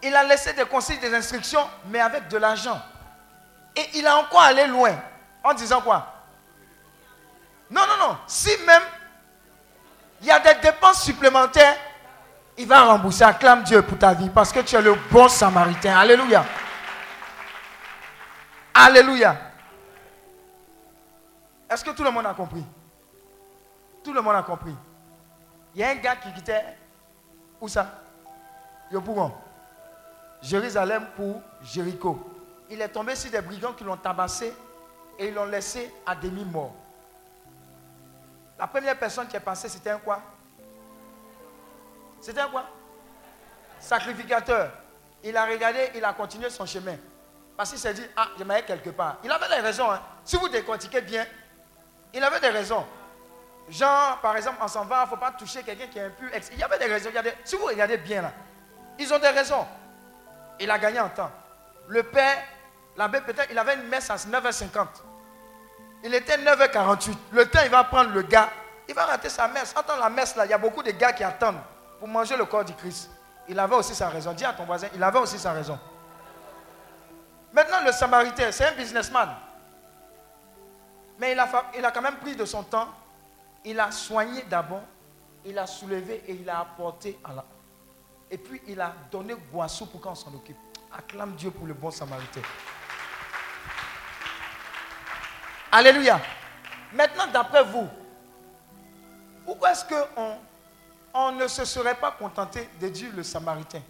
Il 0.02 0.16
a 0.16 0.24
laissé 0.24 0.54
des 0.54 0.66
conseils, 0.66 0.98
des 0.98 1.14
instructions, 1.14 1.66
mais 1.86 2.00
avec 2.00 2.28
de 2.28 2.38
l'argent. 2.38 2.82
Et 3.76 3.98
il 3.98 4.06
a 4.06 4.18
encore 4.18 4.42
allé 4.42 4.68
loin 4.68 4.96
en 5.44 5.54
disant 5.54 5.82
quoi? 5.82 6.08
Non, 7.70 7.82
non, 7.88 8.08
non. 8.08 8.18
Si 8.28 8.50
même 8.66 8.84
il 10.22 10.28
y 10.28 10.32
a 10.32 10.40
des 10.40 10.54
dépenses 10.62 11.04
supplémentaires, 11.04 11.76
il 12.58 12.68
va 12.68 12.84
rembourser. 12.84 13.24
Acclame 13.24 13.64
Dieu 13.64 13.82
pour 13.82 13.98
ta 13.98 14.14
vie 14.14 14.30
parce 14.30 14.52
que 14.54 14.62
tu 14.62 14.76
es 14.76 14.82
le 14.82 14.96
bon 15.12 15.28
samaritain. 15.28 15.98
Alléluia. 15.98 16.46
Alléluia. 18.74 19.36
Est-ce 21.70 21.84
que 21.84 21.92
tout 21.92 22.04
le 22.04 22.12
monde 22.12 22.26
a 22.26 22.34
compris? 22.34 22.64
Tout 24.04 24.14
le 24.14 24.22
monde 24.22 24.36
a 24.36 24.44
compris. 24.44 24.76
Il 25.76 25.82
y 25.82 25.84
a 25.84 25.90
un 25.90 25.96
gars 25.96 26.16
qui 26.16 26.32
quittait. 26.32 26.78
Où 27.60 27.68
ça? 27.68 27.88
Yopougon. 28.92 29.34
Jérusalem 30.42 31.08
pour 31.16 31.42
Jéricho. 31.64 32.30
Il 32.70 32.82
est 32.82 32.90
tombé 32.90 33.16
sur 33.16 33.32
des 33.32 33.42
brigands 33.42 33.74
qui 33.74 33.84
l'ont 33.84 33.98
tabassé 33.98 34.54
et 35.20 35.28
ils 35.28 35.34
l'ont 35.34 35.46
laissé 35.46 35.94
à 36.06 36.16
demi-mort. 36.16 36.74
La 38.58 38.68
première 38.68 38.98
personne 38.98 39.28
qui 39.28 39.36
est 39.36 39.40
passée, 39.42 39.70
c'était 39.70 39.90
un 39.92 39.98
quoi? 40.00 40.22
C'était 42.22 42.42
un 42.42 42.48
quoi? 42.48 42.66
Sacrificateur. 43.80 44.72
Il 45.24 45.36
a 45.36 45.46
regardé, 45.46 45.92
il 45.96 46.04
a 46.04 46.14
continué 46.14 46.50
son 46.50 46.66
chemin. 46.66 46.96
Parce 47.56 47.70
qu'il 47.70 47.80
s'est 47.80 47.94
dit, 47.94 48.06
ah, 48.16 48.28
je 48.38 48.44
m'allais 48.44 48.64
quelque 48.64 48.90
part. 48.90 49.18
Il 49.24 49.32
avait 49.32 49.48
des 49.48 49.62
raisons. 49.62 49.90
hein. 49.92 50.02
Si 50.24 50.36
vous 50.38 50.50
décortiquez 50.50 51.02
bien, 51.02 51.26
il 52.14 52.24
avait 52.24 52.40
des 52.40 52.50
raisons. 52.50 52.86
Genre, 53.70 54.20
par 54.22 54.36
exemple, 54.36 54.58
on 54.62 54.68
s'en 54.68 54.86
va, 54.86 55.02
il 55.02 55.04
ne 55.04 55.10
faut 55.10 55.18
pas 55.18 55.32
toucher 55.32 55.64
quelqu'un 55.64 55.88
qui 55.88 55.98
est 56.00 56.06
impur. 56.06 56.30
Il 56.52 56.58
y 56.60 56.64
avait 56.64 56.80
des 56.80 56.86
raisons. 56.86 57.10
Si 57.44 57.56
vous 57.56 57.66
regardez 57.66 57.98
bien 57.98 58.22
là, 58.22 58.32
ils 59.00 59.14
ont 59.14 59.20
des 59.20 59.30
raisons. 59.30 59.66
Il 60.60 60.70
a 60.70 60.78
gagné 60.78 61.00
en 61.00 61.10
temps. 61.10 61.32
Le 61.88 62.04
père, 62.04 62.38
l'abbé, 62.98 63.22
peut-être, 63.22 63.50
il 63.52 63.58
avait 63.58 63.76
une 63.76 63.88
messe 63.88 64.10
à 64.10 64.16
9h50. 64.16 64.88
Il 66.04 66.14
était 66.14 66.38
9h48. 66.38 67.16
Le 67.32 67.46
temps, 67.50 67.62
il 67.64 67.70
va 67.72 67.84
prendre 67.86 68.12
le 68.12 68.22
gars. 68.24 68.50
Il 68.88 68.94
va 68.94 69.06
rater 69.06 69.30
sa 69.30 69.48
messe. 69.48 69.74
Entends 69.78 69.98
la 69.98 70.10
messe 70.10 70.36
là, 70.36 70.46
il 70.46 70.52
y 70.52 70.54
a 70.54 70.58
beaucoup 70.58 70.84
de 70.84 70.92
gars 70.92 71.14
qui 71.14 71.24
attendent 71.24 71.62
pour 72.00 72.08
manger 72.08 72.36
le 72.36 72.46
corps 72.46 72.66
du 72.66 72.74
Christ. 72.74 73.10
Il 73.48 73.58
avait 73.58 73.76
aussi 73.76 73.96
sa 73.96 74.10
raison. 74.10 74.34
Dis 74.34 74.46
à 74.46 74.54
ton 74.54 74.66
voisin, 74.66 74.88
il 74.94 75.02
avait 75.02 75.20
aussi 75.20 75.40
sa 75.40 75.54
raison. 75.54 75.80
Maintenant, 77.54 77.82
le 77.86 77.92
Samaritain, 77.92 78.52
c'est 78.52 78.66
un 78.66 78.74
businessman. 78.74 79.30
Mais 81.20 81.34
il 81.34 81.40
a, 81.40 81.92
quand 81.92 82.02
même 82.02 82.18
pris 82.18 82.36
de 82.36 82.46
son 82.46 82.64
temps. 82.64 82.90
Il 83.64 83.80
a 83.80 83.92
soigné 83.92 84.42
d'abord. 84.50 84.84
Il 85.46 85.58
a 85.60 85.68
soulevé 85.68 86.24
et 86.28 86.34
il 86.34 86.50
a 86.50 86.60
apporté 86.60 87.20
à 87.24 87.34
la. 87.34 87.46
Et 88.32 88.38
puis 88.38 88.62
il 88.68 88.80
a 88.82 88.94
donné 89.12 89.36
boisson 89.36 89.86
pour 89.86 90.02
qu'on 90.02 90.16
s'en 90.16 90.34
occupe. 90.34 90.58
Acclame 90.92 91.36
Dieu 91.36 91.52
pour 91.52 91.68
le 91.68 91.74
bon 91.74 91.92
Samaritain. 91.92 92.42
Alléluia. 95.76 96.22
Maintenant, 96.92 97.26
d'après 97.34 97.64
vous, 97.64 97.90
pourquoi 99.44 99.72
est-ce 99.72 99.84
qu'on 99.84 100.38
on 101.16 101.32
ne 101.32 101.48
se 101.48 101.66
serait 101.66 101.96
pas 101.96 102.12
contenté 102.12 102.70
de 102.80 102.90
dire 102.90 103.12
le 103.16 103.24
Samaritain? 103.24 103.82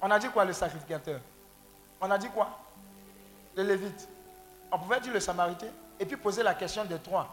On 0.00 0.10
a 0.10 0.18
dit 0.18 0.30
quoi 0.30 0.46
le 0.46 0.54
sacrificateur? 0.54 1.20
On 2.00 2.10
a 2.10 2.16
dit 2.16 2.30
quoi? 2.30 2.48
Le 3.56 3.62
lévite. 3.62 4.08
On 4.72 4.78
pouvait 4.78 5.00
dire 5.00 5.12
le 5.12 5.20
samaritain 5.20 5.66
et 6.00 6.06
puis 6.06 6.16
poser 6.16 6.42
la 6.42 6.54
question 6.54 6.84
de 6.84 6.96
trois. 6.96 7.28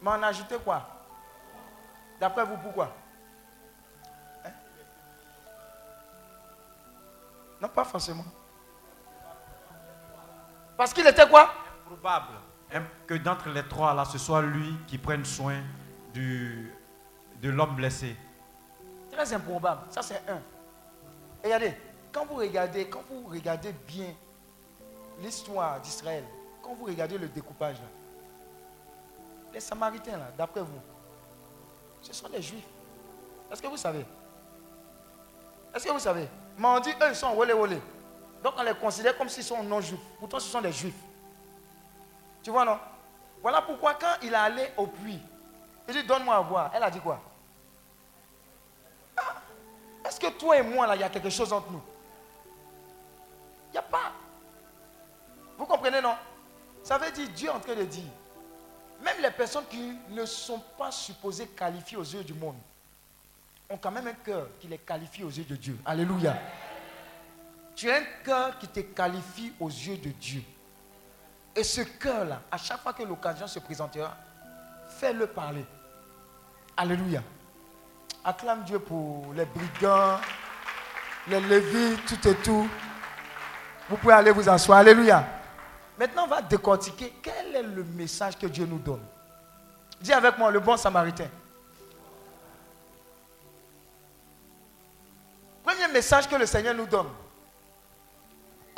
Mais 0.00 0.10
on 0.10 0.22
a 0.22 0.28
ajouté 0.28 0.56
quoi? 0.64 0.86
D'après 2.18 2.44
vous, 2.44 2.56
pourquoi? 2.56 2.94
Hein? 4.44 4.50
Non, 7.60 7.68
pas 7.68 7.84
forcément. 7.84 8.24
Parce 10.78 10.94
qu'il 10.94 11.06
était 11.06 11.28
quoi? 11.28 11.52
Probable 11.90 12.38
que 13.04 13.14
d'entre 13.14 13.48
les 13.48 13.66
trois 13.66 13.94
là, 13.94 14.04
ce 14.04 14.16
soit 14.16 14.42
lui 14.42 14.76
qui 14.86 14.96
prenne 14.96 15.24
soin 15.24 15.56
du, 16.14 16.72
de 17.42 17.50
l'homme 17.50 17.74
blessé. 17.74 18.14
Très 19.10 19.32
improbable. 19.32 19.80
Ça, 19.90 20.00
c'est 20.00 20.22
un. 20.28 20.40
regardez, 21.42 21.74
quand 22.12 22.24
vous 22.26 22.36
regardez, 22.36 22.86
quand 22.86 23.02
vous 23.10 23.26
regardez 23.28 23.72
bien 23.88 24.14
l'histoire 25.20 25.80
d'Israël, 25.80 26.22
quand 26.62 26.74
vous 26.74 26.84
regardez 26.84 27.18
le 27.18 27.26
découpage, 27.26 27.74
là, 27.74 27.88
les 29.52 29.58
Samaritains, 29.58 30.16
là, 30.16 30.30
d'après 30.38 30.60
vous, 30.60 30.80
ce 32.02 32.12
sont 32.12 32.28
des 32.28 32.40
Juifs. 32.40 32.62
Est-ce 33.50 33.60
que 33.60 33.66
vous 33.66 33.76
savez? 33.76 34.06
Est-ce 35.74 35.84
que 35.84 35.90
vous 35.90 35.98
savez? 35.98 36.28
Mais 36.56 36.68
on 36.68 36.78
dit, 36.78 36.90
eux, 36.90 37.08
ils 37.08 37.16
sont 37.16 37.34
wolé 37.34 37.52
wolé. 37.52 37.80
Donc 38.44 38.54
on 38.56 38.62
les 38.62 38.74
considère 38.74 39.18
comme 39.18 39.28
s'ils 39.28 39.42
sont 39.42 39.60
non-juifs. 39.64 39.98
Pourtant, 40.20 40.38
ce 40.38 40.48
sont 40.48 40.60
des 40.60 40.70
Juifs. 40.72 40.94
Tu 42.42 42.50
vois, 42.50 42.64
non? 42.64 42.78
Voilà 43.42 43.62
pourquoi 43.62 43.94
quand 43.94 44.16
il 44.22 44.32
est 44.32 44.36
allé 44.36 44.70
au 44.76 44.86
puits, 44.86 45.20
il 45.88 45.94
dit, 45.94 46.04
donne-moi 46.04 46.36
à 46.36 46.42
boire. 46.42 46.70
Elle 46.74 46.82
a 46.82 46.90
dit 46.90 47.00
quoi? 47.00 47.20
Ah, 49.16 49.34
Est-ce 50.04 50.20
que 50.20 50.28
toi 50.28 50.56
et 50.58 50.62
moi, 50.62 50.86
là, 50.86 50.94
il 50.94 51.00
y 51.00 51.04
a 51.04 51.08
quelque 51.08 51.30
chose 51.30 51.52
entre 51.52 51.70
nous? 51.70 51.82
Il 53.68 53.72
n'y 53.72 53.78
a 53.78 53.82
pas. 53.82 54.12
Vous 55.58 55.66
comprenez, 55.66 56.00
non? 56.00 56.14
Ça 56.82 56.98
veut 56.98 57.10
dire, 57.10 57.28
Dieu 57.30 57.48
est 57.48 57.52
en 57.52 57.60
train 57.60 57.74
de 57.74 57.84
dire, 57.84 58.04
même 59.02 59.20
les 59.20 59.30
personnes 59.30 59.64
qui 59.70 59.96
ne 60.10 60.24
sont 60.26 60.60
pas 60.78 60.90
supposées 60.90 61.46
qualifiées 61.48 61.96
aux 61.96 62.02
yeux 62.02 62.24
du 62.24 62.34
monde 62.34 62.56
ont 63.68 63.76
quand 63.76 63.90
même 63.90 64.08
un 64.08 64.14
cœur 64.14 64.48
qui 64.58 64.66
les 64.66 64.78
qualifie 64.78 65.22
aux 65.22 65.30
yeux 65.30 65.44
de 65.44 65.56
Dieu. 65.56 65.78
Alléluia. 65.86 66.36
Tu 67.76 67.90
as 67.90 67.96
un 67.96 68.04
cœur 68.24 68.58
qui 68.58 68.66
te 68.68 68.80
qualifie 68.80 69.52
aux 69.60 69.68
yeux 69.68 69.96
de 69.96 70.10
Dieu. 70.10 70.42
Et 71.54 71.64
ce 71.64 71.80
cœur-là, 71.82 72.40
à 72.50 72.56
chaque 72.56 72.80
fois 72.80 72.92
que 72.92 73.02
l'occasion 73.02 73.46
se 73.46 73.58
présentera, 73.58 74.16
fais-le 74.98 75.26
parler. 75.26 75.64
Alléluia. 76.76 77.22
Acclame 78.24 78.62
Dieu 78.64 78.78
pour 78.78 79.32
les 79.34 79.44
brigands, 79.46 80.18
les 81.26 81.40
lévites, 81.40 82.04
tout 82.06 82.28
et 82.28 82.34
tout. 82.36 82.68
Vous 83.88 83.96
pouvez 83.96 84.14
aller 84.14 84.30
vous 84.30 84.48
asseoir. 84.48 84.78
Alléluia. 84.78 85.24
Maintenant, 85.98 86.24
on 86.24 86.28
va 86.28 86.40
décortiquer 86.42 87.12
quel 87.22 87.56
est 87.56 87.62
le 87.62 87.84
message 87.84 88.38
que 88.38 88.46
Dieu 88.46 88.66
nous 88.66 88.78
donne. 88.78 89.02
Dis 90.00 90.12
avec 90.12 90.38
moi, 90.38 90.50
le 90.50 90.60
bon 90.60 90.76
samaritain. 90.76 91.28
Premier 95.64 95.88
message 95.88 96.28
que 96.28 96.36
le 96.36 96.46
Seigneur 96.46 96.74
nous 96.74 96.86
donne. 96.86 97.08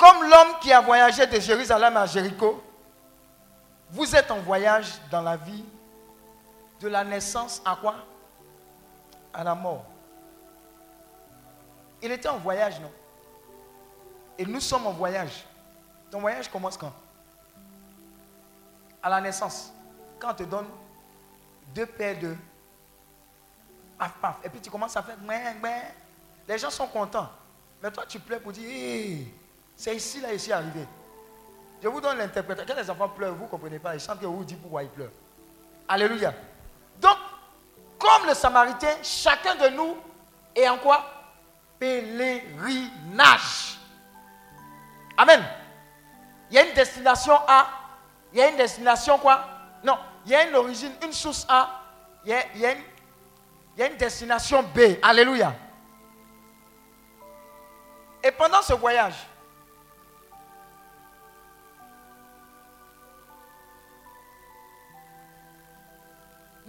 Comme 0.03 0.29
l'homme 0.29 0.59
qui 0.59 0.69
a 0.73 0.81
voyagé 0.81 1.25
de 1.25 1.39
Jérusalem 1.39 1.95
à 1.95 2.05
Jéricho, 2.05 2.61
vous 3.89 4.13
êtes 4.13 4.29
en 4.31 4.39
voyage 4.41 4.99
dans 5.09 5.21
la 5.21 5.37
vie 5.37 5.63
de 6.81 6.89
la 6.89 7.05
naissance 7.05 7.61
à 7.63 7.77
quoi? 7.79 7.95
À 9.33 9.45
la 9.45 9.55
mort. 9.55 9.85
Il 12.01 12.11
était 12.11 12.27
en 12.27 12.37
voyage, 12.37 12.81
non? 12.81 12.91
Et 14.37 14.45
nous 14.45 14.59
sommes 14.59 14.87
en 14.87 14.91
voyage. 14.91 15.45
Ton 16.11 16.19
voyage 16.19 16.49
commence 16.49 16.75
quand? 16.75 16.91
À 19.01 19.07
la 19.07 19.21
naissance. 19.21 19.71
Quand 20.19 20.31
on 20.31 20.33
te 20.33 20.43
donne 20.43 20.67
deux 21.73 21.85
paires 21.85 22.19
de 22.19 22.35
paf 23.97 24.11
paf. 24.21 24.35
Et 24.43 24.49
puis 24.49 24.59
tu 24.59 24.69
commences 24.69 24.97
à 24.97 25.01
faire 25.01 25.15
Les 26.45 26.57
gens 26.57 26.71
sont 26.71 26.87
contents. 26.87 27.29
Mais 27.81 27.89
toi 27.89 28.03
tu 28.05 28.19
pleures 28.19 28.41
pour 28.41 28.51
dire 28.51 29.27
c'est 29.75 29.95
ici 29.95 30.21
là 30.21 30.33
ici 30.33 30.51
arrivé. 30.51 30.87
Je 31.81 31.87
vous 31.87 31.99
donne 31.99 32.17
l'interprétation. 32.17 32.73
Quand 32.73 32.81
les 32.81 32.89
enfants 32.89 33.09
pleurent, 33.09 33.35
vous 33.35 33.43
ne 33.43 33.49
comprenez 33.49 33.79
pas. 33.79 33.93
Ils 33.93 33.99
chantent 33.99 34.21
que 34.21 34.25
vous 34.25 34.45
dites 34.45 34.61
pourquoi 34.61 34.83
ils 34.83 34.89
pleurent. 34.89 35.11
Alléluia. 35.87 36.33
Donc, 37.01 37.17
comme 37.99 38.25
le 38.27 38.33
Samaritain, 38.33 38.95
chacun 39.03 39.55
de 39.55 39.67
nous 39.69 39.97
est 40.55 40.69
en 40.69 40.77
quoi? 40.77 41.03
Pèlerinage. 41.79 43.77
Amen. 45.17 45.43
Il 46.49 46.55
y 46.55 46.59
a 46.59 46.65
une 46.65 46.73
destination 46.73 47.35
A. 47.47 47.67
Il 48.31 48.39
y 48.39 48.41
a 48.41 48.49
une 48.49 48.57
destination 48.57 49.17
quoi? 49.17 49.43
Non. 49.83 49.97
Il 50.25 50.31
y 50.31 50.35
a 50.35 50.47
une 50.47 50.55
origine, 50.55 50.93
une 51.03 51.11
source 51.11 51.45
A. 51.49 51.81
Il 52.25 52.31
y 52.31 53.81
a 53.81 53.87
une 53.87 53.97
destination 53.97 54.63
B. 54.63 54.97
Alléluia. 55.01 55.53
Et 58.23 58.31
pendant 58.31 58.61
ce 58.61 58.71
voyage, 58.73 59.15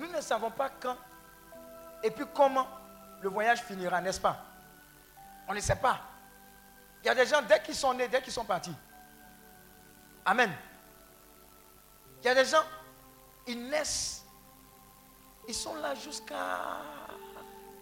Nous 0.04 0.12
ne 0.12 0.20
savons 0.20 0.50
pas 0.50 0.68
quand 0.68 0.96
et 2.02 2.10
puis 2.10 2.26
comment 2.34 2.66
le 3.22 3.30
voyage 3.30 3.62
finira, 3.62 4.00
n'est-ce 4.02 4.20
pas? 4.20 4.38
On 5.48 5.54
ne 5.54 5.60
sait 5.60 5.76
pas. 5.76 5.98
Il 7.02 7.06
y 7.06 7.08
a 7.08 7.14
des 7.14 7.24
gens, 7.24 7.40
dès 7.40 7.62
qu'ils 7.62 7.74
sont 7.74 7.94
nés, 7.94 8.08
dès 8.08 8.20
qu'ils 8.20 8.32
sont 8.32 8.44
partis. 8.44 8.74
Amen. 10.26 10.52
Il 12.20 12.26
y 12.26 12.28
a 12.28 12.34
des 12.34 12.44
gens, 12.44 12.62
ils 13.46 13.68
naissent. 13.68 14.22
Ils 15.48 15.54
sont 15.54 15.74
là 15.76 15.94
jusqu'à... 15.94 16.82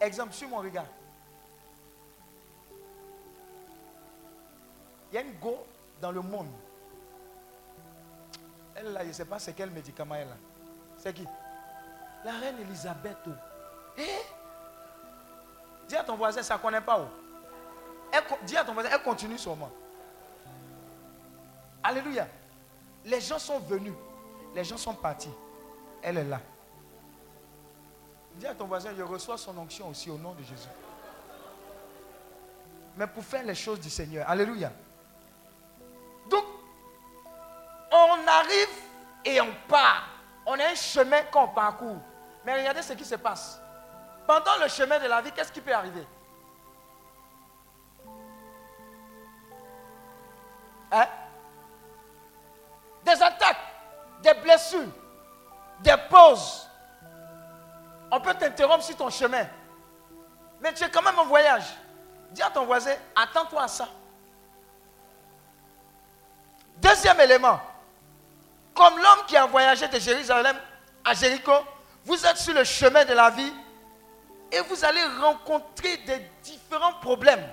Exemple, 0.00 0.32
sur 0.32 0.48
mon 0.48 0.58
regard. 0.58 0.86
Il 5.10 5.14
y 5.16 5.18
a 5.18 5.22
une 5.22 5.34
go 5.38 5.66
dans 6.00 6.12
le 6.12 6.20
monde. 6.20 6.50
Elle, 8.76 8.92
là, 8.92 9.02
je 9.02 9.08
ne 9.08 9.12
sais 9.12 9.24
pas 9.24 9.40
c'est 9.40 9.52
quel 9.52 9.70
médicament 9.70 10.14
elle 10.14 10.28
a. 10.28 10.36
C'est 10.98 11.12
qui? 11.12 11.26
La 12.24 12.32
reine 12.32 12.60
Elisabeth. 12.60 13.16
Oh. 13.26 13.30
Eh? 13.98 14.02
Dis 15.88 15.96
à 15.96 16.04
ton 16.04 16.16
voisin, 16.16 16.42
ça 16.42 16.54
ne 16.56 16.60
connaît 16.60 16.80
pas. 16.80 17.00
Oh. 17.00 18.34
dis 18.44 18.56
à 18.56 18.64
ton 18.64 18.74
voisin, 18.74 18.90
elle 18.92 19.02
continue 19.02 19.38
sûrement. 19.38 19.70
Alléluia. 21.82 22.26
Les 23.04 23.20
gens 23.20 23.38
sont 23.38 23.58
venus. 23.58 23.94
Les 24.54 24.64
gens 24.64 24.76
sont 24.76 24.94
partis. 24.94 25.30
Elle 26.02 26.18
est 26.18 26.24
là. 26.24 26.40
Dis 28.36 28.46
à 28.46 28.54
ton 28.54 28.66
voisin, 28.66 28.90
je 28.96 29.02
reçois 29.02 29.36
son 29.36 29.56
onction 29.58 29.88
aussi 29.88 30.10
au 30.10 30.16
nom 30.16 30.32
de 30.32 30.42
Jésus. 30.42 30.68
Mais 32.96 33.06
pour 33.06 33.24
faire 33.24 33.44
les 33.44 33.54
choses 33.54 33.80
du 33.80 33.90
Seigneur. 33.90 34.28
Alléluia. 34.28 34.70
Donc, 36.30 36.44
on 37.90 38.26
arrive 38.28 38.68
et 39.24 39.40
on 39.40 39.52
part. 39.68 40.08
On 40.46 40.54
a 40.58 40.70
un 40.70 40.74
chemin 40.74 41.22
qu'on 41.24 41.48
parcourt. 41.48 41.98
Mais 42.44 42.58
regardez 42.58 42.82
ce 42.82 42.92
qui 42.94 43.04
se 43.04 43.14
passe. 43.14 43.60
Pendant 44.26 44.56
le 44.60 44.68
chemin 44.68 44.98
de 44.98 45.06
la 45.06 45.20
vie, 45.20 45.32
qu'est-ce 45.32 45.52
qui 45.52 45.60
peut 45.60 45.74
arriver? 45.74 46.06
Hein? 50.90 51.06
Des 53.04 53.22
attaques, 53.22 53.56
des 54.22 54.34
blessures, 54.34 54.88
des 55.80 55.96
pauses. 56.08 56.68
On 58.10 58.20
peut 58.20 58.34
t'interrompre 58.34 58.84
sur 58.84 58.96
ton 58.96 59.10
chemin. 59.10 59.46
Mais 60.60 60.72
tu 60.74 60.84
es 60.84 60.90
quand 60.90 61.02
même 61.02 61.18
en 61.18 61.24
voyage. 61.24 61.64
Dis 62.30 62.42
à 62.42 62.50
ton 62.50 62.64
voisin, 62.64 62.94
attends-toi 63.16 63.62
à 63.62 63.68
ça. 63.68 63.88
Deuxième 66.76 67.20
élément. 67.20 67.60
Comme 68.74 68.96
l'homme 68.96 69.26
qui 69.26 69.36
a 69.36 69.46
voyagé 69.46 69.88
de 69.88 69.98
Jérusalem 69.98 70.56
à 71.04 71.14
Jéricho, 71.14 71.52
vous 72.04 72.26
êtes 72.26 72.36
sur 72.36 72.54
le 72.54 72.64
chemin 72.64 73.04
de 73.04 73.12
la 73.14 73.30
vie 73.30 73.52
et 74.50 74.60
vous 74.60 74.84
allez 74.84 75.04
rencontrer 75.20 75.96
des 75.98 76.20
différents 76.42 76.94
problèmes. 76.94 77.44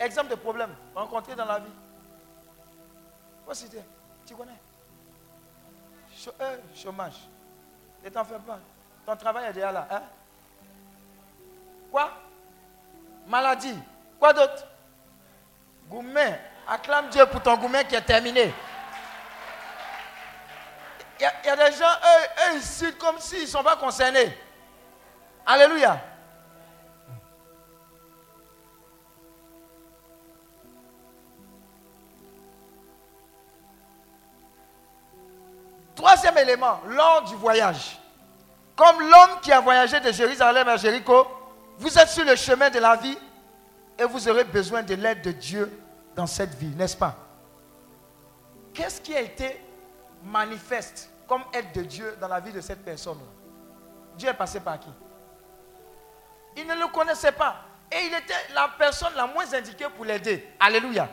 Exemple 0.00 0.30
de 0.30 0.34
problèmes 0.34 0.74
rencontrés 0.94 1.34
dans 1.34 1.44
la 1.44 1.60
vie. 1.60 1.72
Voici, 3.44 3.66
tu 4.26 4.34
connais? 4.34 4.52
Euh, 6.40 6.56
chômage. 6.74 7.14
Ne 8.04 8.10
t'en 8.10 8.24
fais 8.24 8.38
pas. 8.46 8.58
Ton 9.06 9.16
travail 9.16 9.50
est 9.50 9.52
déjà 9.52 9.72
là. 9.72 9.86
Hein? 9.90 10.02
Quoi? 11.90 12.10
Maladie. 13.26 13.78
Quoi 14.18 14.32
d'autre? 14.32 14.66
Goumen. 15.88 16.38
Acclame 16.68 17.08
Dieu 17.10 17.26
pour 17.26 17.42
ton 17.42 17.56
goumen 17.56 17.86
qui 17.86 17.94
est 17.94 18.02
terminé 18.02 18.52
y, 21.22 21.24
a, 21.24 21.32
y, 21.44 21.48
a 21.48 21.56
des 21.70 21.76
gens, 21.76 21.84
eux, 21.84 22.24
eux 22.24 22.56
ils 22.56 22.62
citent 22.62 22.98
comme 22.98 23.18
s'ils 23.18 23.42
ne 23.42 23.46
sont 23.46 23.62
pas 23.62 23.76
concernés. 23.76 24.36
Alléluia. 25.46 26.00
Troisième 35.94 36.38
élément, 36.38 36.80
lors 36.88 37.22
du 37.22 37.36
voyage. 37.36 38.00
Comme 38.74 39.00
l'homme 39.00 39.38
qui 39.42 39.52
a 39.52 39.60
voyagé 39.60 40.00
de 40.00 40.10
Jérusalem 40.10 40.66
à 40.66 40.76
Jéricho, 40.76 41.28
vous 41.78 41.96
êtes 41.96 42.08
sur 42.08 42.24
le 42.24 42.34
chemin 42.34 42.70
de 42.70 42.80
la 42.80 42.96
vie 42.96 43.16
et 43.96 44.04
vous 44.04 44.28
aurez 44.28 44.42
besoin 44.44 44.82
de 44.82 44.94
l'aide 44.94 45.22
de 45.22 45.30
Dieu 45.30 45.80
dans 46.16 46.26
cette 46.26 46.54
vie, 46.54 46.74
n'est-ce 46.74 46.96
pas? 46.96 47.14
Qu'est-ce 48.74 49.00
qui 49.00 49.14
a 49.14 49.20
été 49.20 49.60
manifeste 50.24 51.11
comme 51.32 51.44
aide 51.54 51.72
de 51.72 51.80
Dieu 51.84 52.14
dans 52.20 52.28
la 52.28 52.40
vie 52.40 52.52
de 52.52 52.60
cette 52.60 52.84
personne-là 52.84 53.24
Dieu 54.18 54.28
est 54.28 54.34
passé 54.34 54.60
par 54.60 54.78
qui? 54.78 54.90
Il 56.58 56.66
ne 56.66 56.74
le 56.74 56.88
connaissait 56.88 57.32
pas. 57.32 57.64
Et 57.90 58.04
il 58.04 58.12
était 58.12 58.52
la 58.52 58.68
personne 58.68 59.14
la 59.16 59.26
moins 59.26 59.50
indiquée 59.54 59.86
pour 59.96 60.04
l'aider. 60.04 60.46
Alléluia. 60.60 61.08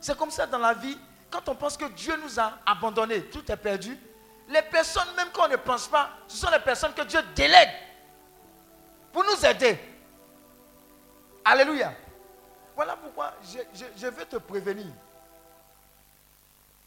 C'est 0.00 0.18
comme 0.18 0.32
ça 0.32 0.44
dans 0.48 0.58
la 0.58 0.74
vie. 0.74 0.98
Quand 1.30 1.48
on 1.48 1.54
pense 1.54 1.76
que 1.76 1.84
Dieu 1.84 2.16
nous 2.20 2.40
a 2.40 2.58
abandonnés, 2.66 3.26
tout 3.26 3.48
est 3.48 3.56
perdu. 3.56 3.96
Les 4.48 4.62
personnes, 4.62 5.06
même 5.16 5.28
quand 5.32 5.44
on 5.44 5.48
ne 5.48 5.54
pense 5.54 5.86
pas, 5.86 6.10
ce 6.26 6.38
sont 6.38 6.50
les 6.50 6.58
personnes 6.58 6.92
que 6.92 7.02
Dieu 7.02 7.20
délègue 7.36 7.70
pour 9.12 9.22
nous 9.22 9.46
aider. 9.46 9.78
Alléluia. 11.44 11.92
Voilà 12.74 12.96
pourquoi 12.96 13.34
je 13.44 14.06
veux 14.08 14.24
te 14.24 14.36
prévenir. 14.38 14.92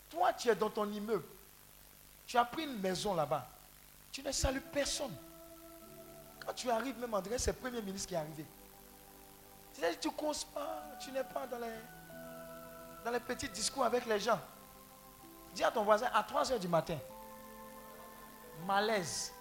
Toi, 0.10 0.34
tu 0.34 0.50
es 0.50 0.56
dans 0.56 0.70
ton 0.70 0.92
immeuble. 0.92 1.37
Tu 2.28 2.38
as 2.38 2.44
pris 2.44 2.64
une 2.64 2.80
maison 2.80 3.16
là-bas. 3.16 3.48
Tu 4.12 4.22
ne 4.22 4.32
salues 4.32 4.62
personne. 4.62 5.16
Quand 6.46 6.54
tu 6.54 6.70
arrives, 6.70 7.00
même 7.00 7.14
André, 7.14 7.38
c'est 7.38 7.52
le 7.52 7.58
premier 7.58 7.82
ministre 7.82 8.10
qui 8.10 8.16
est 8.16 8.18
arrivé. 8.18 8.46
Tu 10.02 10.08
ne 10.08 10.14
causes 10.14 10.44
pas, 10.44 10.84
tu 11.00 11.12
n'es 11.12 11.24
pas 11.24 11.46
dans 11.48 11.60
les, 11.60 11.74
dans 13.06 13.12
les 13.12 13.20
petits 13.20 13.50
discours 13.50 13.86
avec 13.86 14.06
les 14.06 14.20
gens. 14.20 14.40
Dis 15.54 15.64
à 15.64 15.72
ton 15.72 15.84
voisin 15.84 16.08
à 16.14 16.24
3 16.24 16.44
h 16.44 16.60
du 16.60 16.68
matin, 16.68 16.98
malaise. 18.66 19.32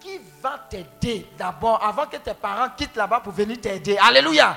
Qui 0.00 0.18
va 0.40 0.58
t'aider 0.70 1.26
d'abord 1.36 1.82
avant 1.82 2.06
que 2.06 2.16
tes 2.16 2.34
parents 2.34 2.68
quittent 2.76 2.96
là-bas 2.96 3.20
pour 3.20 3.32
venir 3.32 3.60
t'aider? 3.60 3.96
Alléluia. 3.98 4.56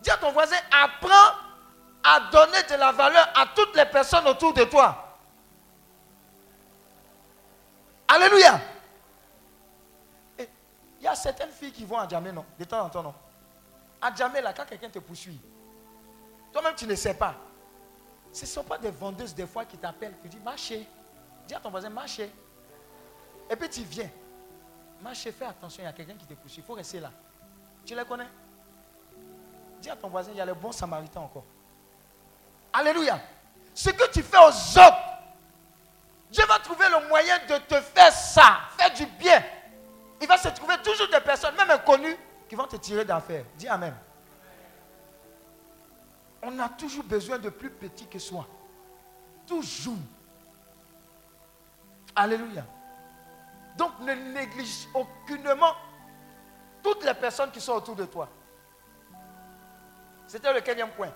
Dis 0.00 0.10
à 0.10 0.16
ton 0.16 0.30
voisin, 0.32 0.56
apprends 0.70 1.34
à 2.04 2.20
donner 2.30 2.62
de 2.70 2.74
la 2.74 2.92
valeur 2.92 3.28
à 3.34 3.46
toutes 3.54 3.74
les 3.74 3.86
personnes 3.86 4.26
autour 4.28 4.52
de 4.52 4.64
toi. 4.64 5.07
Alléluia. 8.08 8.60
Il 10.38 11.04
y 11.04 11.06
a 11.06 11.14
certaines 11.14 11.50
filles 11.50 11.72
qui 11.72 11.84
vont 11.84 11.98
à 11.98 12.08
Djamé, 12.08 12.32
non? 12.32 12.44
De 12.58 12.64
temps 12.64 12.84
en 12.84 12.88
temps, 12.88 13.02
non? 13.02 13.14
À 14.00 14.12
Djamé, 14.14 14.40
là, 14.40 14.52
quand 14.52 14.64
quelqu'un 14.64 14.88
te 14.88 14.98
poursuit, 14.98 15.38
toi-même, 16.52 16.74
tu 16.74 16.86
ne 16.86 16.94
sais 16.94 17.14
pas. 17.14 17.34
Ce 18.32 18.42
ne 18.42 18.46
sont 18.46 18.64
pas 18.64 18.78
des 18.78 18.90
vendeuses, 18.90 19.34
des 19.34 19.46
fois, 19.46 19.64
qui 19.64 19.76
t'appellent, 19.78 20.14
qui 20.22 20.28
disent, 20.28 20.42
marchez. 20.42 20.86
Dis 21.46 21.54
à 21.54 21.60
ton 21.60 21.70
voisin, 21.70 21.88
marchez. 21.88 22.30
Et 23.50 23.56
puis 23.56 23.68
tu 23.68 23.82
viens. 23.82 24.10
Marchez, 25.00 25.32
fais 25.32 25.46
attention, 25.46 25.82
il 25.82 25.86
y 25.86 25.88
a 25.88 25.92
quelqu'un 25.92 26.14
qui 26.14 26.26
te 26.26 26.34
poursuit. 26.34 26.60
Il 26.60 26.64
faut 26.64 26.74
rester 26.74 27.00
là. 27.00 27.10
Tu 27.86 27.94
les 27.94 28.04
connais? 28.04 28.26
Dis 29.80 29.88
à 29.88 29.96
ton 29.96 30.08
voisin, 30.08 30.32
il 30.32 30.38
y 30.38 30.40
a 30.40 30.44
le 30.44 30.54
bon 30.54 30.72
samaritain 30.72 31.20
encore. 31.20 31.44
Alléluia. 32.72 33.20
Ce 33.74 33.90
que 33.90 34.10
tu 34.10 34.22
fais 34.22 34.38
aux 34.38 34.78
autres, 34.78 35.07
Dieu 36.30 36.44
va 36.46 36.58
trouver 36.58 36.86
le 36.90 37.08
moyen 37.08 37.38
de 37.48 37.56
te 37.58 37.80
faire 37.80 38.12
ça, 38.12 38.60
faire 38.76 38.92
du 38.92 39.06
bien. 39.06 39.42
Il 40.20 40.26
va 40.26 40.36
se 40.36 40.48
trouver 40.48 40.76
toujours 40.84 41.08
des 41.08 41.20
personnes, 41.20 41.54
même 41.56 41.70
inconnues, 41.70 42.16
qui 42.48 42.54
vont 42.54 42.66
te 42.66 42.76
tirer 42.76 43.04
d'affaires. 43.04 43.44
Dis 43.56 43.68
Amen. 43.68 43.94
On 46.42 46.58
a 46.58 46.68
toujours 46.68 47.04
besoin 47.04 47.38
de 47.38 47.48
plus 47.48 47.70
petit 47.70 48.06
que 48.06 48.18
soi. 48.18 48.46
Toujours. 49.46 49.96
Alléluia. 52.14 52.64
Donc 53.76 53.98
ne 54.00 54.12
néglige 54.12 54.88
aucunement 54.94 55.74
toutes 56.82 57.04
les 57.04 57.14
personnes 57.14 57.50
qui 57.50 57.60
sont 57.60 57.72
autour 57.72 57.96
de 57.96 58.04
toi. 58.04 58.28
C'était 60.26 60.52
le 60.52 60.60
quatrième 60.60 60.90
point. 60.90 61.10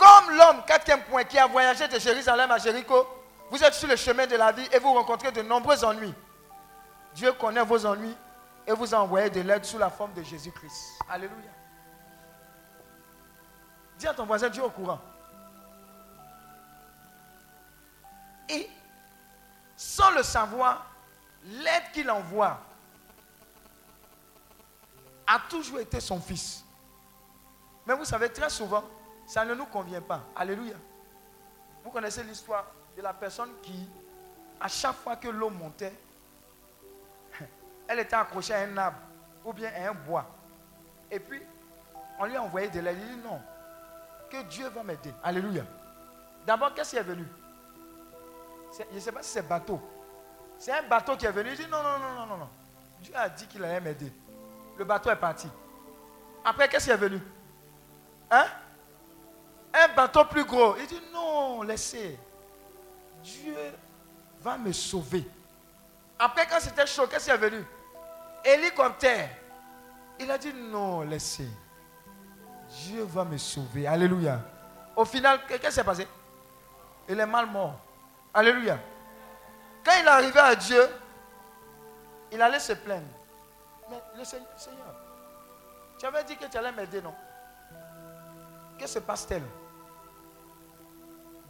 Comme 0.00 0.34
l'homme, 0.34 0.64
quatrième 0.64 1.02
point, 1.02 1.24
qui 1.24 1.38
a 1.38 1.46
voyagé 1.46 1.86
de 1.86 1.98
Jérusalem 1.98 2.50
à 2.50 2.56
Jéricho, 2.56 3.06
vous 3.50 3.62
êtes 3.62 3.74
sur 3.74 3.86
le 3.86 3.96
chemin 3.96 4.26
de 4.26 4.34
la 4.34 4.50
vie 4.50 4.66
et 4.72 4.78
vous 4.78 4.94
rencontrez 4.94 5.30
de 5.30 5.42
nombreux 5.42 5.84
ennuis. 5.84 6.14
Dieu 7.14 7.30
connaît 7.34 7.62
vos 7.62 7.84
ennuis 7.84 8.16
et 8.66 8.72
vous 8.72 8.94
a 8.94 8.98
envoyé 8.98 9.28
de 9.28 9.42
l'aide 9.42 9.62
sous 9.66 9.76
la 9.76 9.90
forme 9.90 10.14
de 10.14 10.22
Jésus-Christ. 10.22 11.02
Alléluia. 11.06 11.50
Dis 13.98 14.06
à 14.06 14.14
ton 14.14 14.24
voisin, 14.24 14.48
Dieu 14.48 14.64
au 14.64 14.70
courant. 14.70 15.00
Et 18.48 18.70
sans 19.76 20.12
le 20.12 20.22
savoir, 20.22 20.86
l'aide 21.44 21.92
qu'il 21.92 22.10
envoie 22.10 22.58
a 25.26 25.40
toujours 25.50 25.80
été 25.80 26.00
son 26.00 26.18
fils. 26.18 26.64
Mais 27.84 27.92
vous 27.92 28.06
savez, 28.06 28.30
très 28.32 28.48
souvent, 28.48 28.82
ça 29.30 29.44
ne 29.44 29.54
nous 29.54 29.66
convient 29.66 30.00
pas. 30.00 30.22
Alléluia. 30.34 30.74
Vous 31.84 31.90
connaissez 31.92 32.24
l'histoire 32.24 32.66
de 32.96 33.00
la 33.00 33.12
personne 33.12 33.50
qui, 33.62 33.88
à 34.60 34.66
chaque 34.66 34.96
fois 34.96 35.14
que 35.14 35.28
l'eau 35.28 35.50
montait, 35.50 35.92
elle 37.86 38.00
était 38.00 38.16
accrochée 38.16 38.54
à 38.54 38.62
un 38.62 38.76
arbre 38.76 38.98
ou 39.44 39.52
bien 39.52 39.70
à 39.72 39.90
un 39.90 39.94
bois. 39.94 40.26
Et 41.08 41.20
puis, 41.20 41.40
on 42.18 42.24
lui 42.24 42.34
a 42.34 42.42
envoyé 42.42 42.68
de 42.70 42.80
l'aide. 42.80 42.98
Il 43.00 43.18
dit 43.18 43.22
non, 43.22 43.40
que 44.28 44.42
Dieu 44.48 44.68
va 44.68 44.82
m'aider. 44.82 45.14
Alléluia. 45.22 45.62
D'abord, 46.44 46.74
qu'est-ce 46.74 46.90
qui 46.90 46.96
est 46.96 47.04
venu? 47.04 47.24
Je 48.76 48.96
ne 48.96 48.98
sais 48.98 49.12
pas 49.12 49.22
si 49.22 49.30
c'est 49.30 49.46
bateau. 49.46 49.80
C'est 50.58 50.72
un 50.72 50.82
bateau 50.82 51.16
qui 51.16 51.26
est 51.26 51.32
venu. 51.32 51.50
Il 51.50 51.56
dit 51.56 51.70
non, 51.70 51.84
non, 51.84 52.00
non, 52.00 52.14
non, 52.14 52.26
non, 52.26 52.36
non. 52.36 52.50
Dieu 53.00 53.14
a 53.16 53.28
dit 53.28 53.46
qu'il 53.46 53.62
allait 53.62 53.80
m'aider. 53.80 54.12
Le 54.76 54.84
bateau 54.84 55.08
est 55.08 55.16
parti. 55.16 55.48
Après, 56.44 56.68
qu'est-ce 56.68 56.86
qui 56.86 56.90
est 56.90 56.96
venu? 56.96 57.22
Hein? 58.28 58.46
Un 59.72 59.88
bateau 59.94 60.24
plus 60.24 60.44
gros. 60.44 60.76
Il 60.76 60.86
dit 60.86 61.00
non, 61.12 61.62
laissez. 61.62 62.18
Dieu 63.22 63.56
va 64.40 64.56
me 64.58 64.72
sauver. 64.72 65.28
Après, 66.18 66.46
quand 66.46 66.60
c'était 66.60 66.86
chaud, 66.86 67.06
qu'est-ce 67.06 67.26
qui 67.26 67.30
est 67.30 67.36
venu? 67.36 67.64
Hélicoptère. 68.44 69.28
Il 70.18 70.30
a 70.30 70.38
dit 70.38 70.52
non, 70.52 71.02
laissez. 71.02 71.48
Dieu 72.68 73.02
va 73.04 73.24
me 73.24 73.38
sauver. 73.38 73.86
Alléluia. 73.86 74.40
Au 74.96 75.04
final, 75.04 75.40
qu'est-ce 75.46 75.66
qui 75.66 75.72
s'est 75.72 75.84
passé? 75.84 76.06
Il 77.08 77.18
est 77.18 77.26
mal 77.26 77.46
mort. 77.46 77.74
Alléluia. 78.34 78.78
Quand 79.84 79.92
il 79.98 80.04
est 80.04 80.08
arrivé 80.08 80.38
à 80.38 80.54
Dieu, 80.54 80.88
il 82.32 82.40
allait 82.40 82.60
se 82.60 82.72
plaindre. 82.74 83.06
Mais 83.88 84.00
le 84.16 84.24
Seigneur, 84.24 84.46
tu 85.98 86.06
avais 86.06 86.22
dit 86.24 86.36
que 86.36 86.44
tu 86.46 86.56
allais 86.56 86.72
m'aider, 86.72 87.00
non? 87.02 87.14
Que 88.78 88.86
se 88.86 88.98
passe-t-il 88.98 89.42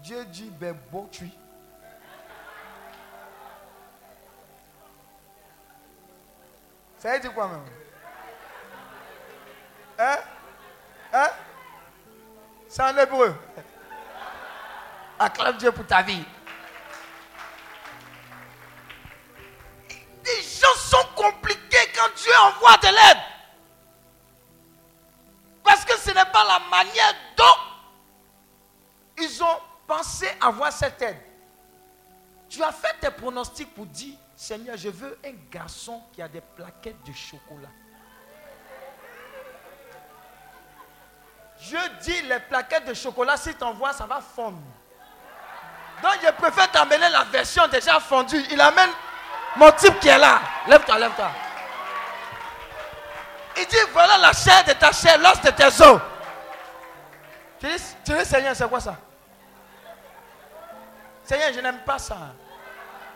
Dieu 0.03 0.25
dit, 0.27 0.51
ben 0.51 0.77
bon, 0.91 1.07
tu. 1.13 1.31
Ça 6.99 7.13
veut 7.13 7.21
dire 7.21 7.35
quoi 7.35 7.49
même? 7.49 7.65
Hein? 9.99 10.19
Hein? 11.13 11.29
C'est 12.69 12.83
en 12.83 12.97
hébreu. 12.97 13.35
Acclame 15.19 15.57
Dieu 15.59 15.73
pour 15.73 15.87
ta 15.87 16.03
vie. 16.03 16.25
Les 20.25 20.43
gens 20.43 20.75
sont 20.77 21.07
compliqués 21.15 21.93
quand 21.95 22.15
Dieu 22.17 22.33
envoie 22.43 22.77
de 22.79 22.87
l'aide. 22.87 23.23
Parce 25.63 25.85
que 25.85 25.97
ce 25.99 26.11
n'est 26.11 26.33
pas 26.33 26.45
la 26.45 26.61
manière 26.71 27.15
dont 27.37 27.45
ils 29.19 29.43
ont 29.43 29.70
pensé 29.91 30.29
avoir 30.41 30.73
cette 30.73 31.03
aide. 31.03 31.19
Tu 32.49 32.63
as 32.63 32.71
fait 32.71 32.95
tes 33.01 33.11
pronostics 33.11 33.75
pour 33.75 33.87
dire, 33.87 34.15
Seigneur, 34.37 34.77
je 34.77 34.89
veux 34.89 35.19
un 35.25 35.33
garçon 35.51 36.01
qui 36.13 36.23
a 36.23 36.29
des 36.29 36.41
plaquettes 36.41 37.03
de 37.05 37.13
chocolat. 37.13 37.69
Je 41.61 41.77
dis 42.05 42.23
les 42.23 42.39
plaquettes 42.39 42.87
de 42.87 42.95
chocolat, 42.95 43.37
si 43.37 43.53
tu 43.53 43.65
envoies, 43.65 43.93
ça 43.93 44.07
va 44.07 44.21
fondre. 44.21 44.63
Donc 46.03 46.13
je 46.23 46.31
préfère 46.41 46.71
t'amener 46.71 47.09
la 47.11 47.25
version 47.25 47.67
déjà 47.67 47.99
fondue. 47.99 48.43
Il 48.53 48.61
amène 48.61 48.91
mon 49.57 49.73
type 49.73 49.99
qui 49.99 50.09
est 50.09 50.19
là. 50.19 50.41
Lève-toi, 50.69 50.99
lève-toi. 50.99 51.31
Il 53.57 53.67
dit, 53.67 53.77
voilà 53.93 54.19
la 54.19 54.33
chair 54.33 54.63
de 54.65 54.73
ta 54.73 54.93
chair, 54.93 55.19
l'os 55.19 55.41
de 55.41 55.51
tes 55.51 55.83
os. 55.83 56.01
Tu 57.59 57.67
dis, 57.67 57.83
tu 58.05 58.13
dis, 58.13 58.25
Seigneur, 58.25 58.55
c'est 58.55 58.69
quoi 58.69 58.79
ça? 58.79 58.97
Seigneur, 61.31 61.53
je 61.53 61.61
n'aime 61.61 61.79
pas 61.85 62.01
ça. 62.01 62.35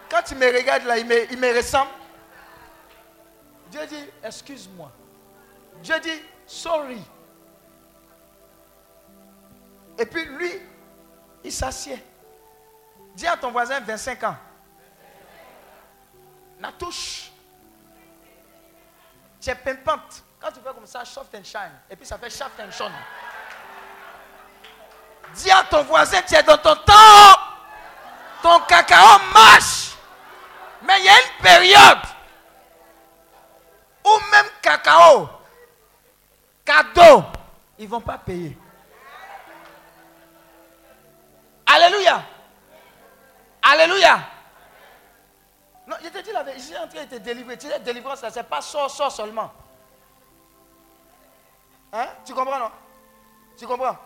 Quand 0.08 0.22
tu 0.22 0.36
me 0.36 0.46
regardes 0.46 0.84
là, 0.84 0.96
il 0.98 1.04
me, 1.04 1.32
il 1.32 1.36
me 1.36 1.52
ressemble. 1.52 1.90
Dieu 3.72 3.84
dit, 3.88 4.08
excuse-moi. 4.22 4.92
Dieu 5.82 5.98
dit, 5.98 6.22
sorry. 6.46 7.02
Et 9.98 10.06
puis 10.06 10.26
lui, 10.26 10.52
il 11.42 11.50
s'assied. 11.50 12.00
Dis 13.16 13.26
à 13.26 13.36
ton 13.36 13.50
voisin 13.50 13.80
25 13.80 14.22
ans. 14.22 14.36
La 16.60 16.70
touche. 16.70 17.32
Tu 19.40 19.50
es 19.50 19.56
pimpante. 19.56 20.22
Quand 20.38 20.52
tu 20.52 20.60
fais 20.60 20.72
comme 20.72 20.86
ça, 20.86 21.04
soft 21.04 21.34
and 21.34 21.42
shine. 21.42 21.80
Et 21.90 21.96
puis 21.96 22.06
ça 22.06 22.16
fait 22.16 22.30
shaft 22.30 22.60
and 22.60 22.70
shine. 22.70 22.92
Dis 25.34 25.50
à 25.50 25.64
ton 25.64 25.82
voisin, 25.82 26.22
tu 26.22 26.36
es 26.36 26.42
dans 26.44 26.58
ton 26.58 26.76
temps. 26.76 27.53
Ton 28.44 28.60
cacao 28.66 29.18
marche. 29.32 29.96
Mais 30.82 30.98
il 30.98 31.06
y 31.06 31.08
a 31.08 31.14
une 31.14 31.42
période 31.42 32.02
où 34.04 34.10
même 34.30 34.50
cacao, 34.60 35.30
cadeau, 36.62 37.24
ils 37.78 37.86
ne 37.86 37.90
vont 37.90 38.02
pas 38.02 38.18
payer. 38.18 38.58
Alléluia. 41.64 42.22
Alléluia. 43.62 44.18
Non, 45.86 45.96
je 46.02 46.08
te 46.10 46.18
dis 46.18 46.30
la 46.30 46.42
vérité, 46.42 46.64
suis 46.64 46.76
en 46.76 46.86
train 46.86 47.04
de 47.04 47.08
te 47.08 47.16
délivrer. 47.16 47.56
Tu 47.56 47.66
sais, 47.66 47.80
délivrance, 47.80 48.20
ce 48.20 48.26
n'est 48.26 48.42
pas 48.42 48.60
sort, 48.60 48.90
sort 48.90 49.10
seulement. 49.10 49.50
Hein? 51.94 52.08
Tu 52.26 52.34
comprends, 52.34 52.58
non? 52.58 52.70
Tu 53.56 53.66
comprends? 53.66 53.96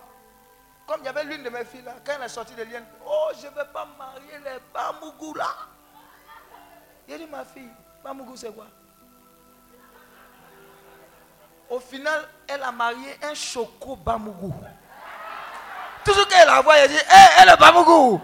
Comme 0.89 1.01
il 1.03 1.05
y 1.05 1.09
avait 1.09 1.24
l'une 1.24 1.43
de 1.43 1.51
mes 1.51 1.66
filles 1.66 1.82
là, 1.82 1.93
quand 2.03 2.14
elle 2.16 2.24
est 2.24 2.28
sortie 2.28 2.55
de 2.55 2.62
l'Ien, 2.62 2.82
oh, 3.07 3.28
je 3.39 3.47
ne 3.47 3.53
vais 3.53 3.70
pas 3.74 3.86
marier 3.99 4.39
les 4.43 4.59
Bamougou 4.72 5.34
là. 5.34 5.51
Il 7.07 7.18
dit, 7.18 7.26
ma 7.26 7.45
fille, 7.45 7.68
Bamougou 8.03 8.34
c'est 8.36 8.51
quoi? 8.55 8.64
Au 11.68 11.78
final, 11.78 12.26
elle 12.47 12.62
a 12.62 12.72
marié 12.72 13.18
un 13.22 13.34
choco 13.34 13.97
Bamougou. 13.97 14.55
Toujours 16.07 16.26
qu'elle 16.26 16.47
la 16.47 16.62
voit, 16.62 16.78
elle 16.78 16.89
dit, 16.89 16.97
hé, 16.97 17.01
hey, 17.11 17.28
elle 17.41 17.51
est 17.51 17.57
Bamougou. 17.59 18.18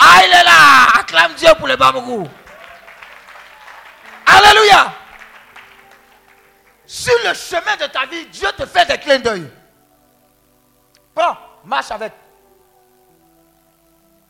Ah, 0.00 0.24
il 0.24 0.32
est 0.32 0.44
là. 0.44 0.98
Acclame 0.98 1.34
Dieu 1.34 1.50
pour 1.56 1.68
le 1.68 1.76
Bamougou. 1.76 2.28
Alléluia. 4.26 4.92
Sur 6.84 7.14
le 7.24 7.32
chemin 7.32 7.76
de 7.76 7.86
ta 7.86 8.06
vie, 8.06 8.26
Dieu 8.26 8.50
te 8.56 8.66
fait 8.66 8.86
des 8.86 8.98
clins 8.98 9.20
d'œil. 9.20 9.48
Prends, 11.14 11.36
marche 11.66 11.90
avec. 11.90 12.12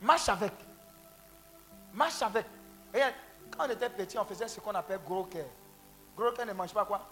Marche 0.00 0.28
avec. 0.28 0.52
Marche 1.92 2.22
avec. 2.22 2.46
Quand 3.50 3.66
on 3.66 3.70
était 3.70 3.90
petit, 3.90 4.18
on 4.18 4.24
faisait 4.24 4.48
ce 4.48 4.58
qu'on 4.60 4.74
appelle 4.74 5.00
gros 5.04 5.24
cœur. 5.24 5.46
Gros 6.16 6.32
cœur 6.32 6.46
ne 6.46 6.52
mange 6.52 6.72
pas 6.72 6.84
quoi? 6.84 7.06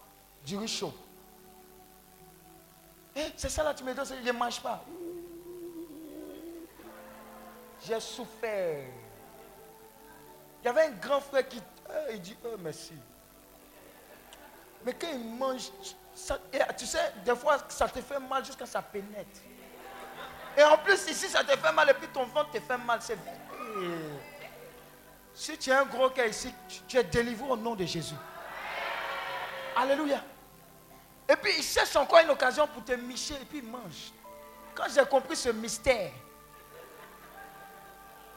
Du 0.45 0.57
riz 0.57 0.69
chaud. 0.69 0.93
Eh, 3.17 3.33
c'est 3.37 3.49
ça 3.49 3.63
là, 3.63 3.73
tu 3.73 3.85
me 3.85 3.95
dis, 3.95 4.01
je 4.05 4.27
ne 4.27 4.33
mange 4.33 4.61
pas. 4.61 4.83
J'ai 7.87 8.01
souffert. 8.01 8.85
Il 10.63 10.67
y 10.67 10.69
avait 10.69 10.87
un 10.87 10.91
grand 10.93 11.21
frère 11.21 11.49
qui 11.49 11.63
il 12.11 12.21
dit, 12.21 12.37
oh 12.45 12.57
merci. 12.59 12.95
Mais 14.85 14.95
quand 14.95 15.09
il 15.13 15.25
mange, 15.37 15.71
tu 15.81 16.87
sais, 16.87 17.13
des 17.25 17.37
fois, 17.37 17.59
ça 17.69 17.89
te 17.89 18.01
fait 18.01 18.19
mal 18.19 18.45
jusqu'à 18.45 18.67
ça 18.67 18.83
pénètre. 18.83 19.41
Et 20.57 20.63
en 20.63 20.77
plus, 20.79 21.09
ici, 21.09 21.29
ça 21.29 21.43
te 21.43 21.57
fait 21.57 21.73
mal 21.73 21.91
et 21.91 21.95
puis 21.95 22.09
ton 22.09 22.25
ventre 22.27 22.53
te 22.53 22.61
fait 22.61 22.79
mal. 22.79 23.01
Si 25.35 25.59
tu 25.59 25.73
as 25.73 25.81
un 25.81 25.85
gros 25.85 26.11
cœur 26.11 26.27
ici, 26.27 26.55
tu 26.87 26.97
es 26.97 27.05
délivré 27.05 27.49
au 27.49 27.57
nom 27.57 27.75
de 27.75 27.85
Jésus. 27.85 28.15
Alléluia. 29.77 30.21
Et 31.29 31.37
puis, 31.37 31.53
il 31.59 31.63
cherche 31.63 31.97
encore 31.97 32.21
une 32.21 32.31
occasion 32.31 32.69
pour 32.69 32.85
te 32.85 32.93
micher 32.93 33.35
et 33.35 33.45
puis 33.45 33.59
il 33.59 33.69
mange. 33.69 34.13
Quand 34.75 34.85
j'ai 34.95 35.05
compris 35.07 35.37
ce 35.37 35.49
mystère, 35.49 36.13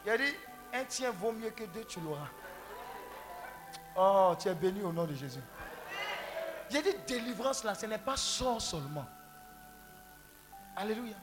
il 0.06 0.12
a 0.12 0.18
dit, 0.18 0.36
un 0.74 0.84
tien 0.86 1.12
vaut 1.12 1.32
mieux 1.32 1.50
que 1.50 1.66
deux, 1.66 1.84
tu 1.84 2.00
l'auras. 2.00 2.30
Oh, 3.96 4.36
tu 4.40 4.48
es 4.48 4.54
béni 4.56 4.82
au 4.82 4.92
nom 4.92 5.06
de 5.06 5.14
Jésus. 5.14 5.42
J'ai 6.70 6.82
dit 6.82 6.96
délivrance 7.08 7.64
là, 7.64 7.76
ce 7.76 7.86
n'est 7.86 7.98
pas 7.98 8.18
sort 8.18 8.62
seulement. 8.62 9.06
Alléluia. 10.76 11.16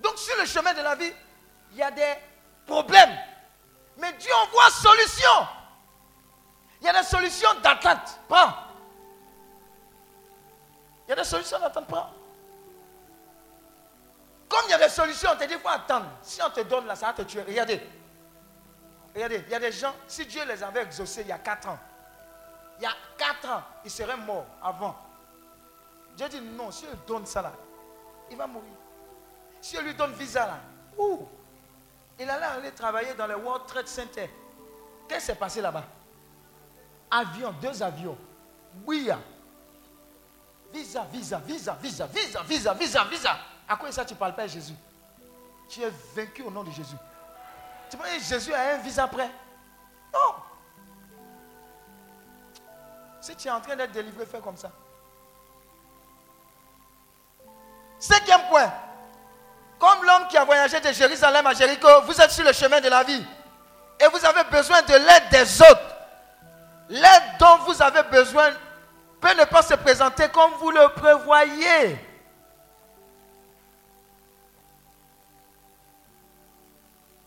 Donc 0.00 0.18
sur 0.18 0.36
le 0.38 0.46
chemin 0.46 0.72
de 0.74 0.80
la 0.80 0.94
vie, 0.94 1.12
il 1.72 1.78
y 1.78 1.82
a 1.82 1.90
des 1.90 2.14
problèmes. 2.66 3.16
Mais 3.98 4.12
Dieu 4.14 4.32
envoie 4.42 4.70
solution. 4.70 5.48
Il 6.80 6.86
y 6.86 6.88
a 6.88 6.92
des 7.00 7.06
solutions 7.06 7.54
d'attente. 7.62 8.18
Prends. 8.28 8.54
Il 11.06 11.10
y 11.10 11.12
a 11.12 11.16
des 11.16 11.24
solutions 11.24 11.58
d'attente. 11.58 11.86
Prends. 11.86 12.10
Comme 14.48 14.62
il 14.66 14.70
y 14.70 14.74
a 14.74 14.78
des 14.78 14.88
solutions, 14.88 15.30
on 15.32 15.36
te 15.36 15.44
dit 15.44 15.54
faut 15.54 15.68
attendre. 15.68 16.06
Si 16.22 16.42
on 16.42 16.50
te 16.50 16.60
donne 16.60 16.86
là, 16.86 16.96
ça 16.96 17.06
va 17.06 17.12
te 17.12 17.22
tuer. 17.22 17.42
Regardez. 17.42 17.80
Regardez, 19.14 19.44
il 19.46 19.52
y 19.52 19.54
a 19.54 19.60
des 19.60 19.72
gens, 19.72 19.94
si 20.06 20.24
Dieu 20.26 20.44
les 20.44 20.62
avait 20.62 20.82
exaucés 20.82 21.22
il 21.22 21.28
y 21.28 21.32
a 21.32 21.38
4 21.38 21.68
ans, 21.68 21.78
il 22.78 22.84
y 22.84 22.86
a 22.86 22.92
4 23.18 23.48
ans, 23.48 23.62
ils 23.84 23.90
seraient 23.90 24.16
morts 24.16 24.46
avant. 24.62 24.96
Dieu 26.16 26.28
dit 26.28 26.40
non, 26.40 26.70
si 26.70 26.84
il 26.84 26.98
donne 27.06 27.26
ça 27.26 27.42
là, 27.42 27.52
il 28.30 28.36
va 28.36 28.46
mourir. 28.46 28.70
Si 29.60 29.76
on 29.76 29.82
lui 29.82 29.94
donne 29.94 30.12
visa 30.14 30.46
là, 30.46 30.60
ouh, 30.96 31.28
il 32.18 32.28
allait 32.28 32.44
aller 32.44 32.72
travailler 32.72 33.14
dans 33.14 33.26
le 33.26 33.36
World 33.36 33.66
Trade 33.66 33.88
Center. 33.88 34.30
Qu'est-ce 35.08 35.20
qui 35.20 35.26
s'est 35.26 35.34
passé 35.34 35.60
là-bas? 35.60 35.84
Avion, 37.10 37.52
deux 37.60 37.82
avions. 37.82 38.16
Oui. 38.86 39.10
Visa, 40.72 41.04
visa, 41.10 41.38
visa, 41.38 41.76
visa, 41.80 42.06
visa, 42.06 42.42
visa, 42.42 42.74
visa, 42.74 43.04
visa. 43.04 43.38
À 43.68 43.76
quoi 43.76 43.90
ça 43.90 44.04
tu 44.04 44.14
parles 44.14 44.34
pas 44.34 44.46
Jésus? 44.46 44.74
Tu 45.68 45.82
es 45.82 45.92
vaincu 46.14 46.42
au 46.42 46.50
nom 46.50 46.62
de 46.62 46.70
Jésus. 46.70 46.96
Tu 47.90 47.96
penses 47.96 48.06
que 48.06 48.22
Jésus 48.22 48.52
a 48.52 48.74
un 48.74 48.78
visa 48.78 49.08
prêt 49.08 49.30
Non. 50.12 50.34
Si 53.20 53.34
tu 53.36 53.48
es 53.48 53.50
en 53.50 53.60
train 53.60 53.76
d'être 53.76 53.92
délivré, 53.92 54.24
fais 54.26 54.40
comme 54.40 54.56
ça. 54.56 54.70
Cinquième 57.98 58.48
point. 58.48 58.72
Comme 59.80 60.04
l'homme 60.04 60.28
qui 60.28 60.36
a 60.36 60.44
voyagé 60.44 60.78
de 60.78 60.92
Jérusalem 60.92 61.46
à 61.46 61.54
Jéricho, 61.54 61.88
vous 62.02 62.20
êtes 62.20 62.30
sur 62.30 62.44
le 62.44 62.52
chemin 62.52 62.82
de 62.82 62.88
la 62.88 63.02
vie. 63.02 63.24
Et 63.98 64.06
vous 64.08 64.22
avez 64.26 64.44
besoin 64.44 64.82
de 64.82 64.92
l'aide 64.92 65.30
des 65.30 65.62
autres. 65.62 65.96
L'aide 66.90 67.38
dont 67.38 67.56
vous 67.66 67.82
avez 67.82 68.02
besoin 68.02 68.50
peut 69.22 69.34
ne 69.34 69.44
pas 69.44 69.62
se 69.62 69.72
présenter 69.74 70.28
comme 70.28 70.52
vous 70.54 70.70
le 70.70 70.86
prévoyez. 70.90 71.98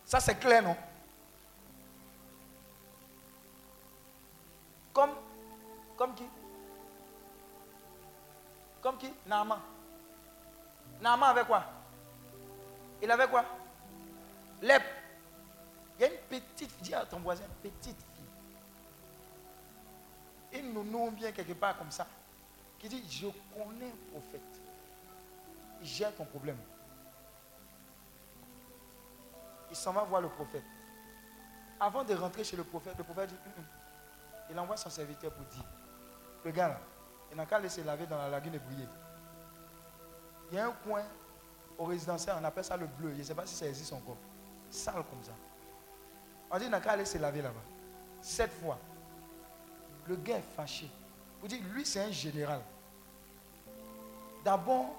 Ça, 0.05 0.19
c'est 0.19 0.35
clair, 0.35 0.61
non? 0.61 0.77
Comme, 4.93 5.15
comme 5.97 6.13
qui? 6.13 6.29
Comme 8.79 8.97
qui? 8.97 9.11
Naaman. 9.25 9.59
Naaman 11.01 11.29
avait 11.31 11.45
quoi? 11.45 11.63
Il 13.03 13.11
avait 13.11 13.27
quoi? 13.27 13.43
Lep. 14.61 14.81
Il 15.99 16.01
y 16.01 16.05
a 16.05 16.07
une 16.07 16.17
petite, 16.29 16.81
dis 16.81 16.93
à 16.93 17.05
ton 17.05 17.19
voisin, 17.19 17.43
petite 17.61 17.97
fille. 18.15 18.25
Une 20.59 20.73
nounou 20.73 21.11
vient 21.11 21.33
quelque 21.33 21.51
part 21.53 21.77
comme 21.77 21.91
ça, 21.91 22.07
qui 22.79 22.87
dit, 22.87 23.03
je 23.09 23.27
connais 23.53 23.87
un 23.91 24.11
prophète. 24.11 24.41
Il 25.81 25.87
gère 25.87 26.15
ton 26.15 26.23
problème. 26.23 26.57
il 29.69 29.75
s'en 29.75 29.91
va 29.91 30.03
voir 30.03 30.21
le 30.21 30.29
prophète. 30.29 30.63
Avant 31.79 32.03
de 32.03 32.13
rentrer 32.13 32.43
chez 32.43 32.55
le 32.55 32.63
prophète, 32.63 32.93
le 32.95 33.03
prophète 33.03 33.29
dit, 33.29 33.35
hum, 33.35 33.53
hum. 33.57 33.65
il 34.51 34.59
envoie 34.59 34.77
son 34.77 34.91
serviteur 34.91 35.31
pour 35.31 35.45
dire, 35.47 35.65
le 36.45 36.51
gars 36.51 36.67
là, 36.69 36.79
il 37.31 37.35
n'a 37.37 37.45
qu'à 37.47 37.57
laisser 37.57 37.83
laver 37.83 38.05
dans 38.05 38.17
la 38.19 38.29
lagune 38.29 38.53
et 38.53 38.59
briller. 38.59 38.87
Il 40.51 40.57
y 40.57 40.59
a 40.59 40.67
un 40.67 40.71
coin 40.71 41.03
au 41.77 41.85
résidentiel, 41.85 42.35
on 42.39 42.43
appelle 42.43 42.63
ça 42.63 42.77
le 42.77 42.87
bleu. 42.87 43.11
Je 43.13 43.19
ne 43.19 43.23
sais 43.23 43.35
pas 43.35 43.45
si 43.45 43.55
ça 43.55 43.67
existe 43.67 43.93
encore. 43.93 44.17
Sale 44.69 44.95
comme 44.95 45.23
ça. 45.23 45.31
On 46.51 46.57
dit, 46.59 46.69
n'a 46.69 46.79
qu'à 46.79 46.91
aller 46.91 47.05
se 47.05 47.17
laver 47.17 47.41
là-bas. 47.41 47.61
Sept 48.21 48.51
fois. 48.51 48.77
Le 50.07 50.15
gars 50.15 50.37
est 50.37 50.55
fâché. 50.55 50.89
Vous 51.41 51.47
dites, 51.47 51.63
lui, 51.73 51.85
c'est 51.85 52.01
un 52.01 52.11
général. 52.11 52.61
D'abord, 54.43 54.95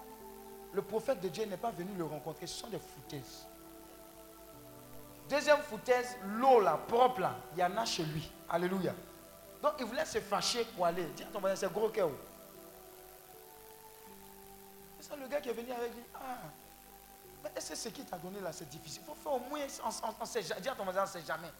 le 0.72 0.82
prophète 0.82 1.20
de 1.20 1.28
Dieu 1.28 1.44
n'est 1.44 1.56
pas 1.56 1.70
venu 1.70 1.90
le 1.96 2.04
rencontrer. 2.04 2.46
Ce 2.46 2.60
sont 2.60 2.68
des 2.68 2.78
foutaises. 2.78 3.46
Deuxième 5.28 5.60
foutaise, 5.62 6.16
l'eau 6.26 6.60
là, 6.60 6.78
propre 6.88 7.20
là, 7.20 7.34
il 7.54 7.60
y 7.60 7.64
en 7.64 7.76
a 7.76 7.84
chez 7.84 8.04
lui. 8.04 8.30
Alléluia. 8.48 8.92
Donc 9.62 9.72
il 9.78 9.86
voulait 9.86 10.04
se 10.04 10.20
fâcher 10.20 10.64
pour 10.76 10.84
aller. 10.84 11.04
Dis 11.16 11.22
à 11.22 11.26
ton 11.26 11.40
voisin, 11.40 11.56
c'est 11.56 11.72
gros 11.72 11.88
cœur. 11.88 12.10
C'est 15.00 15.08
ça 15.08 15.16
le 15.16 15.26
gars 15.26 15.40
qui 15.40 15.48
est 15.48 15.54
venu 15.54 15.72
avec 15.72 15.94
lui. 15.94 16.02
Ah, 16.14 16.36
mais 17.44 17.50
est-ce 17.54 17.70
que 17.70 17.76
ce 17.76 17.88
qui 17.90 18.02
t'a 18.04 18.16
donné 18.16 18.40
là, 18.40 18.52
c'est 18.52 18.68
difficile? 18.68 19.02
Il 19.04 19.06
faut 19.06 19.14
faire 19.14 19.34
au 19.34 19.38
moins, 19.38 19.60
on, 20.20 20.24
sait, 20.24 20.40
dis 20.40 20.68
à 20.68 20.74
ton 20.74 20.84
voisin, 20.84 21.02
on 21.02 21.04
ne 21.04 21.08
sait 21.10 21.22
jamais. 21.26 21.52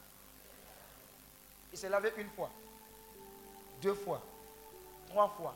Il 1.70 1.78
s'est 1.78 1.91
lavé 1.91 2.14
une 2.16 2.30
fois, 2.30 2.51
deux 3.82 3.93
fois, 3.93 4.22
trois 5.11 5.28
fois, 5.28 5.55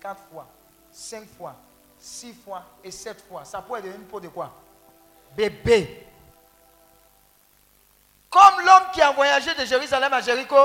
quatre 0.00 0.22
fois, 0.30 0.46
cinq 0.92 1.26
fois, 1.36 1.56
six 1.98 2.32
fois 2.34 2.64
et 2.84 2.92
sept 2.92 3.20
fois. 3.28 3.44
Ça 3.44 3.60
pourrait 3.60 3.80
être 3.80 3.96
une 3.96 4.04
peau 4.04 4.20
de 4.20 4.28
quoi? 4.28 4.54
Bébé. 5.34 6.06
Comme 8.30 8.64
l'homme 8.64 8.90
qui 8.92 9.02
a 9.02 9.10
voyagé 9.10 9.54
de 9.54 9.64
Jérusalem 9.64 10.12
à 10.12 10.20
Jéricho, 10.20 10.56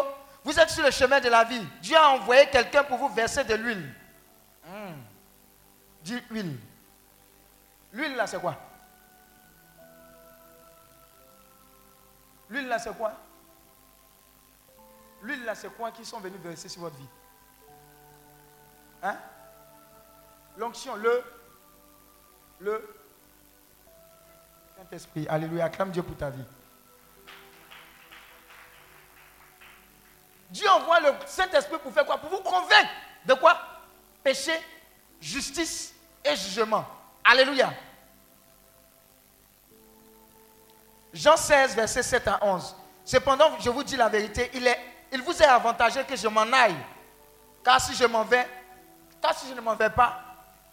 vous 0.43 0.59
êtes 0.59 0.69
sur 0.69 0.83
le 0.83 0.91
chemin 0.91 1.19
de 1.19 1.29
la 1.29 1.43
vie. 1.45 1.65
Dieu 1.81 1.97
a 1.97 2.09
envoyé 2.11 2.47
quelqu'un 2.47 2.83
pour 2.83 2.97
vous 2.99 3.09
verser 3.09 3.43
de 3.43 3.55
l'huile. 3.55 3.91
Dis 6.03 6.21
huile. 6.29 6.59
L'huile 7.93 8.15
là, 8.15 8.27
c'est 8.27 8.39
quoi? 8.39 8.57
L'huile 12.53 12.67
là, 12.67 12.77
c'est 12.77 12.95
quoi? 12.95 13.13
L'huile 15.23 15.43
là, 15.43 15.55
c'est 15.55 15.75
quoi 15.75 15.89
qui 15.89 16.05
sont 16.05 16.19
venus 16.19 16.39
verser 16.39 16.69
sur 16.69 16.81
votre 16.81 16.95
vie? 16.97 17.07
Hein? 19.01 19.17
L'onction, 20.57 20.95
le. 20.95 21.23
Le. 22.59 22.95
Saint-Esprit. 24.77 25.27
Alléluia. 25.27 25.65
Acclame 25.65 25.89
Dieu 25.89 26.03
pour 26.03 26.15
ta 26.15 26.29
vie. 26.29 26.43
Dieu 30.51 30.69
envoie 30.69 30.99
le 30.99 31.11
Saint-Esprit 31.25 31.79
pour 31.79 31.91
faire 31.91 32.05
quoi? 32.05 32.19
Pour 32.19 32.29
vous 32.29 32.43
convaincre 32.43 32.91
de 33.25 33.33
quoi? 33.33 33.59
Péché, 34.23 34.53
justice 35.19 35.95
et 36.23 36.35
jugement. 36.35 36.85
Alléluia. 37.23 37.73
Jean 41.13 41.37
16, 41.37 41.75
verset 41.75 42.01
7 42.01 42.27
à 42.27 42.39
11. 42.41 42.75
Cependant, 43.05 43.51
je 43.59 43.69
vous 43.69 43.83
dis 43.83 43.95
la 43.95 44.09
vérité, 44.09 44.49
il, 44.53 45.21
vous 45.21 45.41
est 45.41 45.45
avantageux 45.45 46.03
que 46.03 46.15
je 46.15 46.27
m'en 46.27 46.51
aille. 46.51 46.75
Car 47.63 47.79
si 47.79 47.93
je 47.93 48.05
m'en 48.05 48.23
vais, 48.23 48.47
car 49.21 49.37
si 49.37 49.47
je 49.47 49.53
ne 49.53 49.61
m'en 49.61 49.75
vais 49.75 49.89
pas, 49.89 50.19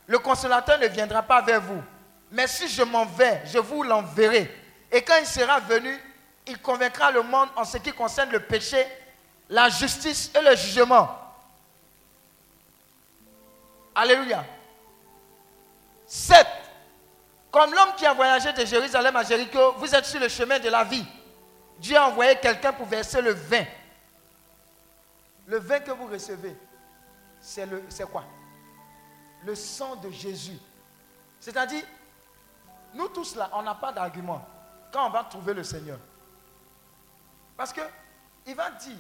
le 0.07 0.19
consolateur 0.19 0.79
ne 0.79 0.87
viendra 0.87 1.23
pas 1.23 1.43
vers 1.43 1.61
vous. 1.61 1.83
Mais 2.33 2.47
si 2.47 2.69
je 2.69 2.83
m'en 2.83 3.05
vais, 3.05 3.43
je 3.47 3.59
vous 3.59 3.83
l'enverrai. 3.83 4.51
Et 4.91 5.03
quand 5.03 5.17
il 5.21 5.27
sera 5.27 5.61
venu, 5.61 5.97
il 6.47 6.59
convaincra 6.59 7.11
le 7.11 7.23
monde 7.23 7.49
en 7.57 7.65
ce 7.65 7.77
qui 7.79 7.93
concerne 7.93 8.31
le 8.31 8.41
péché, 8.41 8.87
la 9.49 9.69
justice 9.69 10.31
et 10.35 10.43
le 10.43 10.57
jugement. 10.57 11.17
Alléluia. 13.95 14.45
7. 16.07 16.47
Comme 17.51 17.75
l'homme 17.75 17.95
qui 17.97 18.07
a 18.07 18.13
voyagé 18.13 18.53
de 18.53 18.65
Jérusalem 18.65 19.17
à 19.17 19.25
Jéricho, 19.25 19.73
vous 19.79 19.93
êtes 19.95 20.05
sur 20.05 20.21
le 20.21 20.29
chemin 20.29 20.59
de 20.59 20.69
la 20.69 20.85
vie. 20.85 21.05
Dieu 21.79 21.97
a 21.97 22.07
envoyé 22.07 22.37
quelqu'un 22.37 22.73
pour 22.73 22.87
verser 22.87 23.21
le 23.21 23.33
vin. 23.33 23.65
Le 25.47 25.59
vin 25.59 25.81
que 25.81 25.91
vous 25.91 26.07
recevez, 26.07 26.57
c'est 27.41 27.67
quoi? 28.11 28.25
Le 29.45 29.55
sang 29.55 29.97
de 29.97 30.11
Jésus. 30.11 30.59
C'est-à-dire, 31.41 31.83
nous 32.95 33.09
tous 33.09 33.35
là, 33.35 33.51
on 33.55 33.63
n'a 33.63 33.75
pas 33.75 33.91
d'argument 33.91 34.47
quand 34.93 35.07
on 35.07 35.11
va 35.11 35.25
trouver 35.25 35.55
le 35.55 35.65
Seigneur. 35.65 35.99
Parce 37.57 37.73
que 37.73 37.81
il 38.47 38.55
va 38.55 38.71
dire, 38.71 38.97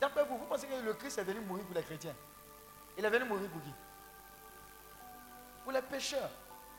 d'après 0.00 0.24
vous, 0.24 0.36
vous 0.36 0.46
pensez 0.46 0.66
que 0.66 0.84
le 0.84 0.94
Christ 0.94 1.18
est 1.18 1.24
venu 1.24 1.40
mourir 1.40 1.64
pour 1.64 1.74
les 1.74 1.82
chrétiens? 1.82 2.14
Il 2.98 3.04
est 3.04 3.10
venu 3.10 3.24
mourir 3.24 3.48
pour 3.50 3.62
qui? 3.62 3.72
Pour 5.62 5.72
les 5.72 5.82
pécheurs. 5.82 6.30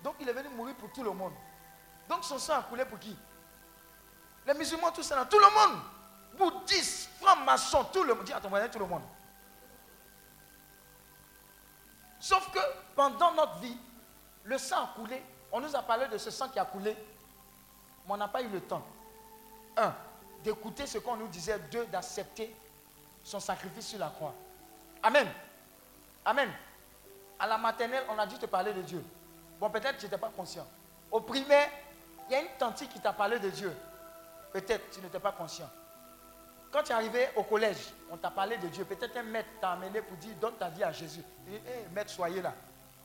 Donc 0.03 0.15
il 0.19 0.27
est 0.27 0.33
venu 0.33 0.49
mourir 0.49 0.75
pour 0.75 0.91
tout 0.91 1.03
le 1.03 1.11
monde. 1.11 1.33
Donc 2.09 2.23
son 2.23 2.39
sang 2.39 2.59
a 2.59 2.63
coulé 2.63 2.85
pour 2.85 2.99
qui? 2.99 3.15
Les 4.45 4.53
musulmans, 4.53 4.91
tout 4.91 5.03
ça, 5.03 5.23
tout 5.25 5.39
le 5.39 5.45
monde. 5.45 5.79
Bouddhistes, 6.37 7.09
francs-maçons, 7.21 7.85
tout 7.93 8.03
le 8.03 8.13
monde. 8.15 8.23
Dis 8.25 8.33
à 8.33 8.41
ton 8.41 8.49
voisin, 8.49 8.67
tout 8.67 8.79
le 8.79 8.85
monde. 8.85 9.03
Sauf 12.19 12.51
que 12.51 12.59
pendant 12.95 13.33
notre 13.33 13.59
vie, 13.59 13.77
le 14.43 14.57
sang 14.57 14.83
a 14.83 14.93
coulé. 14.95 15.21
On 15.51 15.59
nous 15.59 15.75
a 15.75 15.81
parlé 15.81 16.07
de 16.07 16.17
ce 16.17 16.31
sang 16.31 16.49
qui 16.49 16.59
a 16.59 16.65
coulé, 16.65 16.95
mais 18.07 18.13
on 18.13 18.17
n'a 18.17 18.27
pas 18.27 18.41
eu 18.41 18.47
le 18.47 18.61
temps. 18.61 18.85
Un, 19.77 19.93
d'écouter 20.43 20.87
ce 20.87 20.97
qu'on 20.97 21.17
nous 21.17 21.27
disait. 21.27 21.59
Deux, 21.71 21.85
d'accepter 21.85 22.55
son 23.23 23.39
sacrifice 23.39 23.87
sur 23.87 23.99
la 23.99 24.09
croix. 24.09 24.33
Amen. 25.03 25.27
Amen. 26.25 26.51
À 27.39 27.47
la 27.47 27.57
maternelle, 27.57 28.03
on 28.09 28.17
a 28.17 28.25
dû 28.25 28.37
te 28.37 28.45
parler 28.45 28.73
de 28.73 28.81
Dieu. 28.81 29.03
Bon, 29.61 29.69
peut-être 29.69 29.97
que 29.97 29.99
tu 29.99 30.05
n'étais 30.05 30.17
pas 30.17 30.31
conscient. 30.35 30.65
Au 31.11 31.19
primaire, 31.19 31.69
il 32.27 32.33
y 32.33 32.35
a 32.35 32.41
une 32.41 32.47
tante 32.57 32.77
qui 32.89 32.99
t'a 32.99 33.13
parlé 33.13 33.37
de 33.37 33.47
Dieu. 33.51 33.71
Peut-être 34.51 34.89
tu 34.89 34.99
n'étais 35.01 35.19
pas 35.19 35.33
conscient. 35.33 35.69
Quand 36.71 36.81
tu 36.81 36.91
es 36.91 36.95
arrivé 36.95 37.29
au 37.35 37.43
collège, 37.43 37.93
on 38.09 38.17
t'a 38.17 38.31
parlé 38.31 38.57
de 38.57 38.67
Dieu. 38.69 38.85
Peut-être 38.85 39.15
un 39.17 39.23
maître 39.23 39.49
t'a 39.61 39.73
amené 39.73 40.01
pour 40.01 40.17
dire 40.17 40.33
donne 40.41 40.55
ta 40.55 40.69
vie 40.69 40.83
à 40.83 40.91
Jésus. 40.91 41.21
Il 41.45 41.51
dit, 41.51 41.67
hey, 41.67 41.85
maître, 41.93 42.09
soyez 42.09 42.41
là. 42.41 42.55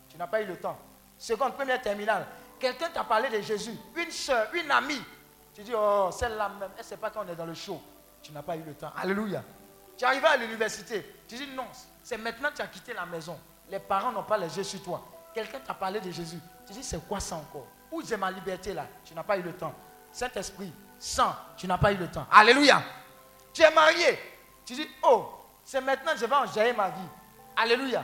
Tu 0.09 0.17
n'as 0.17 0.27
pas 0.27 0.41
eu 0.41 0.47
le 0.47 0.57
temps. 0.57 0.79
Seconde, 1.19 1.53
première 1.53 1.83
terminale. 1.83 2.27
Quelqu'un 2.59 2.89
t'a 2.89 3.05
parlé 3.05 3.29
de 3.29 3.43
Jésus. 3.43 3.77
Une 3.95 4.11
soeur, 4.11 4.49
une 4.55 4.71
amie. 4.71 5.03
Tu 5.53 5.63
dis, 5.63 5.73
oh, 5.77 6.09
celle-là 6.11 6.49
même, 6.49 6.71
elle 6.73 6.79
ne 6.79 6.89
sait 6.89 6.97
pas 6.97 7.11
quand 7.11 7.23
on 7.27 7.29
est 7.31 7.37
dans 7.37 7.45
le 7.45 7.55
show. 7.55 7.83
Tu 8.23 8.33
n'as 8.33 8.43
pas 8.43 8.57
eu 8.57 8.63
le 8.63 8.73
temps. 8.73 8.93
Alléluia. 8.97 9.43
Tu 9.99 10.05
es 10.05 10.07
arrivé 10.07 10.27
à 10.27 10.39
l'université. 10.39 11.17
Tu 11.29 11.37
dis, 11.37 11.49
non, 11.49 11.67
c'est 12.03 12.17
maintenant 12.17 12.49
que 12.49 12.57
tu 12.57 12.63
as 12.63 12.69
quitté 12.69 12.95
la 12.95 13.05
maison. 13.05 13.39
Les 13.69 13.79
parents 13.79 14.11
n'ont 14.11 14.23
pas 14.23 14.39
les 14.39 14.57
yeux 14.57 14.65
sur 14.65 14.83
toi. 14.83 15.05
Quelqu'un 15.37 15.61
t'a 15.61 15.75
parlé 15.75 16.01
de 16.01 16.11
Jésus. 16.11 16.41
Tu 16.67 16.73
dis, 16.73 16.83
c'est 16.83 16.99
quoi 17.07 17.21
ça 17.21 17.37
encore? 17.37 17.67
Où 17.93 18.01
j'ai 18.01 18.17
ma 18.17 18.31
liberté 18.31 18.73
là? 18.73 18.87
Tu 19.05 19.13
n'as 19.13 19.23
pas 19.23 19.37
eu 19.37 19.43
le 19.43 19.53
temps. 19.53 19.75
Saint-Esprit, 20.11 20.73
sang, 20.99 21.37
tu 21.59 21.67
n'as 21.67 21.77
pas 21.77 21.93
eu 21.93 21.97
le 21.99 22.11
temps. 22.11 22.27
Alléluia. 22.33 22.83
Tu 23.53 23.61
es 23.61 23.71
marié. 23.71 24.19
Tu 24.65 24.73
dis, 24.73 24.89
oh, 25.03 25.29
c'est 25.63 25.83
maintenant 25.83 26.13
que 26.13 26.21
je 26.21 26.25
vais 26.25 26.35
enjailler 26.35 26.73
ma 26.73 26.89
vie. 26.89 27.09
Alléluia. 27.55 28.03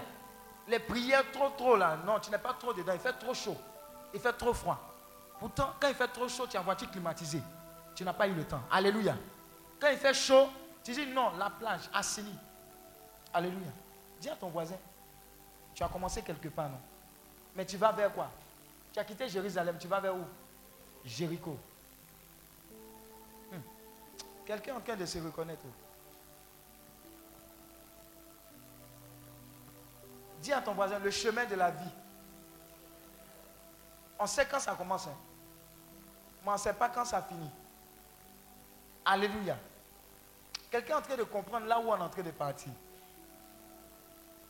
Les 0.68 0.78
prières 0.78 1.24
trop, 1.32 1.48
trop 1.56 1.74
là. 1.74 1.96
Non, 2.04 2.20
tu 2.20 2.30
n'es 2.30 2.36
pas 2.36 2.52
trop 2.52 2.74
dedans. 2.74 2.92
Il 2.92 3.00
fait 3.00 3.14
trop 3.14 3.32
chaud. 3.32 3.56
Il 4.12 4.20
fait 4.20 4.34
trop 4.34 4.52
froid. 4.52 4.78
Pourtant, 5.40 5.70
quand 5.80 5.88
il 5.88 5.94
fait 5.94 6.08
trop 6.08 6.28
chaud, 6.28 6.46
tu 6.46 6.58
en 6.58 6.62
voiture 6.62 6.90
climatisée. 6.90 7.40
Tu 7.94 8.04
n'as 8.04 8.12
pas 8.12 8.26
eu 8.26 8.34
le 8.34 8.44
temps. 8.44 8.60
Alléluia. 8.70 9.16
Quand 9.80 9.88
il 9.88 9.96
fait 9.96 10.12
chaud, 10.12 10.50
tu 10.84 10.92
dis 10.92 11.06
non, 11.06 11.32
la 11.38 11.48
plage, 11.48 11.88
assainie. 11.94 12.38
Alléluia. 13.32 13.70
Dis 14.20 14.28
à 14.28 14.36
ton 14.36 14.48
voisin, 14.48 14.76
tu 15.74 15.82
as 15.82 15.88
commencé 15.88 16.20
quelque 16.20 16.48
part, 16.48 16.68
non? 16.68 16.78
Mais 17.54 17.66
tu 17.66 17.76
vas 17.76 17.92
vers 17.92 18.12
quoi? 18.12 18.30
Tu 18.92 18.98
as 18.98 19.04
quitté 19.04 19.28
Jérusalem, 19.28 19.76
tu 19.78 19.88
vas 19.88 20.00
vers 20.00 20.14
où? 20.14 20.24
Jéricho. 21.04 21.58
Hmm. 23.50 23.60
Quelqu'un 24.46 24.76
en 24.76 24.80
train 24.80 24.96
de 24.96 25.06
se 25.06 25.18
reconnaître. 25.18 25.64
Dis 30.40 30.52
à 30.52 30.60
ton 30.60 30.74
voisin, 30.74 30.98
le 30.98 31.10
chemin 31.10 31.44
de 31.44 31.54
la 31.54 31.70
vie. 31.70 31.90
On 34.18 34.26
sait 34.26 34.46
quand 34.46 34.60
ça 34.60 34.74
commence, 34.74 35.06
hein. 35.06 35.16
mais 36.42 36.50
on 36.50 36.52
ne 36.52 36.58
sait 36.58 36.72
pas 36.72 36.88
quand 36.88 37.04
ça 37.04 37.22
finit. 37.22 37.50
Alléluia. 39.04 39.56
Quelqu'un 40.70 40.94
est 40.94 40.98
en 40.98 41.02
train 41.02 41.16
de 41.16 41.24
comprendre 41.24 41.66
là 41.66 41.78
où 41.78 41.90
on 41.90 41.96
est 41.96 42.00
en 42.00 42.08
train 42.08 42.22
de 42.22 42.30
partir. 42.30 42.72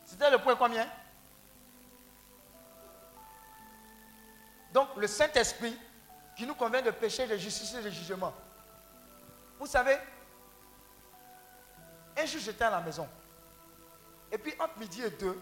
C'était 0.06 0.30
le 0.30 0.38
point 0.38 0.56
combien? 0.56 0.86
Donc 4.72 4.88
le 4.96 5.06
Saint-Esprit 5.06 5.76
qui 6.36 6.46
nous 6.46 6.54
convient 6.54 6.82
de 6.82 6.90
péché, 6.90 7.26
de 7.26 7.36
justice 7.36 7.74
et 7.74 7.82
de 7.82 7.90
jugement. 7.90 8.32
Vous 9.58 9.66
savez, 9.66 9.96
un 12.16 12.26
jour 12.26 12.40
j'étais 12.40 12.64
à 12.64 12.70
la 12.70 12.80
maison. 12.80 13.06
Et 14.30 14.38
puis 14.38 14.54
entre 14.58 14.78
midi 14.78 15.02
et 15.02 15.10
deux, 15.10 15.38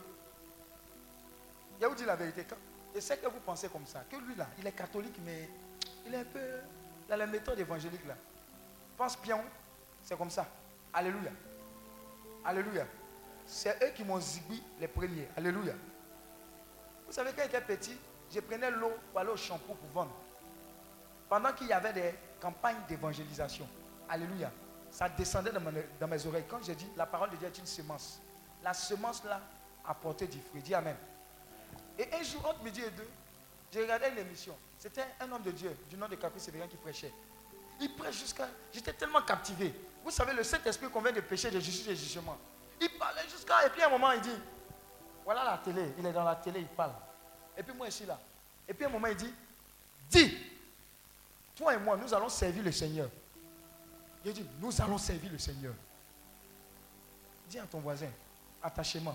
il 1.78 1.84
a 1.84 1.88
vous 1.88 1.94
dit 1.94 2.04
la 2.04 2.16
vérité? 2.16 2.44
Je 2.94 3.00
sais 3.00 3.16
que 3.16 3.26
vous 3.28 3.40
pensez 3.40 3.68
comme 3.68 3.86
ça, 3.86 4.02
que 4.10 4.16
lui 4.16 4.34
là, 4.34 4.48
il 4.58 4.66
est 4.66 4.72
catholique, 4.72 5.16
mais 5.24 5.48
il 6.06 6.14
est 6.14 6.18
un 6.18 6.24
peu. 6.24 6.40
dans 7.08 7.16
la 7.16 7.26
méthode 7.26 7.58
évangélique 7.58 8.06
là. 8.06 8.14
Pense 8.96 9.16
pion, 9.16 9.40
c'est 10.02 10.18
comme 10.18 10.30
ça. 10.30 10.46
Alléluia. 10.92 11.30
Alléluia. 12.44 12.86
C'est 13.46 13.82
eux 13.82 13.92
qui 13.94 14.04
m'ont 14.04 14.20
zibi 14.20 14.62
les 14.78 14.88
premiers. 14.88 15.28
Alléluia. 15.36 15.74
Vous 17.06 17.12
savez, 17.12 17.30
quand 17.34 17.42
j'étais 17.42 17.60
petit, 17.60 17.96
je 18.32 18.40
prenais 18.40 18.70
l'eau 18.70 18.92
pour 19.10 19.20
aller 19.20 19.30
au 19.30 19.36
shampoing 19.36 19.74
pour 19.74 19.88
vendre. 19.90 20.14
Pendant 21.28 21.52
qu'il 21.52 21.68
y 21.68 21.72
avait 21.72 21.92
des 21.92 22.14
campagnes 22.40 22.76
d'évangélisation. 22.88 23.66
Alléluia. 24.08 24.50
Ça 24.90 25.08
descendait 25.08 25.52
dans, 25.52 26.08
mes 26.08 26.26
oreilles. 26.26 26.44
Quand 26.48 26.62
j'ai 26.62 26.74
dit, 26.74 26.88
la 26.96 27.06
parole 27.06 27.30
de 27.30 27.36
Dieu 27.36 27.46
est 27.46 27.58
une 27.58 27.66
semence. 27.66 28.20
La 28.62 28.74
semence 28.74 29.22
là 29.24 29.40
a 29.86 29.94
porté 29.94 30.26
du 30.26 30.40
fruit. 30.40 30.62
Dis 30.62 30.74
Amen. 30.74 30.96
Et 31.98 32.08
un 32.12 32.22
jour, 32.22 32.44
entre 32.48 32.62
midi 32.64 32.80
et 32.80 32.90
deux, 32.90 33.08
j'ai 33.72 33.82
regardé 33.82 34.08
une 34.08 34.18
émission. 34.18 34.56
C'était 34.78 35.04
un 35.20 35.30
homme 35.30 35.42
de 35.42 35.50
Dieu, 35.52 35.76
du 35.88 35.96
nom 35.96 36.08
de 36.08 36.16
Caprice 36.16 36.44
Sévérin, 36.44 36.66
qui 36.66 36.76
prêchait. 36.76 37.12
Il 37.80 37.94
prêche 37.94 38.18
jusqu'à. 38.18 38.48
J'étais 38.72 38.92
tellement 38.92 39.22
captivé. 39.22 39.74
Vous 40.04 40.10
savez, 40.10 40.32
le 40.32 40.42
Saint-Esprit 40.42 40.88
convient 40.88 41.12
de 41.12 41.20
péché, 41.20 41.50
de 41.50 41.60
justice 41.60 41.86
et 41.86 41.90
de 41.90 41.94
jugement. 41.94 42.36
Il 42.80 42.90
parlait 42.98 43.28
jusqu'à. 43.30 43.66
Et 43.66 43.70
puis 43.70 43.82
à 43.82 43.86
un 43.86 43.90
moment, 43.90 44.10
il 44.12 44.20
dit 44.20 44.38
Voilà 45.24 45.44
la 45.44 45.58
télé. 45.58 45.92
Il 45.98 46.06
est 46.06 46.12
dans 46.12 46.24
la 46.24 46.36
télé, 46.36 46.60
il 46.60 46.66
parle. 46.68 46.92
Et 47.60 47.62
puis 47.62 47.74
moi, 47.74 47.86
je 47.88 47.92
suis 47.92 48.06
là. 48.06 48.18
Et 48.66 48.72
puis 48.72 48.86
un 48.86 48.88
moment, 48.88 49.06
il 49.08 49.16
dit 49.16 49.34
Dis, 50.08 50.34
toi 51.54 51.74
et 51.74 51.76
moi, 51.76 51.94
nous 51.98 52.14
allons 52.14 52.30
servir 52.30 52.62
le 52.62 52.72
Seigneur. 52.72 53.10
Il 54.24 54.32
dit 54.32 54.46
Nous 54.58 54.80
allons 54.80 54.96
servir 54.96 55.30
le 55.30 55.36
Seigneur. 55.38 55.74
Dis 57.50 57.58
à 57.58 57.64
ton 57.64 57.80
voisin 57.80 58.08
Attachement. 58.62 59.14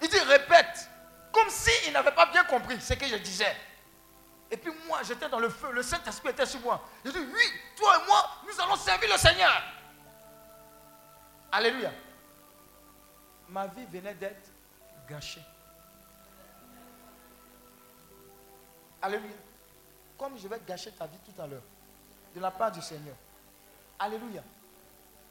Il 0.00 0.08
dit 0.08 0.20
Répète. 0.20 0.88
Comme 1.32 1.50
s'il 1.50 1.92
n'avait 1.92 2.14
pas 2.14 2.26
bien 2.26 2.44
compris 2.44 2.80
ce 2.80 2.94
que 2.94 3.06
je 3.08 3.16
disais. 3.16 3.56
Et 4.48 4.56
puis 4.56 4.70
moi, 4.86 5.02
j'étais 5.02 5.28
dans 5.28 5.40
le 5.40 5.48
feu, 5.48 5.72
le 5.72 5.82
Saint-Esprit 5.82 6.30
était 6.30 6.46
sur 6.46 6.60
moi. 6.60 6.80
J'ai 7.04 7.10
dit, 7.10 7.18
oui, 7.18 7.42
toi 7.76 8.00
et 8.00 8.06
moi, 8.06 8.30
nous 8.46 8.60
allons 8.62 8.76
servir 8.76 9.10
le 9.12 9.18
Seigneur. 9.18 9.62
Alléluia. 11.50 11.90
Ma 13.48 13.66
vie 13.66 13.84
venait 13.86 14.14
d'être 14.14 14.48
gâchée. 15.08 15.42
Alléluia. 19.02 19.36
Comme 20.18 20.38
je 20.38 20.48
vais 20.48 20.60
gâcher 20.66 20.90
ta 20.92 21.06
vie 21.06 21.18
tout 21.24 21.40
à 21.40 21.46
l'heure, 21.46 21.62
de 22.34 22.40
la 22.40 22.50
part 22.50 22.72
du 22.72 22.80
Seigneur. 22.80 23.14
Alléluia. 23.98 24.42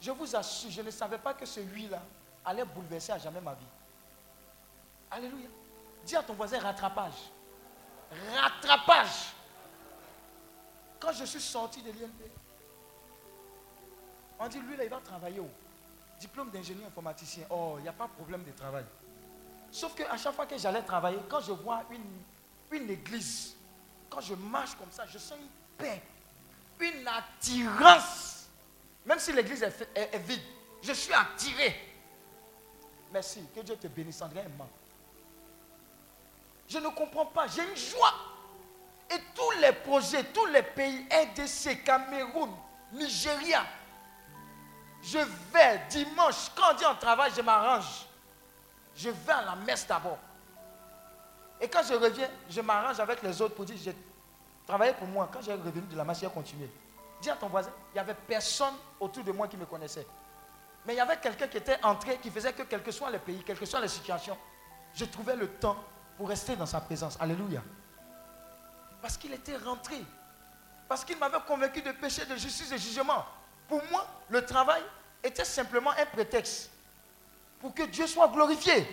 Je 0.02 0.12
vous 0.12 0.36
assure, 0.36 0.72
je 0.72 0.82
ne 0.82 0.92
savais 0.92 1.18
pas 1.18 1.34
que 1.34 1.46
ce 1.46 1.60
oui-là 1.60 2.02
allait 2.44 2.66
bouleverser 2.66 3.12
à 3.12 3.18
jamais 3.18 3.42
ma 3.42 3.54
vie. 3.54 3.66
Alléluia. 5.10 5.48
Dis 6.06 6.16
à 6.16 6.24
ton 6.24 6.34
voisin 6.34 6.60
rattrapage. 6.60 7.32
Rattrapage. 8.36 9.34
Quand 11.00 11.12
je 11.12 11.26
suis 11.26 11.42
sorti 11.42 11.82
de 11.82 11.92
l'INP, 11.92 12.32
on 14.40 14.48
dit, 14.48 14.60
lui, 14.60 14.76
là, 14.76 14.84
il 14.84 14.90
va 14.90 15.00
travailler 15.00 15.40
où 15.40 15.50
Diplôme 16.20 16.50
d'ingénieur 16.50 16.88
informaticien. 16.88 17.46
Oh, 17.50 17.76
il 17.78 17.84
n'y 17.84 17.90
a 17.90 17.94
pas 17.94 18.08
de 18.08 18.12
problème 18.12 18.44
de 18.44 18.52
travail. 18.52 18.86
Sauf 19.72 19.96
qu'à 19.96 20.16
chaque 20.18 20.34
fois 20.34 20.46
que 20.46 20.58
j'allais 20.58 20.82
travailler, 20.82 21.20
quand 21.30 21.42
je 21.42 21.52
vois 21.52 21.84
une, 21.92 22.04
une 22.72 22.90
église, 22.90 23.56
quand 24.10 24.22
je 24.22 24.34
marche 24.36 24.76
comme 24.76 24.92
ça, 24.92 25.06
je 25.08 25.18
sens 25.18 25.38
une 25.40 25.48
paix, 25.78 26.02
une 26.80 27.08
attirance. 27.08 28.48
Même 29.06 29.20
si 29.20 29.32
l'église 29.34 29.64
est, 29.64 30.18
vide, 30.20 30.42
je 30.82 30.94
suis 30.94 31.14
attiré. 31.14 31.76
Merci. 33.12 33.46
Que 33.56 33.62
Dieu 33.62 33.76
te 33.78 33.88
bénisse, 33.88 34.22
André 34.22 34.44
Je 36.68 36.80
ne 36.80 36.90
comprends 36.90 37.28
pas. 37.28 37.48
J'ai 37.48 37.64
une 37.64 37.78
joie. 37.78 38.14
Et 39.10 39.20
tous 39.36 39.52
les 39.62 39.72
projets, 39.72 40.24
tous 40.26 40.48
les 40.48 40.64
pays, 40.64 41.08
RDC, 41.12 41.84
Cameroun, 41.84 42.50
Nigeria, 42.92 43.64
je 45.04 45.20
vais 45.54 45.82
dimanche, 45.90 46.50
quand 46.56 46.74
on 46.74 46.78
dit 46.78 46.86
en 46.86 46.96
travail, 46.96 47.32
je 47.36 47.42
m'arrange. 47.42 48.08
Je 48.96 49.10
vais 49.10 49.34
à 49.34 49.44
la 49.44 49.56
messe 49.56 49.86
d'abord. 49.86 50.18
Et 51.60 51.68
quand 51.68 51.84
je 51.84 51.94
reviens, 51.94 52.30
je 52.50 52.62
m'arrange 52.62 53.00
avec 53.00 53.22
les 53.24 53.42
autres 53.42 53.56
pour 53.56 53.66
dire, 53.66 53.78
j'ai 53.82 53.96
travaillé 54.66 54.94
pour 54.94 55.08
moi. 55.08 55.30
Quand 55.32 55.42
j'ai 55.42 55.54
revenu 55.54 55.82
de 55.82 55.96
la 55.96 56.04
messe, 56.04 56.20
j'ai 56.20 56.28
continué. 56.28 56.70
Dis 57.22 57.30
à 57.30 57.36
ton 57.36 57.48
voisin, 57.48 57.72
il 57.92 57.94
n'y 57.94 58.00
avait 58.00 58.16
personne 58.28 58.74
autour 59.00 59.24
de 59.24 59.32
moi 59.32 59.48
qui 59.48 59.58
me 59.58 59.66
connaissait. 59.66 60.06
Mais 60.86 60.94
il 60.94 60.98
y 60.98 61.00
avait 61.00 61.18
quelqu'un 61.18 61.48
qui 61.48 61.58
était 61.58 61.84
entré, 61.84 62.18
qui 62.18 62.30
faisait 62.30 62.54
que 62.54 62.64
quel 62.64 62.84
que 62.84 62.92
soit 62.92 63.10
les 63.10 63.20
pays, 63.20 63.42
quelles 63.46 63.58
que 63.58 63.66
soient 63.66 63.82
les 63.82 63.88
situations, 63.88 64.38
je 64.94 65.06
trouvais 65.06 65.36
le 65.36 65.48
temps 65.48 65.78
pour 66.18 66.30
rester 66.30 66.56
dans 66.56 66.66
sa 66.66 66.82
présence. 66.82 67.18
Alléluia. 67.20 67.62
Parce 69.02 69.18
qu'il 69.18 69.34
était 69.34 69.58
rentré. 69.58 70.02
Parce 70.88 71.04
qu'il 71.04 71.18
m'avait 71.18 71.40
convaincu 71.48 71.82
de 71.82 71.92
péché, 71.92 72.26
de 72.26 72.36
justice 72.36 72.70
de 72.70 72.78
jugement. 72.78 73.26
Pour 73.68 73.82
moi, 73.90 74.06
le 74.30 74.46
travail 74.46 74.82
était 75.24 75.46
simplement 75.46 75.92
un 75.92 76.06
prétexte 76.06 76.70
pour 77.60 77.74
que 77.74 77.84
Dieu 77.84 78.06
soit 78.06 78.28
glorifié. 78.28 78.88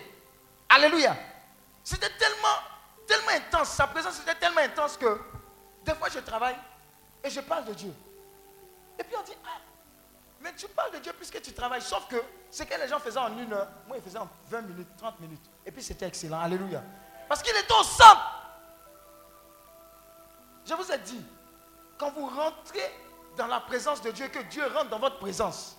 Alléluia. 0.69 1.15
C'était 1.83 2.09
tellement, 2.11 2.57
tellement 3.07 3.31
intense, 3.31 3.69
sa 3.69 3.87
présence 3.87 4.19
était 4.21 4.35
tellement 4.35 4.61
intense 4.61 4.97
que 4.97 5.19
des 5.83 5.93
fois 5.95 6.09
je 6.09 6.19
travaille 6.19 6.55
et 7.23 7.29
je 7.29 7.41
parle 7.41 7.65
de 7.65 7.73
Dieu. 7.73 7.93
Et 8.97 9.03
puis 9.03 9.15
on 9.19 9.23
dit, 9.23 9.33
ah, 9.45 9.59
mais 10.41 10.53
tu 10.55 10.67
parles 10.67 10.91
de 10.91 10.99
Dieu 10.99 11.13
puisque 11.13 11.41
tu 11.41 11.53
travailles. 11.53 11.81
Sauf 11.81 12.07
que 12.07 12.21
ce 12.51 12.63
que 12.63 12.79
les 12.79 12.87
gens 12.87 12.99
faisaient 12.99 13.19
en 13.19 13.37
une 13.37 13.51
heure, 13.53 13.67
moi 13.87 13.97
ils 13.97 14.03
faisaient 14.03 14.19
en 14.19 14.29
20 14.49 14.61
minutes, 14.61 14.89
30 14.97 15.19
minutes. 15.19 15.45
Et 15.65 15.71
puis 15.71 15.81
c'était 15.81 16.07
excellent. 16.07 16.39
Alléluia. 16.39 16.83
Parce 17.27 17.41
qu'il 17.41 17.55
était 17.55 17.73
au 17.73 17.83
centre. 17.83 18.41
Je 20.65 20.73
vous 20.73 20.91
ai 20.91 20.97
dit, 20.99 21.25
quand 21.97 22.11
vous 22.11 22.27
rentrez 22.27 22.93
dans 23.35 23.47
la 23.47 23.59
présence 23.59 24.01
de 24.01 24.11
Dieu, 24.11 24.27
que 24.27 24.39
Dieu 24.43 24.65
rentre 24.67 24.89
dans 24.89 24.99
votre 24.99 25.19
présence. 25.19 25.77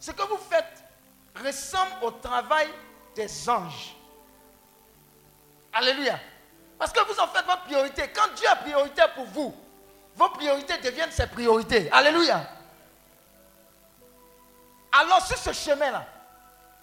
Ce 0.00 0.10
que 0.10 0.22
vous 0.22 0.38
faites 0.38 0.84
ressemble 1.44 1.92
au 2.02 2.10
travail 2.10 2.68
des 3.14 3.48
anges. 3.48 3.94
Alléluia. 5.78 6.18
Parce 6.78 6.92
que 6.92 7.00
vous 7.04 7.18
en 7.20 7.28
faites 7.28 7.46
votre 7.46 7.62
priorité. 7.62 8.10
Quand 8.14 8.34
Dieu 8.34 8.48
a 8.48 8.56
priorité 8.56 9.02
pour 9.14 9.26
vous, 9.26 9.54
vos 10.16 10.28
priorités 10.30 10.76
deviennent 10.78 11.12
ses 11.12 11.26
priorités. 11.28 11.88
Alléluia. 11.92 12.42
Alors 14.92 15.24
sur 15.24 15.36
ce 15.36 15.52
chemin-là, 15.52 16.04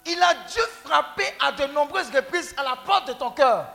il 0.06 0.22
a 0.22 0.32
dû 0.34 0.60
frapper 0.84 1.34
à 1.40 1.52
de 1.52 1.66
nombreuses 1.72 2.10
reprises 2.10 2.54
à 2.56 2.62
la 2.62 2.76
porte 2.76 3.08
de 3.08 3.12
ton 3.12 3.30
cœur. 3.32 3.66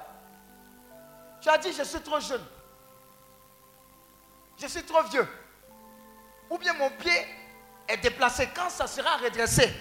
Tu 1.40 1.50
as 1.50 1.58
dit, 1.60 1.72
je 1.74 1.84
suis 1.84 2.02
trop 2.02 2.20
jeune. 2.20 2.44
Je 4.60 4.68
suis 4.68 4.84
trop 4.84 5.04
vieux 5.04 5.28
ou 6.52 6.58
bien 6.58 6.74
mon 6.74 6.90
pied 6.90 7.26
est 7.88 7.98
déplacé, 7.98 8.50
quand 8.54 8.70
ça 8.70 8.86
sera 8.86 9.16
redressé, 9.18 9.72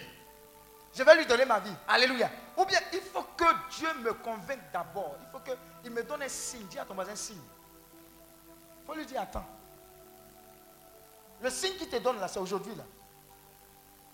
je 0.96 1.02
vais 1.02 1.16
lui 1.16 1.26
donner 1.26 1.44
ma 1.44 1.58
vie. 1.58 1.74
Alléluia. 1.88 2.30
Ou 2.60 2.66
bien 2.66 2.80
il 2.92 3.00
faut 3.00 3.22
que 3.38 3.44
Dieu 3.70 3.88
me 4.02 4.12
convainque 4.12 4.70
d'abord. 4.70 5.16
Il 5.22 5.28
faut 5.32 5.38
qu'il 5.38 5.90
me 5.90 6.02
donne 6.02 6.22
un 6.22 6.28
signe. 6.28 6.66
Dis 6.66 6.78
à 6.78 6.84
ton 6.84 6.92
voisin 6.92 7.16
signe. 7.16 7.40
Il 8.82 8.86
faut 8.86 8.92
lui 8.92 9.06
dire 9.06 9.22
attends. 9.22 9.46
Le 11.40 11.48
signe 11.48 11.74
qu'il 11.76 11.88
te 11.88 11.96
donne 11.96 12.20
là, 12.20 12.28
c'est 12.28 12.38
aujourd'hui 12.38 12.74
là. 12.74 12.84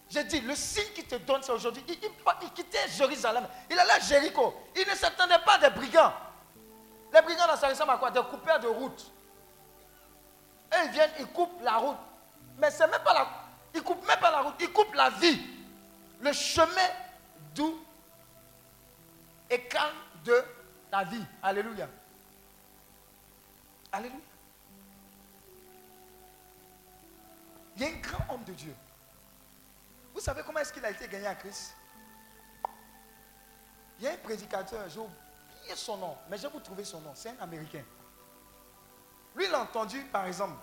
J'ai 0.09 0.23
dit, 0.23 0.41
le 0.43 0.55
signe 0.55 0.93
qu'il 0.95 1.07
te 1.07 1.17
donne, 1.17 1.43
c'est 1.43 1.51
aujourd'hui. 1.51 1.85
Il, 1.89 1.99
il, 2.43 2.51
quittait 2.53 2.89
Jérusalem. 2.89 3.49
Il 3.69 3.77
allait 3.77 3.91
à 3.91 3.99
Jéricho. 3.99 4.55
Il 4.77 4.89
ne 4.89 4.95
s'attendait 4.95 5.41
pas 5.45 5.59
des 5.59 5.71
brigands. 5.71 6.13
Les 7.13 7.23
brigands, 7.23 7.57
ça 7.57 7.67
ressemble 7.67 7.91
à 7.91 7.97
quoi? 7.97 8.13
Des 8.13 8.23
coupeurs 8.23 8.61
de 8.61 8.69
route. 8.69 9.11
Et 10.73 10.85
ils 10.85 10.91
viennent, 10.93 11.11
ils 11.19 11.27
coupent 11.27 11.61
la 11.63 11.79
route. 11.79 11.97
Mais 12.59 12.71
c'est 12.71 12.87
même 12.87 13.03
pas 13.03 13.13
la. 13.13 13.27
Il 13.75 13.83
coupe 13.83 14.07
même 14.07 14.21
pas 14.21 14.31
la 14.31 14.43
route, 14.43 14.55
il 14.61 14.73
coupe 14.73 14.95
la 14.95 15.11
vie. 15.11 15.45
Le 16.21 16.33
chemin 16.33 16.89
doux 17.53 17.86
calme 19.49 19.97
de 20.25 20.45
ta 20.91 21.05
vie. 21.05 21.25
Alléluia. 21.43 21.89
Alléluia. 23.93 24.21
Il 27.77 27.83
y 27.83 27.85
a 27.85 27.89
un 27.89 28.01
grand 28.01 28.35
homme 28.35 28.45
de 28.45 28.53
Dieu. 28.53 28.75
Vous 30.15 30.21
savez 30.21 30.43
comment 30.45 30.61
est-ce 30.61 30.73
qu'il 30.73 30.85
a 30.85 30.91
été 30.91 31.07
gagné 31.09 31.27
à 31.27 31.35
Christ? 31.35 31.75
Il 33.99 34.05
y 34.05 34.09
a 34.09 34.13
un 34.13 34.17
prédicateur, 34.17 34.89
j'ai 34.89 34.99
oublié 34.99 35.75
son 35.75 35.97
nom, 35.97 36.17
mais 36.29 36.37
je 36.37 36.43
vais 36.43 36.49
vous 36.49 36.61
trouver 36.61 36.85
son 36.85 37.01
nom. 37.01 37.13
C'est 37.15 37.31
un 37.31 37.39
Américain. 37.41 37.83
Lui, 39.35 39.45
il 39.47 39.55
a 39.55 39.61
entendu, 39.61 40.03
par 40.05 40.27
exemple, 40.27 40.57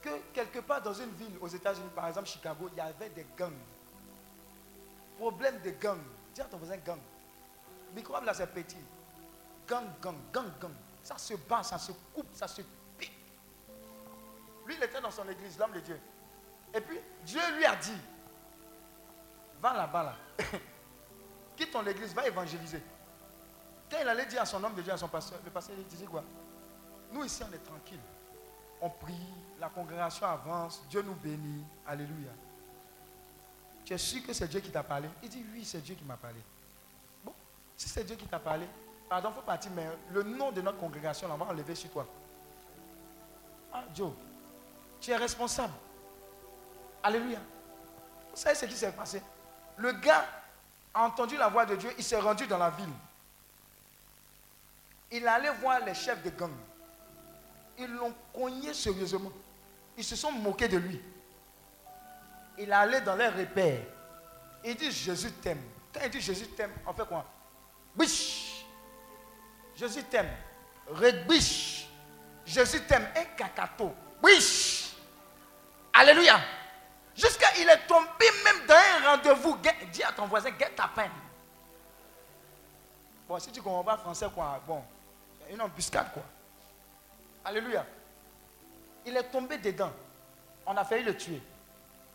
que 0.00 0.10
quelque 0.32 0.60
part 0.60 0.80
dans 0.82 0.94
une 0.94 1.10
ville 1.14 1.36
aux 1.40 1.48
États-Unis, 1.48 1.90
par 1.94 2.08
exemple 2.08 2.28
Chicago, 2.28 2.68
il 2.72 2.78
y 2.78 2.80
avait 2.80 3.10
des 3.10 3.26
gangs. 3.36 3.52
Problème 5.18 5.60
de 5.62 5.70
gangs. 5.70 6.02
Dis 6.34 6.40
à 6.40 6.44
ton 6.44 6.56
voisin 6.56 6.76
gang. 6.78 6.98
Microbe 7.94 8.24
là 8.24 8.34
c'est 8.34 8.46
petit. 8.46 8.76
Gang, 9.68 9.86
gang, 10.00 10.16
gang, 10.32 10.50
gang. 10.60 10.72
Ça 11.02 11.18
se 11.18 11.34
bat, 11.34 11.62
ça 11.62 11.78
se 11.78 11.92
coupe, 12.14 12.28
ça 12.34 12.46
se 12.46 12.62
pique. 12.96 13.12
Lui, 14.66 14.76
il 14.76 14.82
était 14.82 15.00
dans 15.00 15.10
son 15.10 15.28
église, 15.28 15.58
l'homme 15.58 15.72
de 15.72 15.80
Dieu. 15.80 16.00
Et 16.74 16.80
puis, 16.80 16.98
Dieu 17.24 17.40
lui 17.56 17.64
a 17.64 17.76
dit, 17.76 18.00
va 19.60 19.74
là-bas 19.74 20.02
là. 20.02 20.16
Quitte 21.56 21.72
ton 21.72 21.86
église, 21.86 22.14
va 22.14 22.26
évangéliser. 22.26 22.82
Quand 23.90 23.98
il 24.00 24.08
allait 24.08 24.26
dire 24.26 24.42
à 24.42 24.46
son 24.46 24.62
homme 24.62 24.74
de 24.74 24.82
Dieu, 24.82 24.92
à 24.92 24.96
son 24.96 25.08
pasteur, 25.08 25.38
le 25.44 25.50
pasteur 25.50 25.76
il 25.78 25.86
disait 25.86 26.06
quoi? 26.06 26.24
Nous 27.12 27.24
ici, 27.24 27.42
on 27.48 27.52
est 27.52 27.58
tranquille. 27.58 28.00
On 28.80 28.88
prie, 28.88 29.14
la 29.60 29.68
congrégation 29.68 30.26
avance, 30.26 30.82
Dieu 30.88 31.02
nous 31.02 31.14
bénit. 31.14 31.64
Alléluia. 31.86 32.30
Tu 33.84 33.92
es 33.92 33.98
sûr 33.98 34.24
que 34.26 34.32
c'est 34.32 34.48
Dieu 34.48 34.60
qui 34.60 34.70
t'a 34.70 34.82
parlé? 34.82 35.08
Il 35.22 35.28
dit 35.28 35.44
oui, 35.52 35.64
c'est 35.64 35.80
Dieu 35.80 35.94
qui 35.94 36.04
m'a 36.04 36.16
parlé. 36.16 36.40
Si 37.82 37.88
c'est 37.88 38.04
Dieu 38.04 38.14
qui 38.14 38.26
t'a 38.26 38.38
parlé, 38.38 38.64
pardon, 39.08 39.30
il 39.30 39.34
faut 39.34 39.40
partir, 39.40 39.72
mais 39.74 39.84
le 40.12 40.22
nom 40.22 40.52
de 40.52 40.60
notre 40.60 40.78
congrégation, 40.78 41.28
on 41.28 41.36
va 41.36 41.46
enlever 41.46 41.74
sur 41.74 41.90
toi. 41.90 42.06
Ah, 43.72 43.82
Joe, 43.92 44.12
tu 45.00 45.10
es 45.10 45.16
responsable. 45.16 45.72
Alléluia. 47.02 47.40
Vous 48.30 48.36
savez 48.36 48.54
ce 48.54 48.66
qui 48.66 48.76
s'est 48.76 48.92
passé? 48.92 49.20
Le 49.78 49.90
gars 49.94 50.24
a 50.94 51.02
entendu 51.06 51.36
la 51.36 51.48
voix 51.48 51.66
de 51.66 51.74
Dieu, 51.74 51.92
il 51.98 52.04
s'est 52.04 52.20
rendu 52.20 52.46
dans 52.46 52.58
la 52.58 52.70
ville. 52.70 52.86
Il 55.10 55.26
allait 55.26 55.52
voir 55.54 55.84
les 55.84 55.94
chefs 55.94 56.22
de 56.22 56.30
gang. 56.30 56.52
Ils 57.78 57.92
l'ont 57.92 58.14
cogné 58.32 58.72
sérieusement. 58.74 59.32
Ils 59.98 60.04
se 60.04 60.14
sont 60.14 60.30
moqués 60.30 60.68
de 60.68 60.76
lui. 60.76 61.02
Il 62.58 62.72
allait 62.72 63.00
dans 63.00 63.16
les 63.16 63.26
repères. 63.26 63.82
Il 64.64 64.76
dit 64.76 64.92
Jésus 64.92 65.32
t'aime. 65.32 65.64
Quand 65.92 66.00
il 66.04 66.10
dit 66.10 66.20
Jésus 66.20 66.46
t'aime, 66.46 66.70
on 66.86 66.92
fait 66.92 67.08
quoi? 67.08 67.26
Biche. 67.94 68.64
Jésus 69.76 70.04
t'aime. 70.04 70.30
Redbiche. 70.88 71.86
Jésus 72.46 72.82
t'aime. 72.86 73.08
Un 73.16 73.24
cacato. 73.36 73.92
Biche. 74.22 74.92
Alléluia. 75.92 76.40
Jusqu'à 77.14 77.48
il 77.58 77.68
est 77.68 77.86
tombé 77.86 78.26
même 78.44 78.66
dans 78.66 78.74
un 78.74 79.10
rendez-vous. 79.10 79.58
Dis 79.92 80.02
à 80.02 80.12
ton 80.12 80.26
voisin, 80.26 80.50
get 80.58 80.70
ta 80.70 80.88
peine. 80.88 81.10
Bon, 83.28 83.38
si 83.38 83.50
tu 83.50 83.60
comprends 83.60 83.84
pas 83.84 83.96
français, 83.96 84.26
quoi, 84.34 84.60
bon, 84.66 84.82
une 85.50 85.60
embuscade, 85.60 86.12
quoi. 86.12 86.22
Alléluia. 87.44 87.84
Il 89.04 89.16
est 89.16 89.24
tombé 89.24 89.58
dedans. 89.58 89.92
On 90.66 90.76
a 90.76 90.84
failli 90.84 91.02
le 91.02 91.16
tuer. 91.16 91.42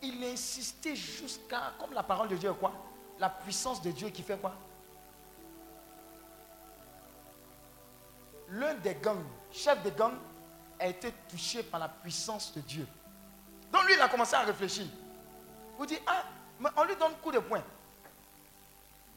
Il 0.01 0.23
a 0.23 0.27
insisté 0.27 0.95
jusqu'à, 0.95 1.73
comme 1.79 1.93
la 1.93 2.03
parole 2.03 2.29
de 2.29 2.35
Dieu 2.35 2.53
quoi? 2.53 2.71
La 3.19 3.29
puissance 3.29 3.81
de 3.81 3.91
Dieu 3.91 4.09
qui 4.09 4.23
fait 4.23 4.37
quoi? 4.37 4.53
L'un 8.49 8.73
des 8.75 8.95
gangs, 8.95 9.23
chef 9.51 9.81
des 9.83 9.91
gangs, 9.91 10.17
a 10.79 10.87
été 10.87 11.11
touché 11.29 11.63
par 11.63 11.79
la 11.79 11.89
puissance 11.89 12.53
de 12.53 12.61
Dieu. 12.61 12.87
Donc 13.71 13.85
lui, 13.85 13.93
il 13.95 14.01
a 14.01 14.07
commencé 14.07 14.35
à 14.35 14.41
réfléchir. 14.41 14.85
Vous 15.77 15.85
dites, 15.85 16.01
ah, 16.07 16.23
mais 16.59 16.69
on 16.75 16.83
lui 16.83 16.95
donne 16.95 17.13
coup 17.21 17.31
de 17.31 17.39
poing. 17.39 17.63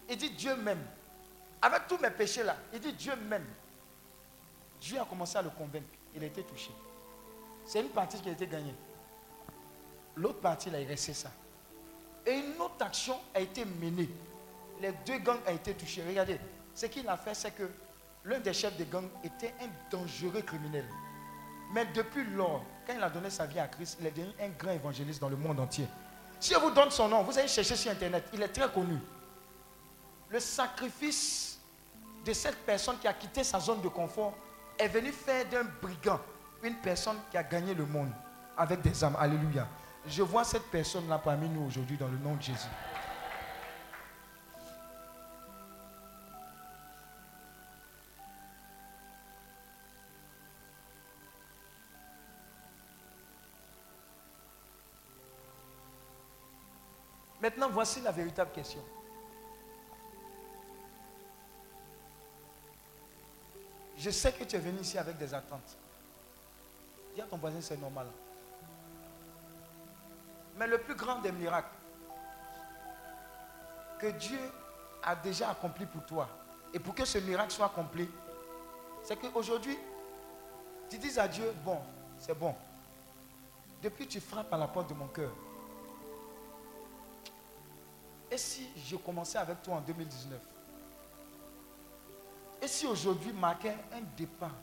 Il 0.08 0.16
dit 0.16 0.30
Dieu 0.30 0.56
m'aime. 0.56 0.84
Avec 1.62 1.86
tous 1.86 1.98
mes 1.98 2.10
péchés 2.10 2.42
là, 2.42 2.56
il 2.72 2.80
dit 2.80 2.92
Dieu 2.92 3.14
m'aime. 3.16 3.46
Dieu 4.80 4.98
a 5.00 5.04
commencé 5.04 5.36
à 5.36 5.42
le 5.42 5.50
convaincre. 5.50 5.86
Il 6.14 6.22
a 6.22 6.26
été 6.26 6.42
touché. 6.42 6.70
C'est 7.66 7.80
une 7.80 7.90
partie 7.90 8.20
qui 8.20 8.28
a 8.28 8.32
été 8.32 8.46
gagnée. 8.46 8.74
L'autre 10.16 10.40
partie, 10.40 10.68
il 10.68 10.86
restait 10.86 11.14
ça. 11.14 11.30
Et 12.26 12.32
une 12.32 12.60
autre 12.60 12.84
action 12.84 13.18
a 13.34 13.40
été 13.40 13.64
menée. 13.64 14.08
Les 14.80 14.92
deux 15.06 15.18
gangs 15.18 15.38
ont 15.46 15.54
été 15.54 15.74
touchés. 15.74 16.02
Regardez, 16.06 16.40
ce 16.74 16.86
qu'il 16.86 17.08
a 17.08 17.16
fait, 17.16 17.34
c'est 17.34 17.52
que 17.52 17.70
l'un 18.24 18.38
des 18.40 18.52
chefs 18.52 18.76
des 18.76 18.86
gangs 18.86 19.08
était 19.24 19.54
un 19.60 19.68
dangereux 19.90 20.42
criminel. 20.42 20.84
Mais 21.72 21.86
depuis 21.94 22.24
lors, 22.24 22.64
quand 22.86 22.94
il 22.96 23.02
a 23.02 23.10
donné 23.10 23.30
sa 23.30 23.46
vie 23.46 23.58
à 23.60 23.68
Christ, 23.68 23.98
il 24.00 24.06
est 24.06 24.10
devenu 24.10 24.32
un 24.40 24.48
grand 24.58 24.72
évangéliste 24.72 25.20
dans 25.20 25.28
le 25.28 25.36
monde 25.36 25.60
entier. 25.60 25.86
Si 26.40 26.52
je 26.52 26.58
vous 26.58 26.70
donne 26.70 26.90
son 26.90 27.08
nom, 27.08 27.22
vous 27.22 27.38
allez 27.38 27.48
chercher 27.48 27.76
sur 27.76 27.92
Internet. 27.92 28.24
Il 28.32 28.42
est 28.42 28.48
très 28.48 28.68
connu. 28.70 28.98
Le 30.30 30.40
sacrifice 30.40 31.58
de 32.24 32.32
cette 32.32 32.58
personne 32.64 32.98
qui 32.98 33.06
a 33.06 33.12
quitté 33.12 33.44
sa 33.44 33.60
zone 33.60 33.80
de 33.80 33.88
confort 33.88 34.34
est 34.78 34.88
venu 34.88 35.12
faire 35.12 35.48
d'un 35.48 35.64
brigand 35.80 36.20
une 36.62 36.74
personne 36.76 37.16
qui 37.30 37.36
a 37.36 37.42
gagné 37.42 37.74
le 37.74 37.86
monde 37.86 38.10
avec 38.56 38.80
des 38.82 39.04
âmes. 39.04 39.16
Alléluia. 39.18 39.66
Je 40.06 40.22
vois 40.22 40.44
cette 40.44 40.70
personne-là 40.70 41.18
parmi 41.18 41.48
nous 41.48 41.66
aujourd'hui 41.66 41.96
dans 41.96 42.08
le 42.08 42.18
nom 42.18 42.34
de 42.34 42.42
Jésus. 42.42 42.68
Maintenant, 57.60 57.74
voici 57.74 58.00
la 58.00 58.10
véritable 58.10 58.52
question. 58.52 58.82
Je 63.98 64.08
sais 64.08 64.32
que 64.32 64.44
tu 64.44 64.56
es 64.56 64.58
venu 64.58 64.80
ici 64.80 64.96
avec 64.96 65.18
des 65.18 65.34
attentes. 65.34 65.76
Dis 67.14 67.20
à 67.20 67.24
ton 67.26 67.36
voisin, 67.36 67.60
c'est 67.60 67.76
normal. 67.76 68.06
Mais 70.56 70.66
le 70.68 70.78
plus 70.78 70.94
grand 70.94 71.18
des 71.18 71.32
miracles 71.32 71.68
que 73.98 74.06
Dieu 74.06 74.40
a 75.02 75.14
déjà 75.16 75.50
accompli 75.50 75.84
pour 75.84 76.06
toi, 76.06 76.30
et 76.72 76.78
pour 76.78 76.94
que 76.94 77.04
ce 77.04 77.18
miracle 77.18 77.52
soit 77.52 77.66
accompli, 77.66 78.08
c'est 79.02 79.16
qu'aujourd'hui, 79.16 79.76
tu 80.88 80.96
dis 80.96 81.20
à 81.20 81.28
Dieu, 81.28 81.52
bon, 81.62 81.78
c'est 82.18 82.38
bon. 82.38 82.54
Depuis 83.82 84.06
tu 84.06 84.18
frappes 84.18 84.50
à 84.50 84.56
la 84.56 84.66
porte 84.66 84.88
de 84.88 84.94
mon 84.94 85.08
cœur. 85.08 85.30
Et 88.30 88.38
si 88.38 88.68
je 88.86 88.96
commençais 88.96 89.38
avec 89.38 89.62
toi 89.62 89.76
en 89.76 89.80
2019 89.80 90.38
Et 92.62 92.68
si 92.68 92.86
aujourd'hui 92.86 93.32
marquait 93.32 93.76
un 93.92 94.02
départ 94.16 94.54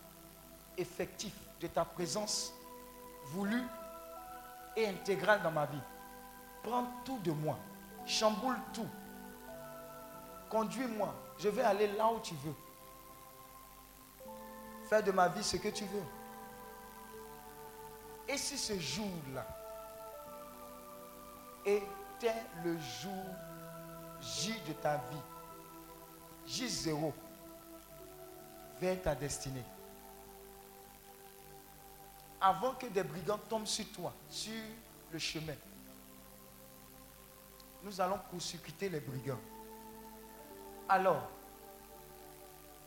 effectif 0.78 1.34
de 1.60 1.68
ta 1.68 1.84
présence 1.84 2.54
voulue 3.26 3.64
et 4.76 4.88
intégrale 4.88 5.42
dans 5.42 5.52
ma 5.52 5.66
vie? 5.66 5.82
Prends 6.64 6.86
tout 7.04 7.18
de 7.20 7.32
moi, 7.32 7.58
chamboule 8.06 8.58
tout, 8.74 8.88
conduis-moi, 10.50 11.14
je 11.40 11.50
vais 11.50 11.64
aller 11.64 11.88
là 11.94 12.08
où 12.08 12.20
tu 12.20 12.36
veux. 12.36 12.56
Fais 14.90 15.02
de 15.02 15.12
ma 15.12 15.28
vie 15.28 15.44
ce 15.44 15.58
que 15.58 15.70
tu 15.70 15.86
veux. 15.86 16.04
Et 18.28 18.38
si 18.38 18.58
ce 18.58 18.78
jour-là 18.78 19.46
était 21.66 22.44
le 22.64 22.78
jour 22.78 23.14
J 24.22 24.54
de 24.68 24.74
ta 24.74 24.98
vie, 24.98 25.22
J0, 26.48 27.12
vers 28.80 29.02
ta 29.02 29.16
destinée. 29.16 29.64
Avant 32.40 32.74
que 32.74 32.86
des 32.88 33.04
brigands 33.04 33.40
tombent 33.50 33.66
sur 33.66 33.86
toi, 33.92 34.14
sur 34.30 34.54
le 35.12 35.20
chemin, 35.20 35.56
nous 37.84 38.00
allons 38.02 38.20
court-circuiter 38.30 38.90
les 38.90 39.00
brigands. 39.00 39.40
Alors, 40.90 41.30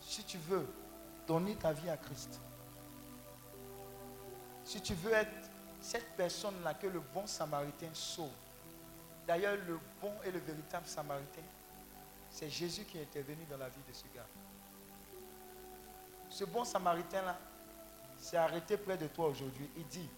si 0.00 0.22
tu 0.24 0.38
veux 0.38 0.66
donner 1.26 1.54
ta 1.56 1.72
vie 1.72 1.90
à 1.90 1.96
Christ, 1.96 2.40
si 4.64 4.80
tu 4.80 4.94
veux 4.94 5.12
être 5.12 5.50
cette 5.80 6.16
personne-là 6.16 6.74
que 6.74 6.86
le 6.86 7.00
bon 7.00 7.26
samaritain 7.26 7.88
sauve, 7.92 8.30
D'ailleurs, 9.30 9.58
le 9.68 9.78
bon 10.02 10.12
et 10.24 10.32
le 10.32 10.40
véritable 10.40 10.88
samaritain, 10.88 11.42
c'est 12.32 12.50
Jésus 12.50 12.82
qui 12.82 12.98
est 12.98 13.02
intervenu 13.02 13.44
dans 13.48 13.58
la 13.58 13.68
vie 13.68 13.80
de 13.88 13.94
ce 13.94 14.02
gars. 14.12 14.26
Ce 16.28 16.42
bon 16.42 16.64
samaritain-là 16.64 17.38
s'est 18.18 18.36
arrêté 18.36 18.76
près 18.76 18.96
de 18.96 19.06
toi 19.06 19.28
aujourd'hui. 19.28 19.70
Il 19.76 19.86
dit, 19.86 20.08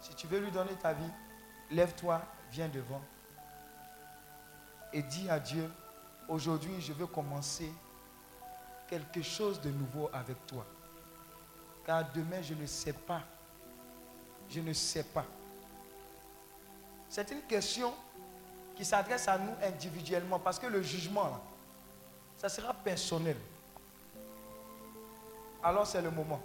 si 0.00 0.12
tu 0.16 0.26
veux 0.26 0.40
lui 0.40 0.50
donner 0.50 0.74
ta 0.74 0.92
vie, 0.92 1.12
lève-toi, 1.70 2.20
viens 2.50 2.66
devant. 2.66 3.00
Et 4.92 5.02
dis 5.02 5.30
à 5.30 5.38
Dieu, 5.38 5.70
aujourd'hui 6.26 6.80
je 6.80 6.92
veux 6.92 7.06
commencer 7.06 7.70
quelque 8.88 9.22
chose 9.22 9.60
de 9.60 9.70
nouveau 9.70 10.10
avec 10.12 10.44
toi. 10.48 10.66
Car 11.86 12.10
demain 12.12 12.42
je 12.42 12.54
ne 12.54 12.66
sais 12.66 12.92
pas. 12.92 13.22
Je 14.50 14.58
ne 14.58 14.72
sais 14.72 15.04
pas. 15.04 15.26
C'est 17.08 17.30
une 17.30 17.42
question 17.42 17.94
qui 18.78 18.84
s'adresse 18.84 19.26
à 19.26 19.36
nous 19.36 19.52
individuellement, 19.60 20.38
parce 20.38 20.56
que 20.56 20.68
le 20.68 20.80
jugement, 20.82 21.40
ça 22.36 22.48
sera 22.48 22.72
personnel. 22.72 23.36
Alors 25.64 25.84
c'est 25.84 26.00
le 26.00 26.12
moment. 26.12 26.40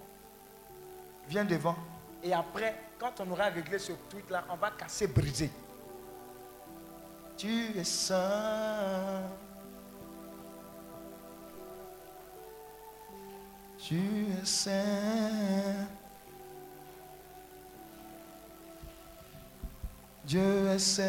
Viens 1.28 1.46
devant. 1.46 1.76
Et 2.24 2.34
après, 2.34 2.76
quand 2.98 3.20
on 3.20 3.30
aura 3.30 3.50
réglé 3.50 3.78
ce 3.78 3.92
truc-là, 4.10 4.46
on 4.50 4.56
va 4.56 4.72
casser, 4.72 5.06
briser. 5.06 5.52
Tu 7.38 7.78
es 7.78 7.84
saint. 7.84 9.30
Tu 13.78 14.26
es 14.42 14.46
saint. 14.46 15.88
Dieu 20.26 20.68
est 20.70 20.80
saint. 20.80 21.04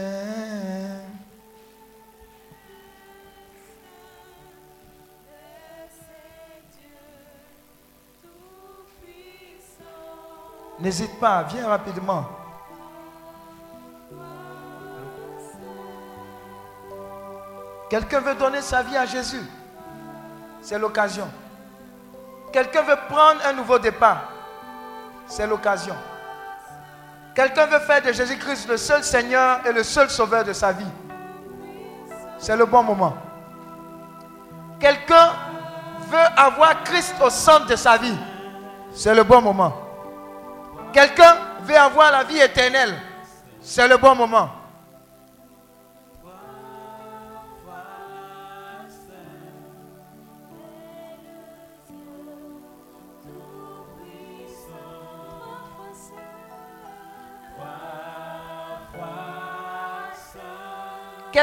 N'hésite 10.80 11.18
pas, 11.20 11.44
viens 11.44 11.68
rapidement. 11.68 12.24
Quelqu'un 17.88 18.20
veut 18.20 18.34
donner 18.34 18.60
sa 18.60 18.82
vie 18.82 18.96
à 18.96 19.06
Jésus. 19.06 19.44
C'est 20.60 20.78
l'occasion. 20.78 21.28
Quelqu'un 22.52 22.82
veut 22.82 22.98
prendre 23.08 23.40
un 23.46 23.52
nouveau 23.52 23.78
départ. 23.78 24.32
C'est 25.26 25.46
l'occasion. 25.46 25.94
Quelqu'un 27.34 27.66
veut 27.66 27.80
faire 27.80 28.00
de 28.00 28.12
Jésus-Christ 28.12 28.68
le 28.68 28.76
seul 28.76 29.02
Seigneur 29.02 29.60
et 29.66 29.72
le 29.72 29.82
seul 29.82 30.08
Sauveur 30.08 30.44
de 30.44 30.52
sa 30.52 30.72
vie. 30.72 30.86
C'est 32.38 32.56
le 32.56 32.66
bon 32.66 32.82
moment. 32.82 33.16
Quelqu'un 34.78 35.32
veut 36.10 36.26
avoir 36.36 36.84
Christ 36.84 37.14
au 37.20 37.30
centre 37.30 37.66
de 37.66 37.76
sa 37.76 37.96
vie. 37.96 38.16
C'est 38.94 39.14
le 39.14 39.24
bon 39.24 39.40
moment. 39.40 39.74
Quelqu'un 40.92 41.36
veut 41.62 41.76
avoir 41.76 42.12
la 42.12 42.22
vie 42.22 42.38
éternelle. 42.38 42.94
C'est 43.60 43.88
le 43.88 43.96
bon 43.96 44.14
moment. 44.14 44.50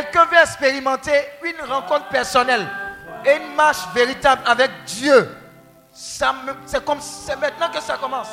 Quelqu'un 0.02 0.26
veut 0.26 0.38
expérimenter 0.42 1.12
une 1.44 1.70
rencontre 1.70 2.08
personnelle 2.08 2.68
et 3.24 3.36
une 3.36 3.56
marche 3.56 3.88
véritable 3.94 4.42
avec 4.48 4.72
Dieu. 4.86 5.30
C'est 5.94 6.84
comme 6.84 6.98
maintenant 7.40 7.70
que 7.72 7.80
ça 7.80 7.98
commence. 7.98 8.30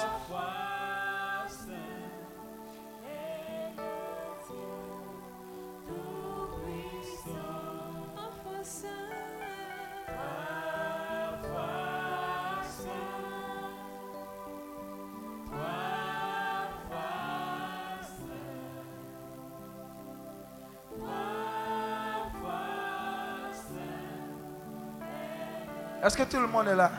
Est-ce 26.09 26.17
que 26.17 26.23
tout 26.23 26.41
le 26.41 26.47
monde 26.47 26.67
est 26.69 26.75
là? 26.75 26.91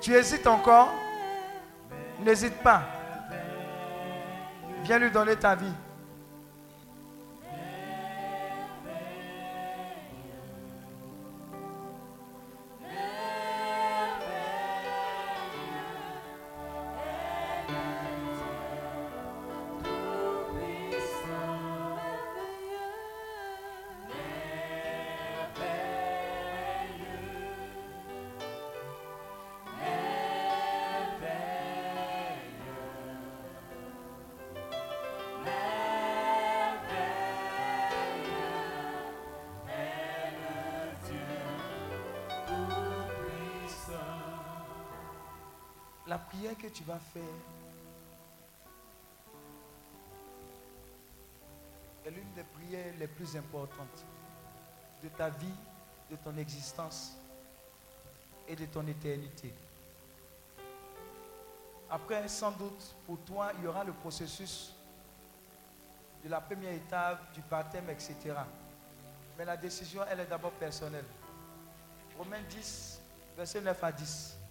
Tu 0.00 0.12
hésites 0.12 0.48
encore? 0.48 0.92
N'hésite 2.18 2.56
pas. 2.56 2.82
Viens 4.82 4.98
lui 4.98 5.12
donner 5.12 5.36
ta 5.36 5.54
vie. 5.54 5.72
Tu 46.72 46.84
vas 46.84 46.98
faire 46.98 47.22
est 52.04 52.10
l'une 52.10 52.32
des 52.34 52.44
prières 52.44 52.94
les 52.98 53.06
plus 53.06 53.36
importantes 53.36 54.04
de 55.02 55.08
ta 55.08 55.28
vie, 55.28 55.54
de 56.10 56.16
ton 56.16 56.36
existence 56.36 57.16
et 58.48 58.56
de 58.56 58.66
ton 58.66 58.86
éternité. 58.86 59.54
Après, 61.90 62.26
sans 62.26 62.52
doute, 62.52 62.94
pour 63.06 63.18
toi, 63.20 63.52
il 63.58 63.64
y 63.64 63.66
aura 63.66 63.84
le 63.84 63.92
processus 63.92 64.74
de 66.24 66.28
la 66.28 66.40
première 66.40 66.72
étape, 66.72 67.32
du 67.34 67.40
baptême, 67.42 67.88
etc. 67.90 68.16
Mais 69.36 69.44
la 69.44 69.56
décision, 69.56 70.02
elle 70.10 70.20
est 70.20 70.26
d'abord 70.26 70.52
personnelle. 70.52 71.04
Romains 72.16 72.42
10, 72.48 73.00
verset 73.36 73.60
9 73.60 73.84
à 73.84 73.92
10. 73.92 74.41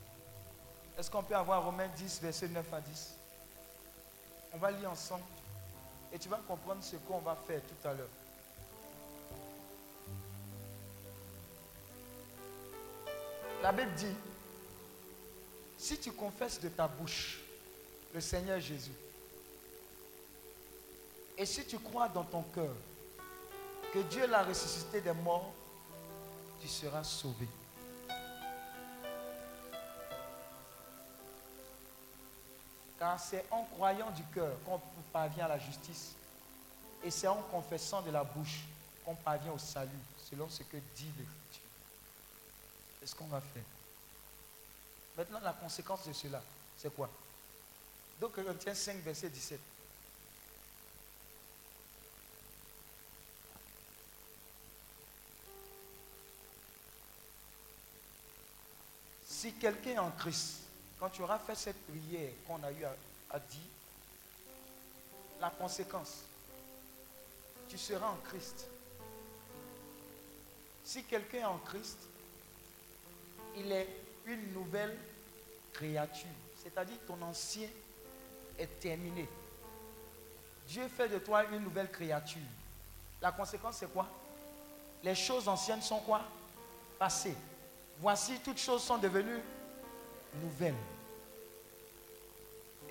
Est-ce 1.01 1.09
qu'on 1.09 1.23
peut 1.23 1.35
avoir 1.35 1.65
Romains 1.65 1.87
10, 1.97 2.21
verset 2.21 2.47
9 2.47 2.73
à 2.75 2.79
10 2.79 3.15
On 4.53 4.57
va 4.59 4.69
lire 4.69 4.91
ensemble 4.91 5.23
et 6.13 6.19
tu 6.19 6.29
vas 6.29 6.37
comprendre 6.47 6.83
ce 6.83 6.95
qu'on 6.95 7.17
va 7.17 7.35
faire 7.47 7.59
tout 7.59 7.87
à 7.87 7.93
l'heure. 7.93 8.07
La 13.63 13.71
Bible 13.71 13.91
dit, 13.95 14.13
si 15.75 15.97
tu 15.97 16.11
confesses 16.11 16.61
de 16.61 16.69
ta 16.69 16.87
bouche 16.87 17.39
le 18.13 18.21
Seigneur 18.21 18.59
Jésus, 18.59 18.93
et 21.35 21.47
si 21.47 21.65
tu 21.65 21.79
crois 21.79 22.09
dans 22.09 22.25
ton 22.25 22.43
cœur 22.43 22.75
que 23.91 24.03
Dieu 24.03 24.27
l'a 24.27 24.43
ressuscité 24.43 25.01
des 25.01 25.13
morts, 25.13 25.51
tu 26.61 26.67
seras 26.67 27.03
sauvé. 27.03 27.47
Car 33.01 33.19
c'est 33.19 33.43
en 33.49 33.63
croyant 33.63 34.11
du 34.11 34.23
cœur 34.25 34.53
qu'on 34.63 34.79
parvient 35.11 35.45
à 35.45 35.47
la 35.47 35.57
justice. 35.57 36.11
Et 37.03 37.09
c'est 37.09 37.25
en 37.25 37.41
confessant 37.41 38.03
de 38.03 38.11
la 38.11 38.23
bouche 38.23 38.59
qu'on 39.03 39.15
parvient 39.15 39.51
au 39.53 39.57
salut, 39.57 39.89
selon 40.29 40.47
ce 40.47 40.61
que 40.61 40.77
dit 40.95 41.07
l'Écriture. 41.17 41.67
C'est 42.99 43.07
ce 43.07 43.15
qu'on 43.15 43.25
va 43.25 43.41
faire. 43.41 43.63
Maintenant, 45.17 45.39
la 45.39 45.53
conséquence 45.53 46.07
de 46.07 46.13
cela, 46.13 46.43
c'est 46.77 46.93
quoi? 46.93 47.09
Donc, 48.19 48.33
Corinthiens 48.33 48.75
5, 48.75 48.97
verset 48.97 49.29
17. 49.29 49.59
Si 59.25 59.53
quelqu'un 59.53 59.89
est 59.89 59.97
en 59.97 60.11
Christ, 60.11 60.60
quand 61.01 61.09
tu 61.09 61.23
auras 61.23 61.39
fait 61.39 61.55
cette 61.55 61.83
prière 61.87 62.29
qu'on 62.45 62.61
a 62.61 62.71
eu 62.71 62.85
à, 63.31 63.39
dire, 63.39 63.59
la 65.41 65.49
conséquence, 65.49 66.19
tu 67.67 67.75
seras 67.75 68.07
en 68.07 68.17
Christ. 68.17 68.67
Si 70.85 71.03
quelqu'un 71.05 71.39
est 71.39 71.43
en 71.43 71.57
Christ, 71.57 71.97
il 73.57 73.71
est 73.71 73.87
une 74.27 74.53
nouvelle 74.53 74.95
créature. 75.73 76.27
C'est-à-dire 76.61 76.97
ton 77.07 77.19
ancien 77.23 77.67
est 78.59 78.79
terminé. 78.79 79.27
Dieu 80.67 80.87
fait 80.87 81.09
de 81.09 81.17
toi 81.17 81.45
une 81.45 81.63
nouvelle 81.63 81.89
créature. 81.89 82.37
La 83.23 83.31
conséquence, 83.31 83.77
c'est 83.79 83.91
quoi? 83.91 84.07
Les 85.03 85.15
choses 85.15 85.47
anciennes 85.47 85.81
sont 85.81 86.01
quoi? 86.01 86.21
Passées. 86.99 87.35
Voici, 87.99 88.39
toutes 88.43 88.59
choses 88.59 88.83
sont 88.83 88.99
devenues 88.99 89.41
nouvelles. 90.35 90.75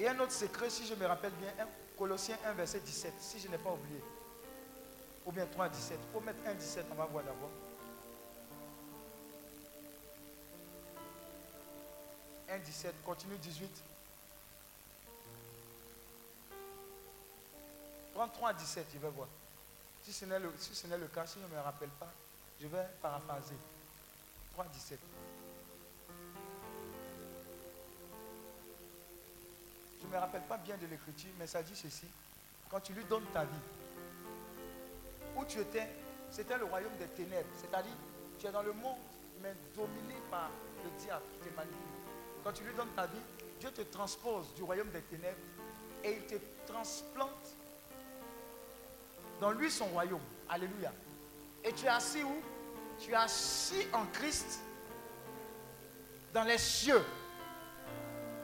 Et 0.00 0.08
un 0.08 0.18
autre 0.18 0.32
secret, 0.32 0.70
si 0.70 0.86
je 0.86 0.94
me 0.94 1.04
rappelle 1.04 1.32
bien, 1.32 1.52
Colossiens 1.98 2.38
1, 2.46 2.52
verset 2.54 2.80
17, 2.80 3.12
si 3.20 3.38
je 3.38 3.48
n'ai 3.48 3.58
pas 3.58 3.70
oublié. 3.70 4.00
Ou 5.26 5.32
bien 5.32 5.44
3, 5.44 5.68
17. 5.68 5.98
Il 6.02 6.12
faut 6.14 6.20
mettre 6.24 6.38
1, 6.46 6.54
17, 6.54 6.86
on 6.90 6.94
va 6.94 7.04
voir 7.04 7.22
d'abord. 7.22 7.50
1, 12.48 12.58
17, 12.60 12.94
continue 13.04 13.36
18. 13.36 13.70
33 18.14 18.54
17, 18.54 18.86
je 18.94 18.98
vais 18.98 19.08
voir. 19.10 19.28
Si 20.02 20.14
ce 20.14 20.24
n'est 20.24 20.38
le 20.38 21.06
cas, 21.08 21.26
si 21.26 21.38
je 21.40 21.44
ne 21.44 21.50
me 21.54 21.60
rappelle 21.60 21.90
pas, 21.90 22.10
je 22.58 22.66
vais 22.66 22.86
paraphraser. 23.02 23.54
3, 24.54 24.64
17. 24.64 24.98
Me 30.10 30.18
rappelle 30.18 30.42
pas 30.42 30.56
bien 30.56 30.76
de 30.76 30.86
l'écriture, 30.86 31.30
mais 31.38 31.46
ça 31.46 31.62
dit 31.62 31.76
ceci. 31.76 32.06
Quand 32.70 32.80
tu 32.80 32.92
lui 32.92 33.04
donnes 33.04 33.26
ta 33.32 33.44
vie, 33.44 33.50
où 35.36 35.44
tu 35.44 35.58
étais, 35.58 35.88
c'était 36.30 36.58
le 36.58 36.64
royaume 36.64 36.96
des 36.98 37.06
ténèbres. 37.06 37.48
C'est-à-dire, 37.60 37.92
tu 38.38 38.46
es 38.46 38.52
dans 38.52 38.62
le 38.62 38.72
monde, 38.72 38.98
mais 39.42 39.54
dominé 39.74 40.14
par 40.30 40.50
le 40.84 40.90
diable 41.02 41.24
qui 41.32 41.48
te 41.48 41.56
manipule. 41.56 41.78
Quand 42.44 42.52
tu 42.52 42.64
lui 42.64 42.74
donnes 42.74 42.92
ta 42.96 43.06
vie, 43.06 43.20
Dieu 43.58 43.70
te 43.70 43.82
transpose 43.82 44.54
du 44.54 44.62
royaume 44.62 44.90
des 44.90 45.02
ténèbres 45.02 45.38
et 46.02 46.12
il 46.12 46.22
te 46.26 46.36
transplante 46.66 47.54
dans 49.40 49.52
lui 49.52 49.70
son 49.70 49.86
royaume. 49.86 50.20
Alléluia. 50.48 50.92
Et 51.64 51.72
tu 51.72 51.84
es 51.84 51.88
assis 51.88 52.22
où? 52.22 52.42
Tu 52.98 53.12
es 53.12 53.14
assis 53.14 53.86
en 53.92 54.06
Christ 54.06 54.60
dans 56.32 56.44
les 56.44 56.58
cieux. 56.58 57.02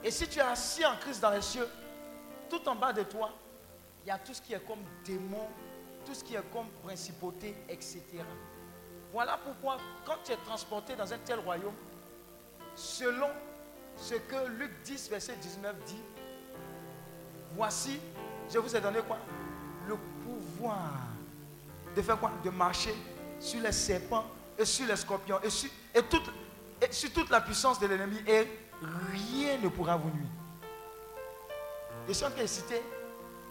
Et 0.03 0.11
si 0.11 0.27
tu 0.27 0.39
es 0.39 0.43
assis 0.43 0.85
en 0.85 0.95
Christ 0.97 1.21
dans 1.21 1.31
les 1.31 1.41
cieux, 1.41 1.67
tout 2.49 2.67
en 2.67 2.75
bas 2.75 2.93
de 2.93 3.03
toi, 3.03 3.31
il 4.03 4.07
y 4.07 4.11
a 4.11 4.17
tout 4.17 4.33
ce 4.33 4.41
qui 4.41 4.53
est 4.53 4.65
comme 4.65 4.83
démon, 5.03 5.47
tout 6.05 6.13
ce 6.13 6.23
qui 6.23 6.35
est 6.35 6.51
comme 6.53 6.67
principauté, 6.83 7.55
etc. 7.67 8.01
Voilà 9.11 9.37
pourquoi, 9.43 9.77
quand 10.05 10.17
tu 10.23 10.31
es 10.31 10.37
transporté 10.37 10.95
dans 10.95 11.11
un 11.11 11.17
tel 11.17 11.39
royaume, 11.39 11.75
selon 12.75 13.27
ce 13.97 14.15
que 14.15 14.47
Luc 14.59 14.71
10, 14.83 15.09
verset 15.09 15.35
19 15.35 15.75
dit, 15.85 16.01
voici, 17.55 17.99
je 18.49 18.59
vous 18.59 18.75
ai 18.75 18.79
donné 18.79 18.99
quoi? 19.01 19.17
Le 19.87 19.95
pouvoir 20.23 20.91
de 21.95 22.01
faire 22.01 22.19
quoi? 22.19 22.31
De 22.43 22.49
marcher 22.49 22.93
sur 23.39 23.61
les 23.61 23.71
serpents 23.71 24.25
et 24.57 24.65
sur 24.65 24.87
les 24.87 24.95
scorpions 24.95 25.41
et 25.41 25.49
sur, 25.49 25.69
et 25.93 26.03
toute, 26.03 26.31
et 26.81 26.91
sur 26.91 27.11
toute 27.11 27.29
la 27.29 27.41
puissance 27.41 27.79
de 27.79 27.87
l'ennemi 27.87 28.19
rien 28.81 29.57
ne 29.57 29.69
pourra 29.69 29.95
vous 29.95 30.09
nuire. 30.09 30.29
Je 32.07 32.13
suis 32.13 32.25
en 32.25 32.31
train 32.31 32.47
citer 32.47 32.81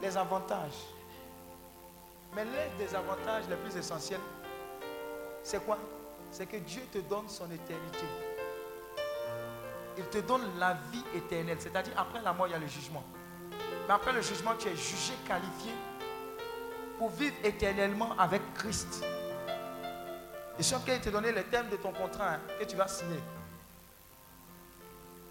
les 0.01 0.17
avantages. 0.17 0.85
Mais 2.35 2.45
l'un 2.45 2.77
des 2.79 2.95
avantages 2.95 3.45
les 3.49 3.57
plus 3.57 3.77
essentiels, 3.77 4.21
c'est 5.43 5.65
quoi? 5.65 5.79
C'est 6.31 6.47
que 6.47 6.57
Dieu 6.57 6.83
te 6.93 6.99
donne 6.99 7.29
son 7.29 7.51
éternité. 7.51 8.05
Il 9.97 10.05
te 10.05 10.19
donne 10.19 10.43
la 10.59 10.75
vie 10.93 11.05
éternelle. 11.15 11.57
C'est-à-dire, 11.59 11.95
après 11.97 12.21
la 12.21 12.33
mort, 12.33 12.47
il 12.49 12.51
y 12.51 12.55
a 12.55 12.59
le 12.59 12.67
jugement. 12.67 13.05
Mais 13.89 13.95
après 13.95 14.13
le 14.13 14.21
jugement, 14.21 14.55
tu 14.59 14.69
es 14.69 14.77
jugé, 14.77 15.15
qualifié 15.27 15.73
pour 16.99 17.11
vivre 17.11 17.37
éternellement 17.45 18.13
avec 18.19 18.43
Christ. 18.55 19.05
Je 20.59 20.63
suis 20.63 20.75
en 20.75 20.81
train 20.81 20.99
te 20.99 21.11
donner 21.11 21.33
les 21.33 21.45
thèmes 21.45 21.69
de 21.69 21.77
ton 21.77 21.93
contrat 21.93 22.35
hein, 22.35 22.41
que 22.59 22.65
tu 22.65 22.77
vas 22.77 22.89
signer. 22.89 23.21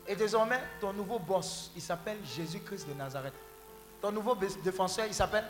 Et 0.07 0.15
désormais, 0.15 0.61
ton 0.79 0.93
nouveau 0.93 1.19
boss, 1.19 1.71
il 1.75 1.81
s'appelle 1.81 2.17
Jésus-Christ 2.23 2.87
de 2.87 2.93
Nazareth. 2.93 3.33
Ton 4.01 4.11
nouveau 4.11 4.35
défenseur, 4.35 5.07
il 5.07 5.13
s'appelle 5.13 5.45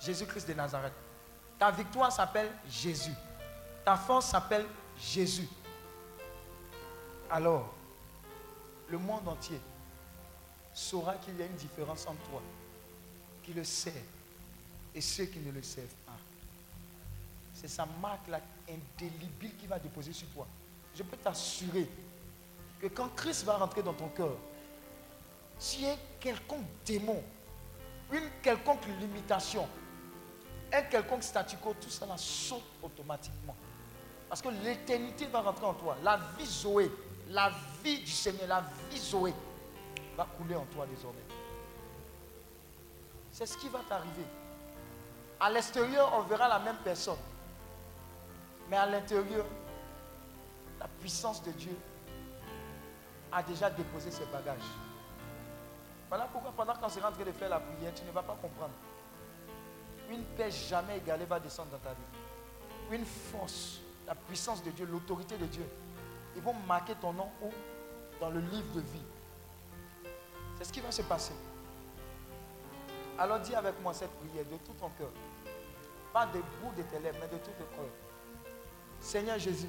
Jésus-Christ 0.00 0.48
de 0.48 0.54
Nazareth. 0.54 0.92
Ta 1.58 1.70
victoire 1.70 2.12
s'appelle 2.12 2.50
Jésus. 2.70 3.14
Ta 3.84 3.96
force 3.96 4.26
s'appelle 4.26 4.64
Jésus. 5.00 5.48
Alors, 7.30 7.74
le 8.88 8.98
monde 8.98 9.26
entier 9.26 9.60
saura 10.72 11.14
qu'il 11.16 11.36
y 11.36 11.42
a 11.42 11.46
une 11.46 11.56
différence 11.56 12.06
entre 12.06 12.22
toi, 12.30 12.40
qui 13.42 13.52
le 13.52 13.64
sait, 13.64 14.04
et 14.94 15.00
ceux 15.00 15.24
qui 15.24 15.40
ne 15.40 15.50
le 15.50 15.62
savent 15.62 15.84
pas. 16.06 16.12
C'est 17.52 17.68
sa 17.68 17.84
marque 18.00 18.28
indélébile 18.68 19.56
qui 19.56 19.66
va 19.66 19.78
déposer 19.78 20.12
sur 20.12 20.28
toi. 20.28 20.46
Je 20.94 21.02
peux 21.02 21.16
t'assurer 21.16 21.88
que 22.80 22.86
quand 22.86 23.08
Christ 23.16 23.44
va 23.44 23.56
rentrer 23.56 23.82
dans 23.82 23.94
ton 23.94 24.08
cœur, 24.08 24.36
y 25.80 25.86
a 25.86 25.96
quelconque 26.20 26.66
démon, 26.84 27.22
une 28.12 28.30
quelconque 28.42 28.86
limitation, 29.00 29.68
un 30.72 30.82
quelconque 30.82 31.22
statu 31.22 31.56
quo, 31.56 31.74
tout 31.80 31.90
ça 31.90 32.06
saute 32.16 32.62
automatiquement. 32.82 33.56
Parce 34.28 34.42
que 34.42 34.48
l'éternité 34.48 35.26
va 35.26 35.40
rentrer 35.40 35.66
en 35.66 35.74
toi. 35.74 35.96
La 36.02 36.18
vie 36.38 36.46
Zoé, 36.46 36.90
la 37.30 37.50
vie 37.82 38.00
du 38.00 38.10
Seigneur, 38.10 38.46
la 38.46 38.62
vie 38.90 38.98
Zoé 38.98 39.32
va 40.16 40.26
couler 40.36 40.54
en 40.54 40.66
toi 40.66 40.86
désormais. 40.86 41.18
C'est 43.32 43.46
ce 43.46 43.56
qui 43.56 43.68
va 43.68 43.80
t'arriver. 43.88 44.24
À 45.40 45.50
l'extérieur, 45.50 46.12
on 46.16 46.22
verra 46.22 46.48
la 46.48 46.58
même 46.58 46.76
personne. 46.84 47.16
Mais 48.68 48.76
à 48.76 48.86
l'intérieur, 48.86 49.46
la 50.78 50.88
puissance 51.00 51.42
de 51.42 51.52
Dieu 51.52 51.76
a 53.32 53.42
déjà 53.42 53.70
déposé 53.70 54.10
ses 54.10 54.24
bagages. 54.26 54.58
Voilà 56.08 56.26
pourquoi 56.32 56.52
pendant 56.52 56.74
qu'on 56.74 56.88
sera 56.88 57.10
en 57.10 57.12
train 57.12 57.24
de 57.24 57.32
faire 57.32 57.50
la 57.50 57.60
prière, 57.60 57.92
tu 57.94 58.04
ne 58.04 58.10
vas 58.10 58.22
pas 58.22 58.36
comprendre. 58.40 58.72
Une 60.10 60.24
paix 60.24 60.50
jamais 60.50 60.98
égalée 60.98 61.26
va 61.26 61.38
descendre 61.38 61.70
dans 61.70 61.78
ta 61.78 61.90
vie. 61.90 62.96
Une 62.96 63.04
force, 63.04 63.80
la 64.06 64.14
puissance 64.14 64.62
de 64.62 64.70
Dieu, 64.70 64.86
l'autorité 64.86 65.36
de 65.36 65.44
Dieu, 65.44 65.64
ils 66.34 66.42
vont 66.42 66.54
marquer 66.66 66.94
ton 66.94 67.12
nom 67.12 67.28
où 67.42 67.50
Dans 68.20 68.30
le 68.30 68.40
livre 68.40 68.72
de 68.74 68.80
vie. 68.80 69.04
C'est 70.56 70.64
ce 70.64 70.72
qui 70.72 70.80
va 70.80 70.90
se 70.90 71.02
passer. 71.02 71.34
Alors 73.18 73.38
dis 73.40 73.54
avec 73.54 73.80
moi 73.82 73.92
cette 73.92 74.10
prière 74.10 74.44
de 74.44 74.56
tout 74.64 74.72
ton 74.72 74.88
cœur. 74.90 75.10
Pas 76.12 76.26
de 76.26 76.38
bout 76.38 76.72
de 76.76 76.82
tes 76.82 76.98
lèvres, 76.98 77.18
mais 77.20 77.28
de 77.28 77.42
tout 77.44 77.50
ton 77.58 77.64
cœur. 77.76 77.90
Seigneur 79.00 79.38
Jésus, 79.38 79.68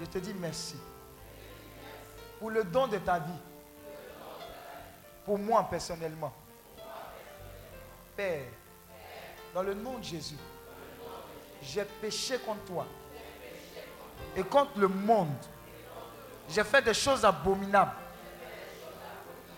je 0.00 0.04
te 0.06 0.18
dis 0.18 0.34
merci 0.34 0.76
pour 2.40 2.50
le 2.50 2.64
don 2.64 2.88
de 2.88 2.96
ta 2.98 3.18
vie. 3.18 3.30
Pour 5.24 5.38
moi 5.38 5.64
personnellement. 5.70 6.32
Père, 8.16 8.46
dans 9.54 9.62
le 9.62 9.74
nom 9.74 9.98
de 9.98 10.04
Jésus, 10.04 10.38
j'ai 11.62 11.84
péché 11.84 12.38
contre 12.38 12.64
toi 12.64 12.86
et 14.34 14.42
contre 14.42 14.78
le 14.78 14.88
monde. 14.88 15.28
J'ai 16.48 16.64
fait 16.64 16.82
des 16.82 16.94
choses 16.94 17.24
abominables. 17.24 17.92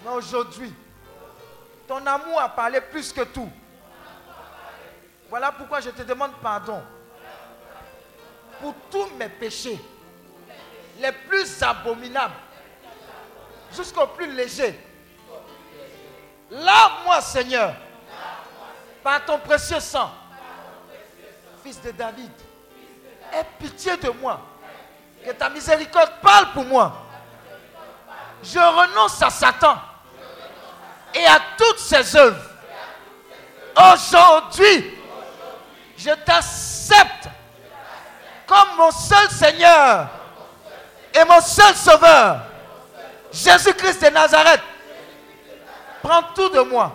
Mais 0.05 0.11
aujourd'hui, 0.11 0.75
ton 1.87 2.05
amour 2.05 2.41
a 2.41 2.49
parlé 2.49 2.81
plus 2.81 3.13
que 3.13 3.23
tout. 3.23 3.49
Voilà 5.31 5.53
pourquoi 5.53 5.81
je 5.81 5.91
te 5.91 6.03
demande 6.03 6.33
pardon 6.43 6.83
pour 8.61 8.75
tous 8.91 9.09
mes 9.17 9.29
péchés, 9.29 9.79
les 11.01 11.13
plus 11.29 11.63
abominables, 11.63 12.35
jusqu'au 13.75 14.07
plus 14.09 14.31
léger. 14.33 14.79
Lave-moi, 16.51 17.21
Seigneur, 17.21 17.75
par 19.03 19.25
ton 19.25 19.39
précieux 19.39 19.81
sang, 19.81 20.11
fils 21.63 21.81
de 21.81 21.91
David. 21.93 22.31
Aie 23.33 23.47
pitié 23.59 23.97
de 23.97 24.11
moi. 24.11 24.41
Que 25.25 25.31
ta 25.33 25.49
miséricorde 25.49 26.13
parle 26.21 26.53
pour 26.53 26.65
moi. 26.65 26.93
Je 28.43 28.59
renonce 28.59 29.23
à 29.23 29.31
Satan 29.31 29.79
et 31.15 31.25
à 31.25 31.41
toutes 31.57 31.79
ses 31.79 32.17
œuvres. 32.17 32.45
Aujourd'hui, 33.77 34.99
je 35.97 36.11
t'accepte 36.11 37.29
comme 38.47 38.77
mon 38.77 38.91
seul 38.91 39.31
Seigneur 39.31 40.09
et 41.15 41.25
mon 41.25 41.41
seul 41.41 41.75
Sauveur. 41.75 42.41
Jésus-Christ 43.33 44.03
de 44.03 44.11
Nazareth. 44.11 44.61
Prends 46.03 46.23
tout 46.35 46.49
de 46.51 46.61
moi 46.61 46.93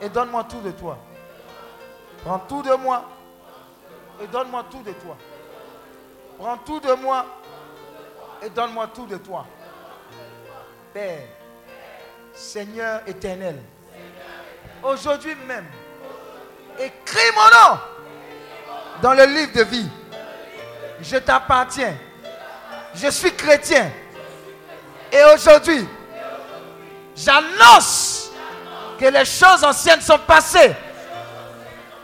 et 0.00 0.08
donne-moi 0.08 0.44
tout 0.44 0.60
de 0.60 0.70
toi. 0.72 0.98
Prends 2.24 2.40
tout 2.40 2.62
de 2.62 2.74
moi 2.74 3.04
et 4.22 4.26
donne-moi 4.26 4.64
tout 4.70 4.82
de 4.82 4.92
toi. 4.92 5.16
Prends 6.38 6.58
tout 6.58 6.80
de 6.80 6.92
moi 6.94 7.24
et 8.42 8.50
donne-moi 8.50 8.88
tout 8.94 9.06
de 9.06 9.16
toi. 9.16 9.46
Père, 10.92 11.20
Seigneur 12.32 13.02
éternel, 13.06 13.60
aujourd'hui 14.82 15.34
même, 15.46 15.66
écris 16.78 17.30
mon 17.34 17.74
nom 17.74 17.80
dans 19.00 19.14
le 19.14 19.24
livre 19.24 19.52
de 19.54 19.62
vie. 19.62 19.88
Je 21.00 21.16
t'appartiens. 21.16 21.94
Je 22.94 23.08
suis 23.08 23.32
chrétien. 23.32 23.90
Et 25.14 25.22
aujourd'hui, 25.32 25.86
j'annonce 27.14 28.32
que 28.98 29.04
les 29.04 29.24
choses 29.24 29.62
anciennes 29.62 30.00
sont 30.00 30.18
passées. 30.18 30.74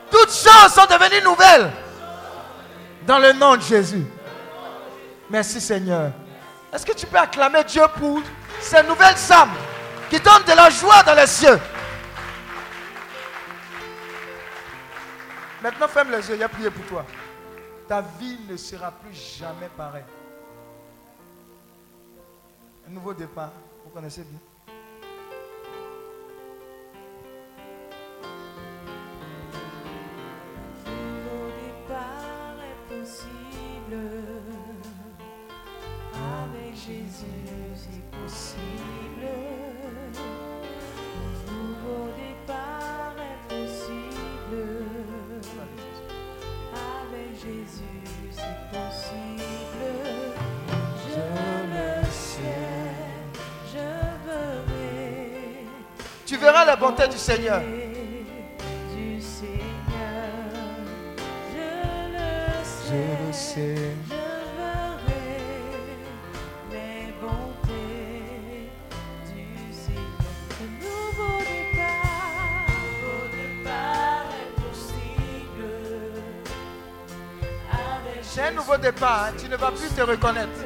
Toutes 0.09 0.31
choses 0.31 0.73
sont 0.73 0.85
devenues 0.85 1.21
nouvelles. 1.21 1.71
Dans 3.05 3.19
le 3.19 3.33
nom 3.33 3.57
de 3.57 3.61
Jésus. 3.61 4.05
Merci 5.29 5.59
Seigneur. 5.59 6.11
Est-ce 6.73 6.85
que 6.85 6.93
tu 6.93 7.05
peux 7.05 7.17
acclamer 7.17 7.65
Dieu 7.65 7.83
pour 7.97 8.21
ces 8.61 8.81
nouvelles 8.83 9.31
âmes 9.31 9.55
qui 10.09 10.17
donnent 10.17 10.45
de 10.47 10.53
la 10.53 10.69
joie 10.69 11.03
dans 11.03 11.15
les 11.15 11.27
cieux? 11.27 11.59
Maintenant, 15.61 15.87
ferme 15.89 16.11
les 16.11 16.29
yeux, 16.29 16.35
il 16.35 16.43
a 16.43 16.49
prié 16.49 16.69
pour 16.69 16.85
toi. 16.85 17.05
Ta 17.89 18.01
vie 18.19 18.39
ne 18.49 18.55
sera 18.55 18.89
plus 18.91 19.13
jamais 19.13 19.69
pareille. 19.75 20.03
Nouveau 22.91 23.13
départ, 23.13 23.53
vous 23.85 23.91
connaissez 23.91 24.23
bien. 24.23 24.50
Bonté 56.91 57.07
du 57.07 57.17
Seigneur. 57.17 57.61
Du 58.95 59.21
Seigneur, 59.21 59.61
je 61.53 61.67
le 62.11 62.63
sais. 62.63 62.87
Je 62.87 62.95
le 63.27 63.33
sais. 63.33 63.75
C'est 78.23 78.43
un 78.43 78.51
nouveau 78.51 78.77
départ, 78.77 79.25
hein, 79.25 79.33
tu 79.37 79.49
ne 79.49 79.57
vas 79.57 79.71
plus 79.71 79.89
te 79.89 80.01
reconnaître. 80.01 80.60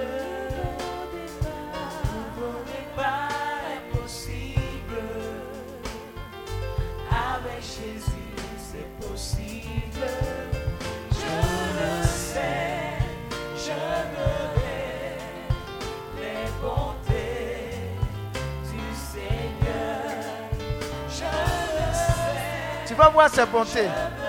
Sais, 23.36 23.45
Tu 23.48 24.25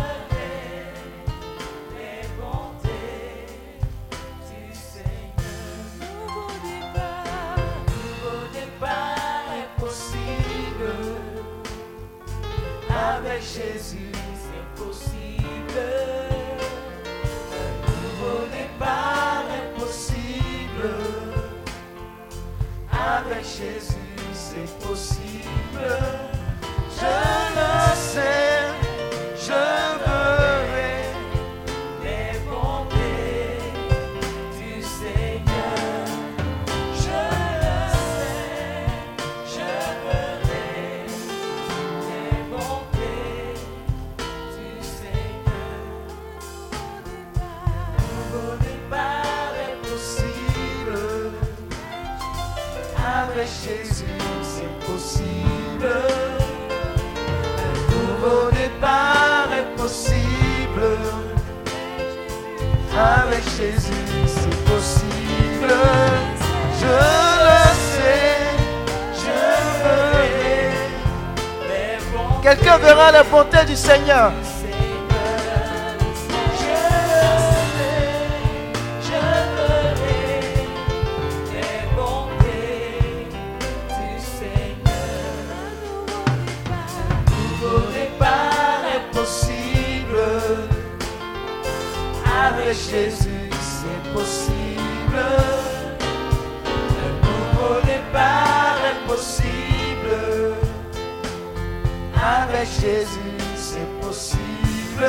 Avec 102.26 102.68
Jésus, 102.80 103.38
c'est 103.54 103.86
possible. 104.00 105.06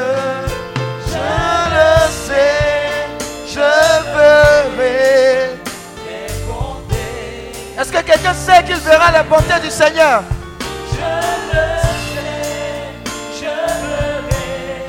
Je 1.07 1.17
le 1.73 1.91
sais, 2.11 3.07
je 3.47 3.67
verrai 4.13 5.57
les 6.05 6.31
bontés. 6.45 7.79
Est-ce 7.79 7.91
que 7.91 8.01
quelqu'un 8.03 8.35
sait 8.35 8.63
qu'il 8.63 8.75
verra 8.75 9.11
la 9.11 9.23
bonté 9.23 9.59
du 9.63 9.71
Seigneur? 9.71 10.21
Je 10.91 10.97
le 11.53 11.65
sais, 12.13 12.93
je 13.39 13.55
verrai 13.87 14.85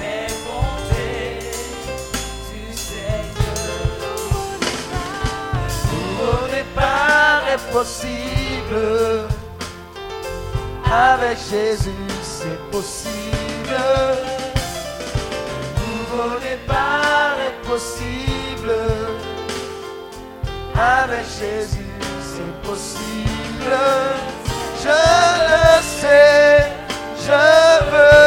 les 0.00 0.26
bontés 0.44 1.38
du 2.50 2.76
Seigneur. 2.76 3.78
Nouveau 5.92 6.40
départ 6.48 7.42
est 7.54 7.62
possible. 7.72 9.29
Avec 10.92 11.38
Jésus, 11.38 11.90
c'est 12.20 12.58
possible. 12.72 13.76
Nouveau 15.76 16.36
départ 16.40 17.36
est 17.46 17.64
possible. 17.64 18.72
Avec 20.74 21.26
Jésus, 21.38 21.86
c'est 22.20 22.68
possible. 22.68 23.76
Je 24.82 24.88
le 24.88 25.80
sais, 25.80 26.72
je 27.18 27.90
verrai 27.90 28.19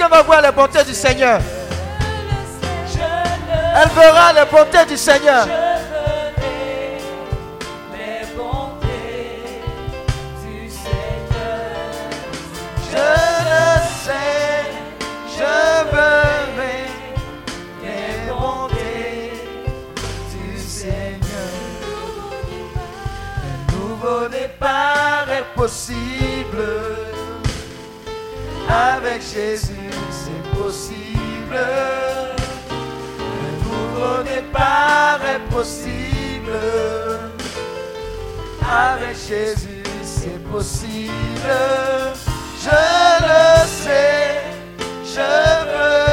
Quelqu'un 0.00 0.16
va 0.16 0.22
voir 0.22 0.40
la 0.40 0.50
bonté 0.50 0.82
du 0.82 0.94
Seigneur. 0.94 1.40
Elle 2.96 3.88
verra 3.90 4.32
les 4.32 4.46
bontés 4.50 4.86
du 4.88 4.96
Seigneur. 4.96 5.46
Je 12.90 12.96
le 12.96 13.80
sais, 14.02 14.64
je 15.36 15.84
verrai 15.92 16.86
les 17.82 18.30
bontés 18.30 19.32
du 20.32 20.58
Seigneur. 20.58 21.50
Un 23.44 23.72
nouveau 23.76 24.28
départ 24.28 25.26
est 25.30 25.54
possible. 25.54 26.64
Avec 28.72 29.20
Jésus, 29.20 29.69
possible. 31.50 31.58
Un 33.20 33.52
nouveau 33.64 34.22
départ 34.22 35.20
est 35.24 35.54
possible. 35.54 36.58
Avec 38.62 39.16
Jésus, 39.16 39.82
c'est 40.02 40.42
possible. 40.50 41.10
Je 42.62 42.80
le 43.22 43.66
sais, 43.66 44.42
je 45.04 45.20
verrai 45.66 46.09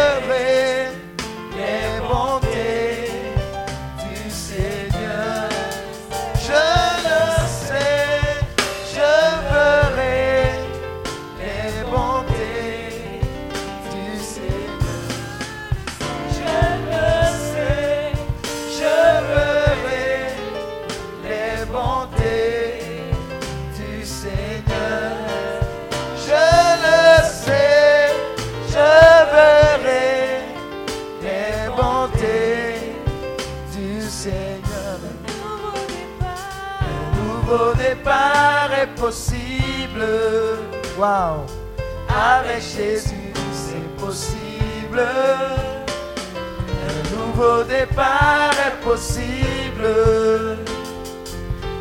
Wow. 40.98 41.45
Avec 42.10 42.61
Jésus, 42.61 43.34
c'est 43.52 43.88
possible. 43.98 45.02
Un 46.90 47.15
nouveau 47.15 47.64
départ 47.64 48.53
est 48.68 48.84
possible. 48.84 49.88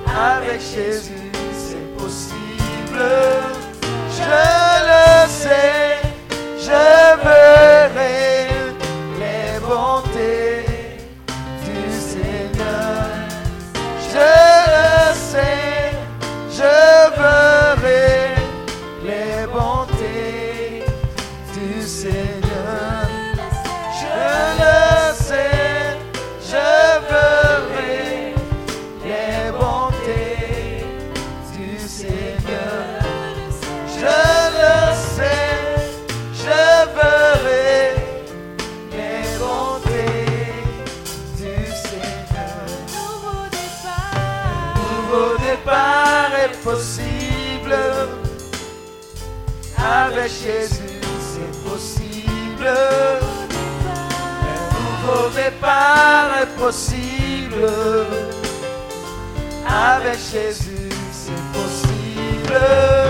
Avec 0.06 0.60
Jésus, 0.60 1.30
c'est 1.52 1.97
possible. 1.97 3.02
Je 4.10 4.24
le 4.90 5.28
sais, 5.28 6.01
je 6.59 7.06
Avec 59.66 60.19
Jésus, 60.33 60.91
c'est 61.12 61.33
possible. 61.53 63.06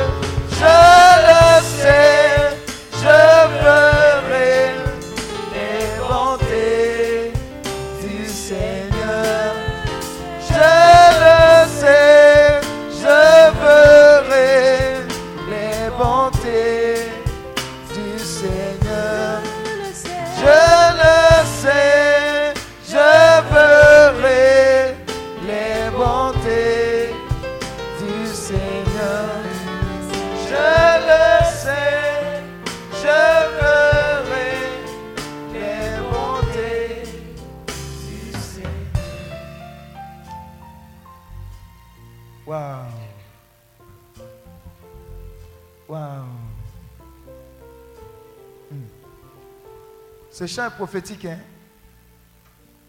Ce 50.37 50.47
chant 50.47 50.67
est 50.67 50.71
prophétique, 50.71 51.25
hein? 51.25 51.39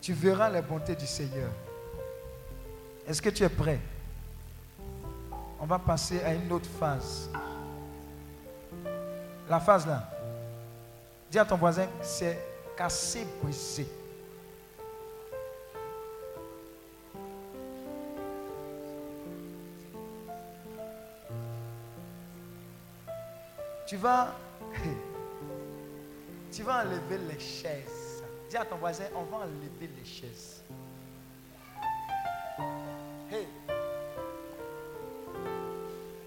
Tu 0.02 0.12
verras 0.12 0.50
les 0.50 0.62
bontés 0.62 0.98
du 0.98 1.08
Seigneur. 1.08 1.50
Est-ce 3.08 3.22
que 3.22 3.30
tu 3.30 3.42
es 3.42 3.48
prêt? 3.48 3.80
On 5.58 5.66
va 5.66 5.80
passer 5.80 6.22
à 6.26 6.34
une 6.34 6.52
autre 6.52 6.68
phase. 6.78 7.30
La 9.50 9.62
phase 9.62 9.88
là. 9.88 10.12
Dis 11.32 11.40
à 11.40 11.46
ton 11.46 11.56
voisin, 11.56 11.88
c'est 12.02 12.38
cassé, 12.76 13.26
brisé. 13.42 13.88
Tu 23.86 23.96
vas, 23.96 24.36
tu 26.58 26.64
vas 26.64 26.84
enlever 26.84 27.20
les 27.20 27.40
chaises. 27.40 28.24
Dis 28.50 28.58
à 28.58 28.66
ton 28.66 28.78
voisin, 28.78 29.04
on 29.14 29.26
va 29.26 29.38
enlever 29.38 29.70
les 29.96 30.06
chaises. 30.06 30.64
Hey. 33.32 33.48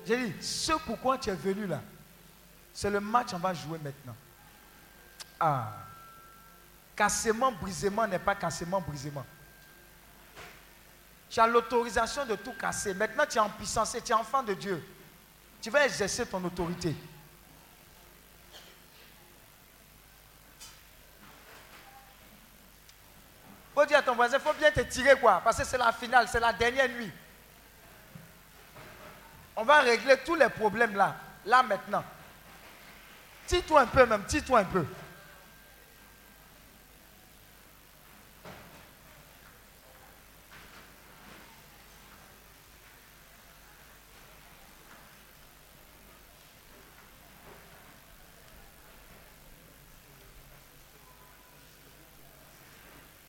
J'ai 0.07 0.29
dit, 0.29 0.33
ce 0.41 0.73
pourquoi 0.87 1.19
tu 1.19 1.31
es 1.31 1.35
venu 1.35 1.67
là, 1.67 1.81
c'est 2.73 2.91
le 2.91 3.01
match 3.01 3.33
qu'on 3.33 3.39
va 3.39 3.53
jouer 3.53 3.81
maintenant. 3.83 4.15
Ah. 5.41 5.73
Cassement, 6.95 7.51
brisement 7.51 8.07
n'est 8.07 8.21
pas 8.21 8.37
cassement, 8.37 8.81
brisement. 8.81 9.27
Tu 11.29 11.41
as 11.41 11.47
l'autorisation 11.49 12.25
de 12.25 12.37
tout 12.37 12.53
casser. 12.53 12.95
Maintenant, 12.95 13.25
tu 13.29 13.37
es 13.37 13.41
en 13.41 13.51
puissance, 13.51 13.97
tu 14.05 14.13
es 14.13 14.15
enfant 14.15 14.45
de 14.45 14.55
Dieu. 14.55 14.81
Tu 15.61 15.71
vas 15.71 15.87
exercer 15.87 16.25
ton 16.25 16.45
autorité. 16.45 16.95
Faut 23.81 23.87
dire 23.87 23.99
à 23.99 24.03
ton 24.03 24.15
voisin, 24.15 24.37
il 24.37 24.43
faut 24.43 24.53
bien 24.53 24.71
te 24.71 24.81
tirer 24.81 25.17
quoi, 25.17 25.41
parce 25.43 25.57
que 25.57 25.65
c'est 25.65 25.79
la 25.79 25.91
finale, 25.93 26.29
c'est 26.29 26.41
la 26.41 26.53
dernière 26.53 26.89
nuit. 26.89 27.11
On 29.57 29.65
va 29.65 29.81
régler 29.81 30.19
tous 30.19 30.35
les 30.35 30.49
problèmes 30.51 30.95
là, 30.95 31.17
là 31.47 31.63
maintenant. 31.63 32.05
Tire-toi 33.47 33.81
un 33.81 33.87
peu 33.87 34.05
même, 34.05 34.25
tire-toi 34.25 34.61
un 34.61 34.65
peu. 34.65 34.85